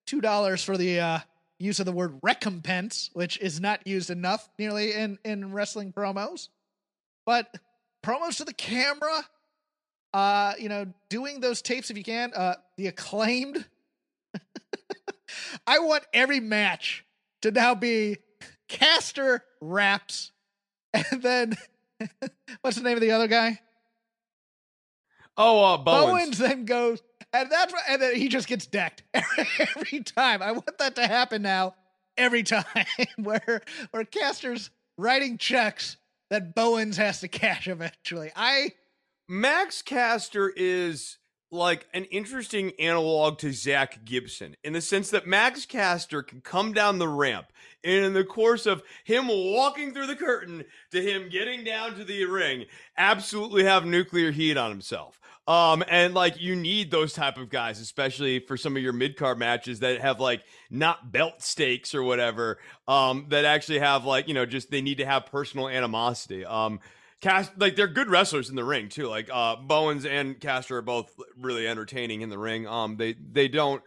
[0.07, 1.19] Two dollars for the uh,
[1.59, 6.49] use of the word recompense, which is not used enough nearly in, in wrestling promos.
[7.25, 7.55] But
[8.05, 9.25] promos to the camera,
[10.15, 13.67] uh, you know, doing those tapes if you can, uh, the acclaimed.
[15.67, 17.05] I want every match
[17.43, 18.17] to now be
[18.69, 20.33] Caster raps,
[20.95, 21.55] and then
[22.63, 23.61] what's the name of the other guy?
[25.37, 26.07] Oh, uh, Bowens.
[26.07, 27.03] Bowens then goes
[27.35, 30.41] and that's what, and then he just gets decked every time.
[30.41, 31.75] I want that to happen now
[32.17, 32.65] every time
[33.17, 35.97] where where Caster's writing checks
[36.31, 38.31] that Bowens has to cash eventually.
[38.37, 38.71] I
[39.29, 41.19] Max Caster is
[41.51, 46.73] like an interesting analog to Zack Gibson in the sense that Max Caster can come
[46.73, 47.47] down the ramp
[47.85, 52.05] and in the course of him walking through the curtain to him getting down to
[52.05, 52.65] the ring,
[52.99, 55.21] absolutely have nuclear heat on himself.
[55.47, 59.17] Um, and like you need those type of guys, especially for some of your mid
[59.17, 62.59] card matches that have like not belt stakes or whatever.
[62.89, 66.47] Um, that actually have like you know just they need to have personal animosity.
[66.47, 66.81] Um,
[67.25, 69.09] cast like they're good wrestlers in the ring too.
[69.09, 71.11] Like uh, Bowens and Caster are both
[71.41, 72.67] really entertaining in the ring.
[72.67, 73.83] Um, they they don't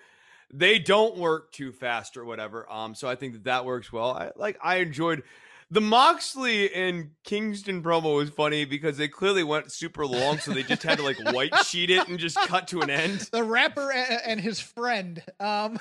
[0.51, 2.69] they don't work too fast or whatever.
[2.71, 4.11] Um, so I think that that works well.
[4.11, 5.23] I like I enjoyed
[5.69, 10.63] the Moxley and Kingston promo was funny because they clearly went super long, so they
[10.63, 13.19] just had to like white sheet it and just cut to an end.
[13.31, 15.21] The rapper and his friend.
[15.41, 15.77] Um,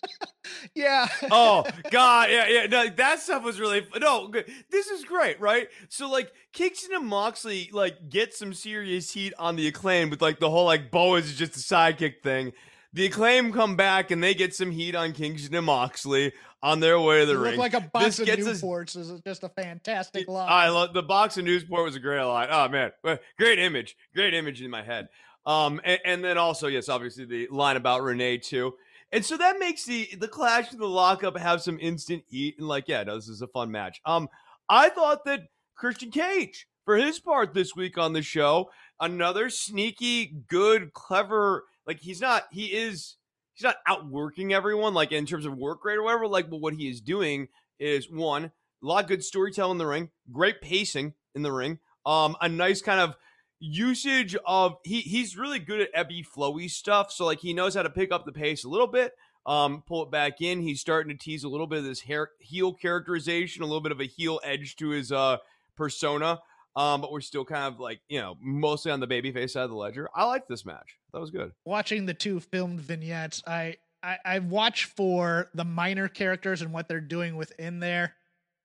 [0.74, 1.06] yeah.
[1.30, 2.66] oh God, yeah, yeah.
[2.66, 4.28] No, that stuff was really no.
[4.28, 4.50] Good.
[4.70, 5.68] This is great, right?
[5.90, 10.40] So like Kingston and Moxley like get some serious heat on the acclaim with like
[10.40, 12.52] the whole like Bowens is just a sidekick thing.
[12.92, 17.00] The acclaim come back and they get some heat on Kingston and Moxley on their
[17.00, 17.52] way to the ring.
[17.52, 20.48] Look like a box this of Newports us, is just a fantastic line.
[20.50, 22.48] I love the box of Newport was a great line.
[22.50, 22.90] Oh man,
[23.38, 25.08] great image, great image in my head.
[25.46, 28.74] Um, and, and then also yes, obviously the line about Renee too.
[29.12, 32.66] And so that makes the the clash and the lockup have some instant heat and
[32.68, 34.00] like yeah, no, this is a fun match.
[34.04, 34.28] Um,
[34.68, 40.26] I thought that Christian Cage for his part this week on the show, another sneaky,
[40.48, 41.64] good, clever.
[41.90, 43.16] Like he's not, he is
[43.54, 46.28] he's not outworking everyone like in terms of work rate or whatever.
[46.28, 47.48] Like, but what he is doing
[47.80, 51.80] is one, a lot of good storytelling in the ring, great pacing in the ring,
[52.06, 53.16] um, a nice kind of
[53.58, 57.10] usage of he he's really good at ebby flowy stuff.
[57.10, 59.14] So like he knows how to pick up the pace a little bit,
[59.44, 60.62] um, pull it back in.
[60.62, 63.90] He's starting to tease a little bit of this hair heel characterization, a little bit
[63.90, 65.38] of a heel edge to his uh
[65.76, 66.38] persona.
[66.76, 69.70] Um, but we're still kind of like, you know, mostly on the babyface side of
[69.70, 70.08] the ledger.
[70.14, 70.99] I like this match.
[71.12, 71.52] That was good.
[71.64, 76.88] Watching the two filmed vignettes, I, I I watch for the minor characters and what
[76.88, 78.14] they're doing within there.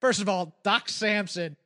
[0.02, 1.58] First of all, Doc Sampson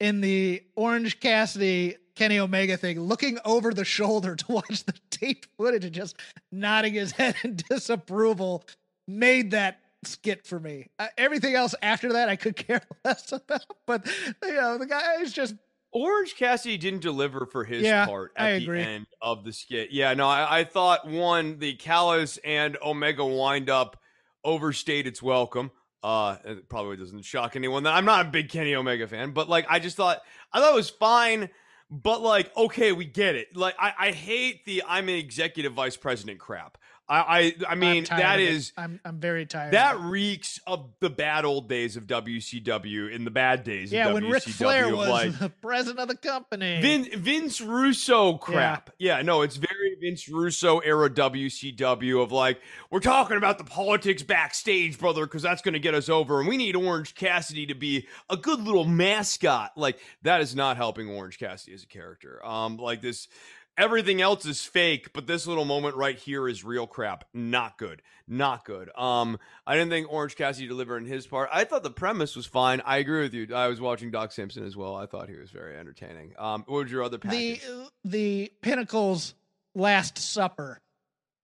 [0.00, 5.46] in the Orange Cassidy Kenny Omega thing, looking over the shoulder to watch the tape
[5.56, 6.16] footage and just
[6.50, 8.64] nodding his head in disapproval,
[9.06, 10.88] made that skit for me.
[10.98, 13.64] Uh, everything else after that, I could care less about.
[13.86, 14.06] But
[14.42, 15.54] you know, the guy is just
[15.94, 19.92] Orange Cassidy didn't deliver for his yeah, part at the end of the skit.
[19.92, 23.96] Yeah, no, I, I, thought one, the Callis and Omega wind up
[24.42, 25.70] overstayed its welcome.
[26.02, 29.48] Uh, it probably doesn't shock anyone that I'm not a big Kenny Omega fan, but
[29.48, 30.20] like I just thought
[30.52, 31.48] I thought it was fine,
[31.88, 33.56] but like okay, we get it.
[33.56, 36.76] Like I, I hate the I'm an executive vice president crap.
[37.08, 39.74] I I, I mean that is I'm I'm very tired.
[39.74, 43.92] That reeks of the bad old days of WCW in the bad days.
[43.92, 46.80] Yeah, when Ric Flair was like, the president of the company.
[46.80, 48.90] Vin, Vince Russo crap.
[48.98, 49.18] Yeah.
[49.18, 52.60] yeah, no, it's very Vince Russo era WCW of like
[52.90, 56.48] we're talking about the politics backstage, brother, because that's going to get us over, and
[56.48, 59.72] we need Orange Cassidy to be a good little mascot.
[59.76, 62.44] Like that is not helping Orange Cassidy as a character.
[62.44, 63.28] Um, like this
[63.76, 67.24] everything else is fake, but this little moment right here is real crap.
[67.32, 68.02] Not good.
[68.26, 68.90] Not good.
[68.96, 71.50] Um, I didn't think Orange Cassidy delivered in his part.
[71.52, 72.80] I thought the premise was fine.
[72.84, 73.54] I agree with you.
[73.54, 74.96] I was watching Doc Simpson as well.
[74.96, 76.34] I thought he was very entertaining.
[76.38, 77.62] Um, what was your other package?
[77.62, 79.34] The the Pinnacle's
[79.74, 80.80] Last Supper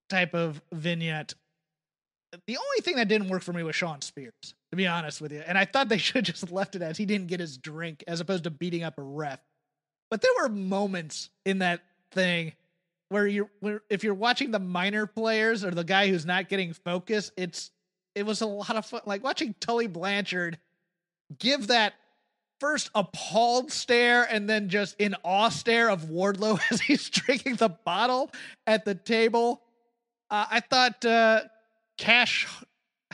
[0.08, 1.34] type of vignette.
[2.46, 5.32] The only thing that didn't work for me was Shawn Spears, to be honest with
[5.32, 5.42] you.
[5.44, 8.04] And I thought they should have just left it as he didn't get his drink
[8.06, 9.40] as opposed to beating up a ref.
[10.10, 11.82] But there were moments in that
[12.12, 12.52] thing
[13.08, 16.72] where you're where if you're watching the minor players or the guy who's not getting
[16.72, 17.70] focus, it's
[18.14, 19.02] it was a lot of fun.
[19.04, 20.58] Like watching Tully Blanchard
[21.38, 21.94] give that
[22.58, 27.68] first appalled stare and then just in awe stare of Wardlow as he's drinking the
[27.68, 28.30] bottle
[28.66, 29.62] at the table.
[30.30, 31.42] Uh, I thought uh,
[31.98, 32.46] Cash,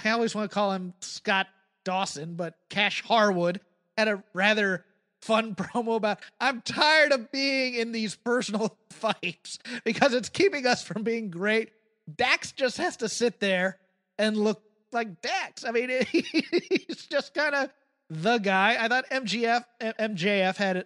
[0.04, 1.46] I always want to call him Scott
[1.84, 3.60] Dawson, but Cash Harwood
[3.96, 4.84] had a rather
[5.26, 10.82] fun promo about I'm tired of being in these personal fights because it's keeping us
[10.82, 11.70] from being great.
[12.14, 13.78] Dax just has to sit there
[14.18, 14.62] and look
[14.92, 15.64] like Dax.
[15.64, 17.70] I mean, he's just kind of
[18.08, 18.76] the guy.
[18.80, 20.84] I thought MGF MJF had a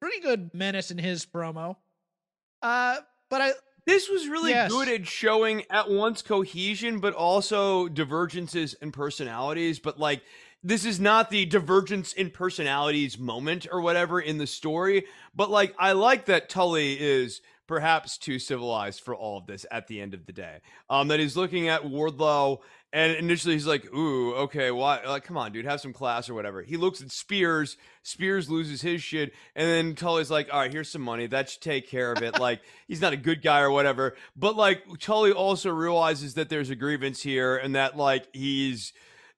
[0.00, 1.76] pretty good menace in his promo.
[2.62, 2.96] Uh,
[3.28, 3.52] but I
[3.86, 4.70] this was really yes.
[4.70, 10.22] good at showing at once cohesion but also divergences in personalities but like
[10.62, 15.74] this is not the divergence in personalities moment or whatever in the story, but like
[15.78, 20.14] I like that Tully is perhaps too civilized for all of this at the end
[20.14, 20.58] of the day.
[20.90, 22.58] Um, that he's looking at Wardlow
[22.92, 25.00] and initially he's like, "Ooh, okay, why?
[25.04, 27.78] Like, come on, dude, have some class or whatever." He looks at Spears.
[28.02, 31.26] Spears loses his shit, and then Tully's like, "All right, here's some money.
[31.26, 34.14] That should take care of it." like, he's not a good guy or whatever.
[34.36, 38.92] But like, Tully also realizes that there's a grievance here, and that like he's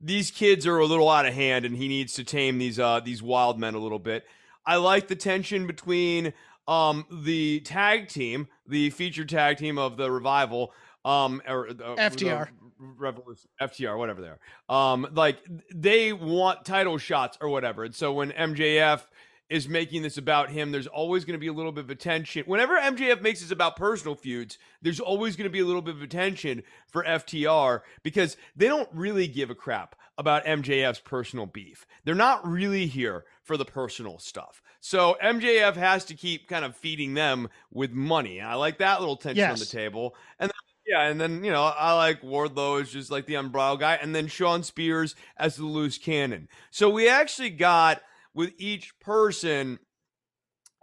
[0.05, 3.01] these kids are a little out of hand, and he needs to tame these uh
[3.01, 4.25] these wild men a little bit.
[4.67, 6.33] I like the tension between
[6.69, 10.73] um the tag team, the featured tag team of the revival,
[11.05, 12.49] um or uh, FTR.
[12.79, 14.93] Revolution, FTR, whatever they are.
[14.93, 15.39] Um, like
[15.75, 17.85] they want title shots or whatever.
[17.85, 19.01] And so when MJF
[19.51, 22.45] is making this about him, there's always going to be a little bit of attention.
[22.47, 25.95] Whenever MJF makes this about personal feuds, there's always going to be a little bit
[25.95, 31.87] of attention for FTR because they don't really give a crap about MJF's personal beef.
[32.05, 34.63] They're not really here for the personal stuff.
[34.81, 38.39] So MJF has to keep kind of feeding them with money.
[38.39, 39.53] And I like that little tension yes.
[39.53, 40.15] on the table.
[40.39, 40.51] And
[40.87, 44.15] yeah, and then you know I like Wardlow as just like the umbrella guy, and
[44.15, 46.49] then Shawn Spears as the loose cannon.
[46.71, 48.03] So we actually got
[48.35, 49.79] with each person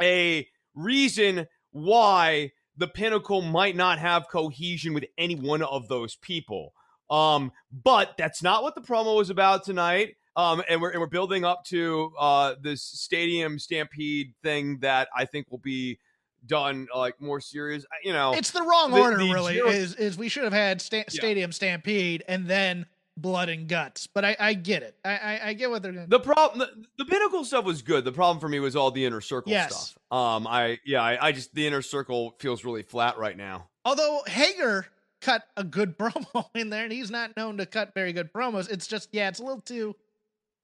[0.01, 6.73] a reason why the pinnacle might not have cohesion with any one of those people.
[7.09, 10.15] Um, but that's not what the promo was about tonight.
[10.35, 15.25] Um, and we're and we're building up to uh this stadium stampede thing that I
[15.25, 15.99] think will be
[16.45, 17.85] done like more serious.
[18.01, 19.17] You know, it's the wrong the, order.
[19.17, 21.53] The really, zero- is is we should have had sta- Stadium yeah.
[21.53, 22.85] Stampede and then
[23.17, 24.07] Blood and Guts.
[24.07, 24.95] But I, I get it.
[25.03, 25.91] I, I, I get what they're.
[25.91, 28.05] Gonna- the problem, the, the, pinnacle stuff was good.
[28.05, 29.75] The problem for me was all the inner circle yes.
[29.75, 30.17] stuff.
[30.17, 33.69] Um, I yeah, I, I just the inner circle feels really flat right now.
[33.85, 34.87] Although Hager
[35.21, 38.69] cut a good promo in there, and he's not known to cut very good promos.
[38.69, 39.95] It's just yeah, it's a little too.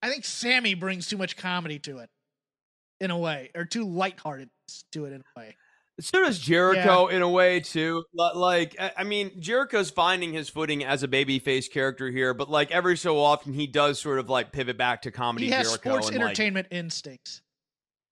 [0.01, 2.09] I think Sammy brings too much comedy to it,
[2.99, 4.49] in a way, or too lighthearted
[4.91, 5.55] to it in a way.
[5.99, 7.15] So does Jericho yeah.
[7.15, 8.03] in a way too.
[8.13, 12.97] Like, I mean, Jericho's finding his footing as a babyface character here, but like every
[12.97, 15.45] so often he does sort of like pivot back to comedy.
[15.45, 17.41] He has Jericho sports and, entertainment like, instincts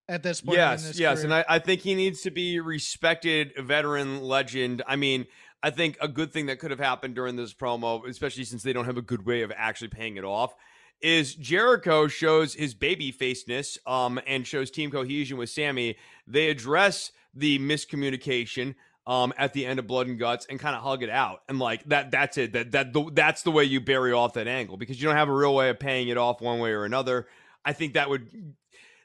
[0.08, 0.58] at this point.
[0.58, 1.26] Yes, yes, career.
[1.26, 4.82] and I, I think he needs to be respected, veteran legend.
[4.88, 5.28] I mean,
[5.62, 8.74] I think a good thing that could have happened during this promo, especially since they
[8.74, 10.54] don't have a good way of actually paying it off,
[11.02, 15.98] is Jericho shows his baby faceness um, and shows team cohesion with Sammy.
[16.28, 18.76] They address the miscommunication
[19.08, 21.42] um, at the end of Blood and Guts and kind of hug it out.
[21.48, 22.54] And like that, that's it.
[22.54, 25.30] That that the, that's the way you bury off that angle because you don't have
[25.30, 27.28] a real way of paying it off one way or another.
[27.64, 28.56] I think that would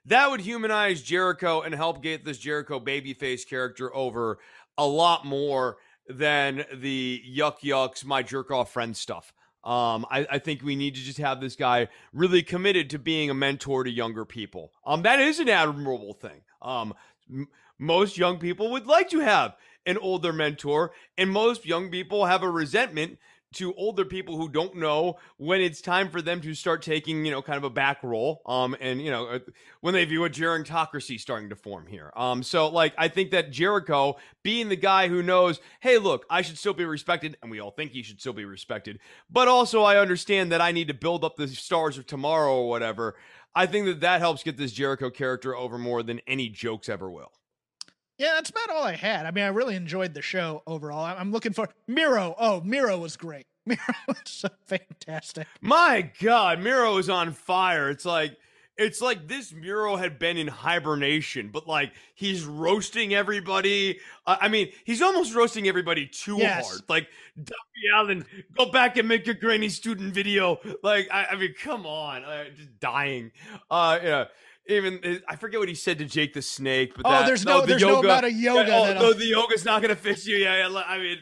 [0.06, 4.38] that would humanize Jericho and help get this Jericho babyface character over
[4.78, 5.76] a lot more
[6.08, 9.32] than the yuck yucks my jerk off friend stuff.
[9.62, 13.28] Um, I, I, think we need to just have this guy really committed to being
[13.28, 14.72] a mentor to younger people.
[14.86, 16.40] Um, that is an admirable thing.
[16.62, 16.94] Um,
[17.78, 22.42] most young people would like to have an older mentor, and most young people have
[22.42, 23.18] a resentment
[23.52, 27.32] to older people who don't know when it's time for them to start taking, you
[27.32, 28.42] know, kind of a back role.
[28.46, 29.38] Um, and you know, uh,
[29.80, 32.12] when they view a gerontocracy starting to form here.
[32.14, 36.42] Um, so like I think that Jericho being the guy who knows, hey, look, I
[36.42, 39.82] should still be respected, and we all think he should still be respected, but also
[39.82, 43.16] I understand that I need to build up the stars of tomorrow or whatever.
[43.54, 47.10] I think that that helps get this Jericho character over more than any jokes ever
[47.10, 47.32] will.
[48.18, 49.24] Yeah, that's about all I had.
[49.24, 51.04] I mean, I really enjoyed the show overall.
[51.04, 52.34] I'm looking for Miro.
[52.38, 53.46] Oh, Miro was great.
[53.66, 55.46] Miro was so fantastic.
[55.62, 57.88] My God, Miro is on fire.
[57.88, 58.36] It's like
[58.80, 64.00] it's like this Miro had been in hibernation, but like he's roasting everybody.
[64.26, 66.68] Uh, I mean, he's almost roasting everybody too yes.
[66.68, 66.82] hard.
[66.88, 67.54] Like Darby
[67.96, 68.24] Allin,
[68.56, 70.58] go back and make your grainy student video.
[70.82, 73.32] Like, I, I mean, come on, uh, just dying.
[73.70, 74.24] Uh, yeah
[74.70, 77.44] even eh, I forget what he said to Jake the Snake, but oh, that, there's
[77.44, 78.68] no, the there's yoga, no amount of yoga.
[78.68, 80.36] Yeah, oh, no, the yoga's not gonna fix you.
[80.36, 80.82] Yeah, yeah.
[80.86, 81.18] I mean,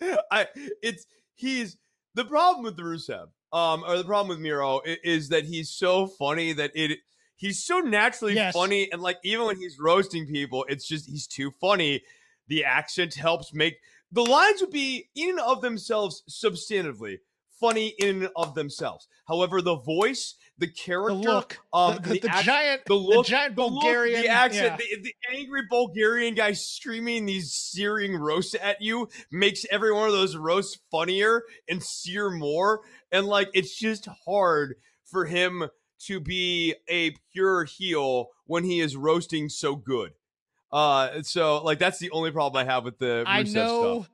[0.30, 0.46] I
[0.82, 1.76] it's he's
[2.14, 5.70] the problem with the Rusev, um, or the problem with Miro is, is that he's
[5.70, 6.98] so funny that it
[7.36, 8.54] he's so naturally yes.
[8.54, 12.02] funny, and like even when he's roasting people, it's just he's too funny.
[12.48, 13.76] The accent helps make
[14.12, 17.18] the lines would be in and of themselves substantively
[17.60, 19.06] funny in and of themselves.
[19.28, 23.30] However, the voice the character, the look, um, the, the, the, giant, the look, the
[23.30, 24.96] giant Bulgarian, look, the accent, yeah.
[25.02, 30.36] the, angry Bulgarian guy screaming these searing roasts at you makes every one of those
[30.36, 32.80] roasts funnier and sear more.
[33.12, 35.68] And like, it's just hard for him
[36.06, 40.12] to be a pure heel when he is roasting so good.
[40.72, 43.24] Uh, so like that's the only problem I have with the.
[43.24, 44.10] Rusev I know stuff.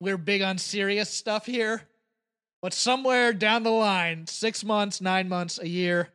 [0.00, 1.82] we're big on serious stuff here,
[2.60, 6.08] but somewhere down the line, six months, nine months, a year,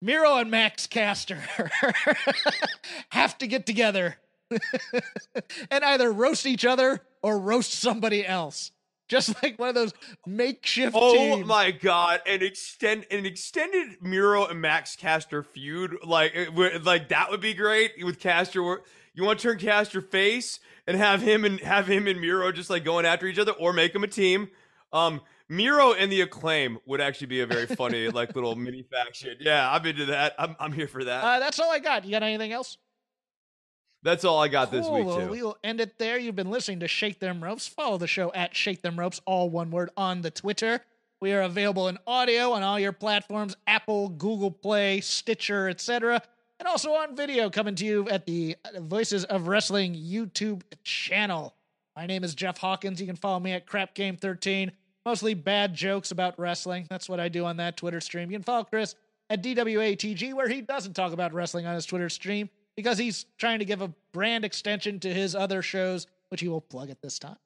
[0.00, 1.42] Miro and Max Caster
[3.10, 4.16] have to get together
[5.70, 8.70] and either roast each other or roast somebody else.
[9.08, 9.92] Just like one of those
[10.26, 10.94] makeshift.
[10.98, 11.46] Oh teams.
[11.46, 12.20] my god!
[12.26, 16.50] An extend an extended Miro and Max Caster feud, like
[16.82, 18.60] like that would be great with Caster.
[19.14, 22.70] You want to turn Caster face and have him and have him and Miro just
[22.70, 24.48] like going after each other, or make them a team.
[24.92, 29.36] Um, Miro and the Acclaim would actually be a very funny like little mini faction.
[29.40, 30.34] Yeah, I'm into that.
[30.38, 31.24] I'm I'm here for that.
[31.24, 32.04] Uh, that's all I got.
[32.04, 32.76] You got anything else?
[34.02, 35.28] That's all I got this week too.
[35.28, 36.18] We will end it there.
[36.18, 37.66] You've been listening to Shake Them Ropes.
[37.66, 40.80] Follow the show at Shake Them Ropes, all one word, on the Twitter.
[41.20, 46.22] We are available in audio on all your platforms Apple, Google Play, Stitcher, etc.
[46.60, 51.54] And also on video coming to you at the Voices of Wrestling YouTube channel.
[51.96, 53.00] My name is Jeff Hawkins.
[53.00, 54.70] You can follow me at Crap Game 13
[55.08, 56.86] Mostly bad jokes about wrestling.
[56.90, 58.30] That's what I do on that Twitter stream.
[58.30, 58.94] You can follow Chris
[59.30, 63.58] at DWATG, where he doesn't talk about wrestling on his Twitter stream because he's trying
[63.58, 67.18] to give a brand extension to his other shows, which he will plug at this
[67.18, 67.38] time.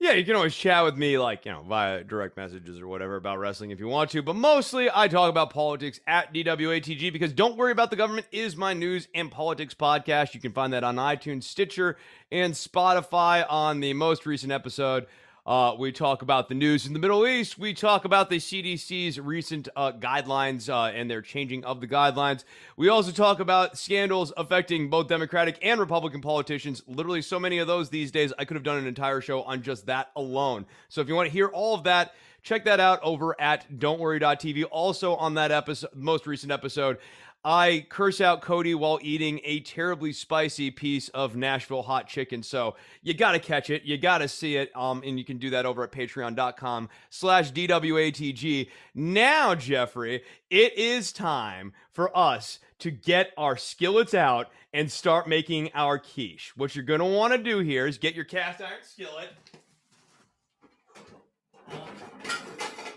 [0.00, 3.16] Yeah, you can always chat with me, like, you know, via direct messages or whatever
[3.16, 4.20] about wrestling if you want to.
[4.20, 8.54] But mostly, I talk about politics at DWATG because Don't Worry About the Government is
[8.54, 10.34] my news and politics podcast.
[10.34, 11.96] You can find that on iTunes, Stitcher,
[12.30, 13.46] and Spotify.
[13.48, 15.06] On the most recent episode,
[15.44, 17.58] uh, we talk about the news in the Middle East.
[17.58, 22.44] We talk about the CDC's recent uh, guidelines uh, and their changing of the guidelines.
[22.76, 26.82] We also talk about scandals affecting both Democratic and Republican politicians.
[26.86, 28.32] Literally, so many of those these days.
[28.38, 30.64] I could have done an entire show on just that alone.
[30.88, 32.14] So if you want to hear all of that,
[32.44, 34.66] check that out over at don'tworry.tv.
[34.70, 36.98] Also on that episode, most recent episode,
[37.44, 42.42] I curse out Cody while eating a terribly spicy piece of Nashville hot chicken.
[42.42, 43.82] So you got to catch it.
[43.82, 44.70] You got to see it.
[44.76, 48.68] Um, and you can do that over at patreon.com slash DWATG.
[48.94, 55.70] Now, Jeffrey, it is time for us to get our skillets out and start making
[55.74, 56.52] our quiche.
[56.56, 59.30] What you're going to want to do here is get your cast iron skillet.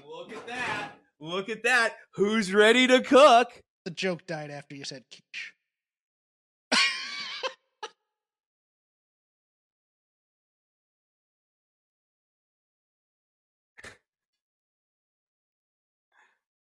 [0.07, 0.91] Look at that.
[1.19, 1.95] Look at that.
[2.11, 3.63] Who's ready to cook?
[3.85, 5.53] The joke died after you said quiche.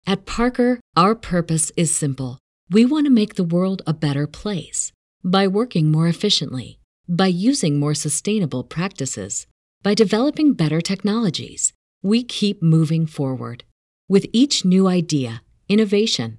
[0.07, 2.39] At Parker, our purpose is simple.
[2.71, 4.91] We want to make the world a better place
[5.23, 9.47] by working more efficiently, by using more sustainable practices,
[9.83, 11.75] by developing better technologies.
[12.03, 13.65] We keep moving forward.
[14.09, 16.39] With each new idea, innovation,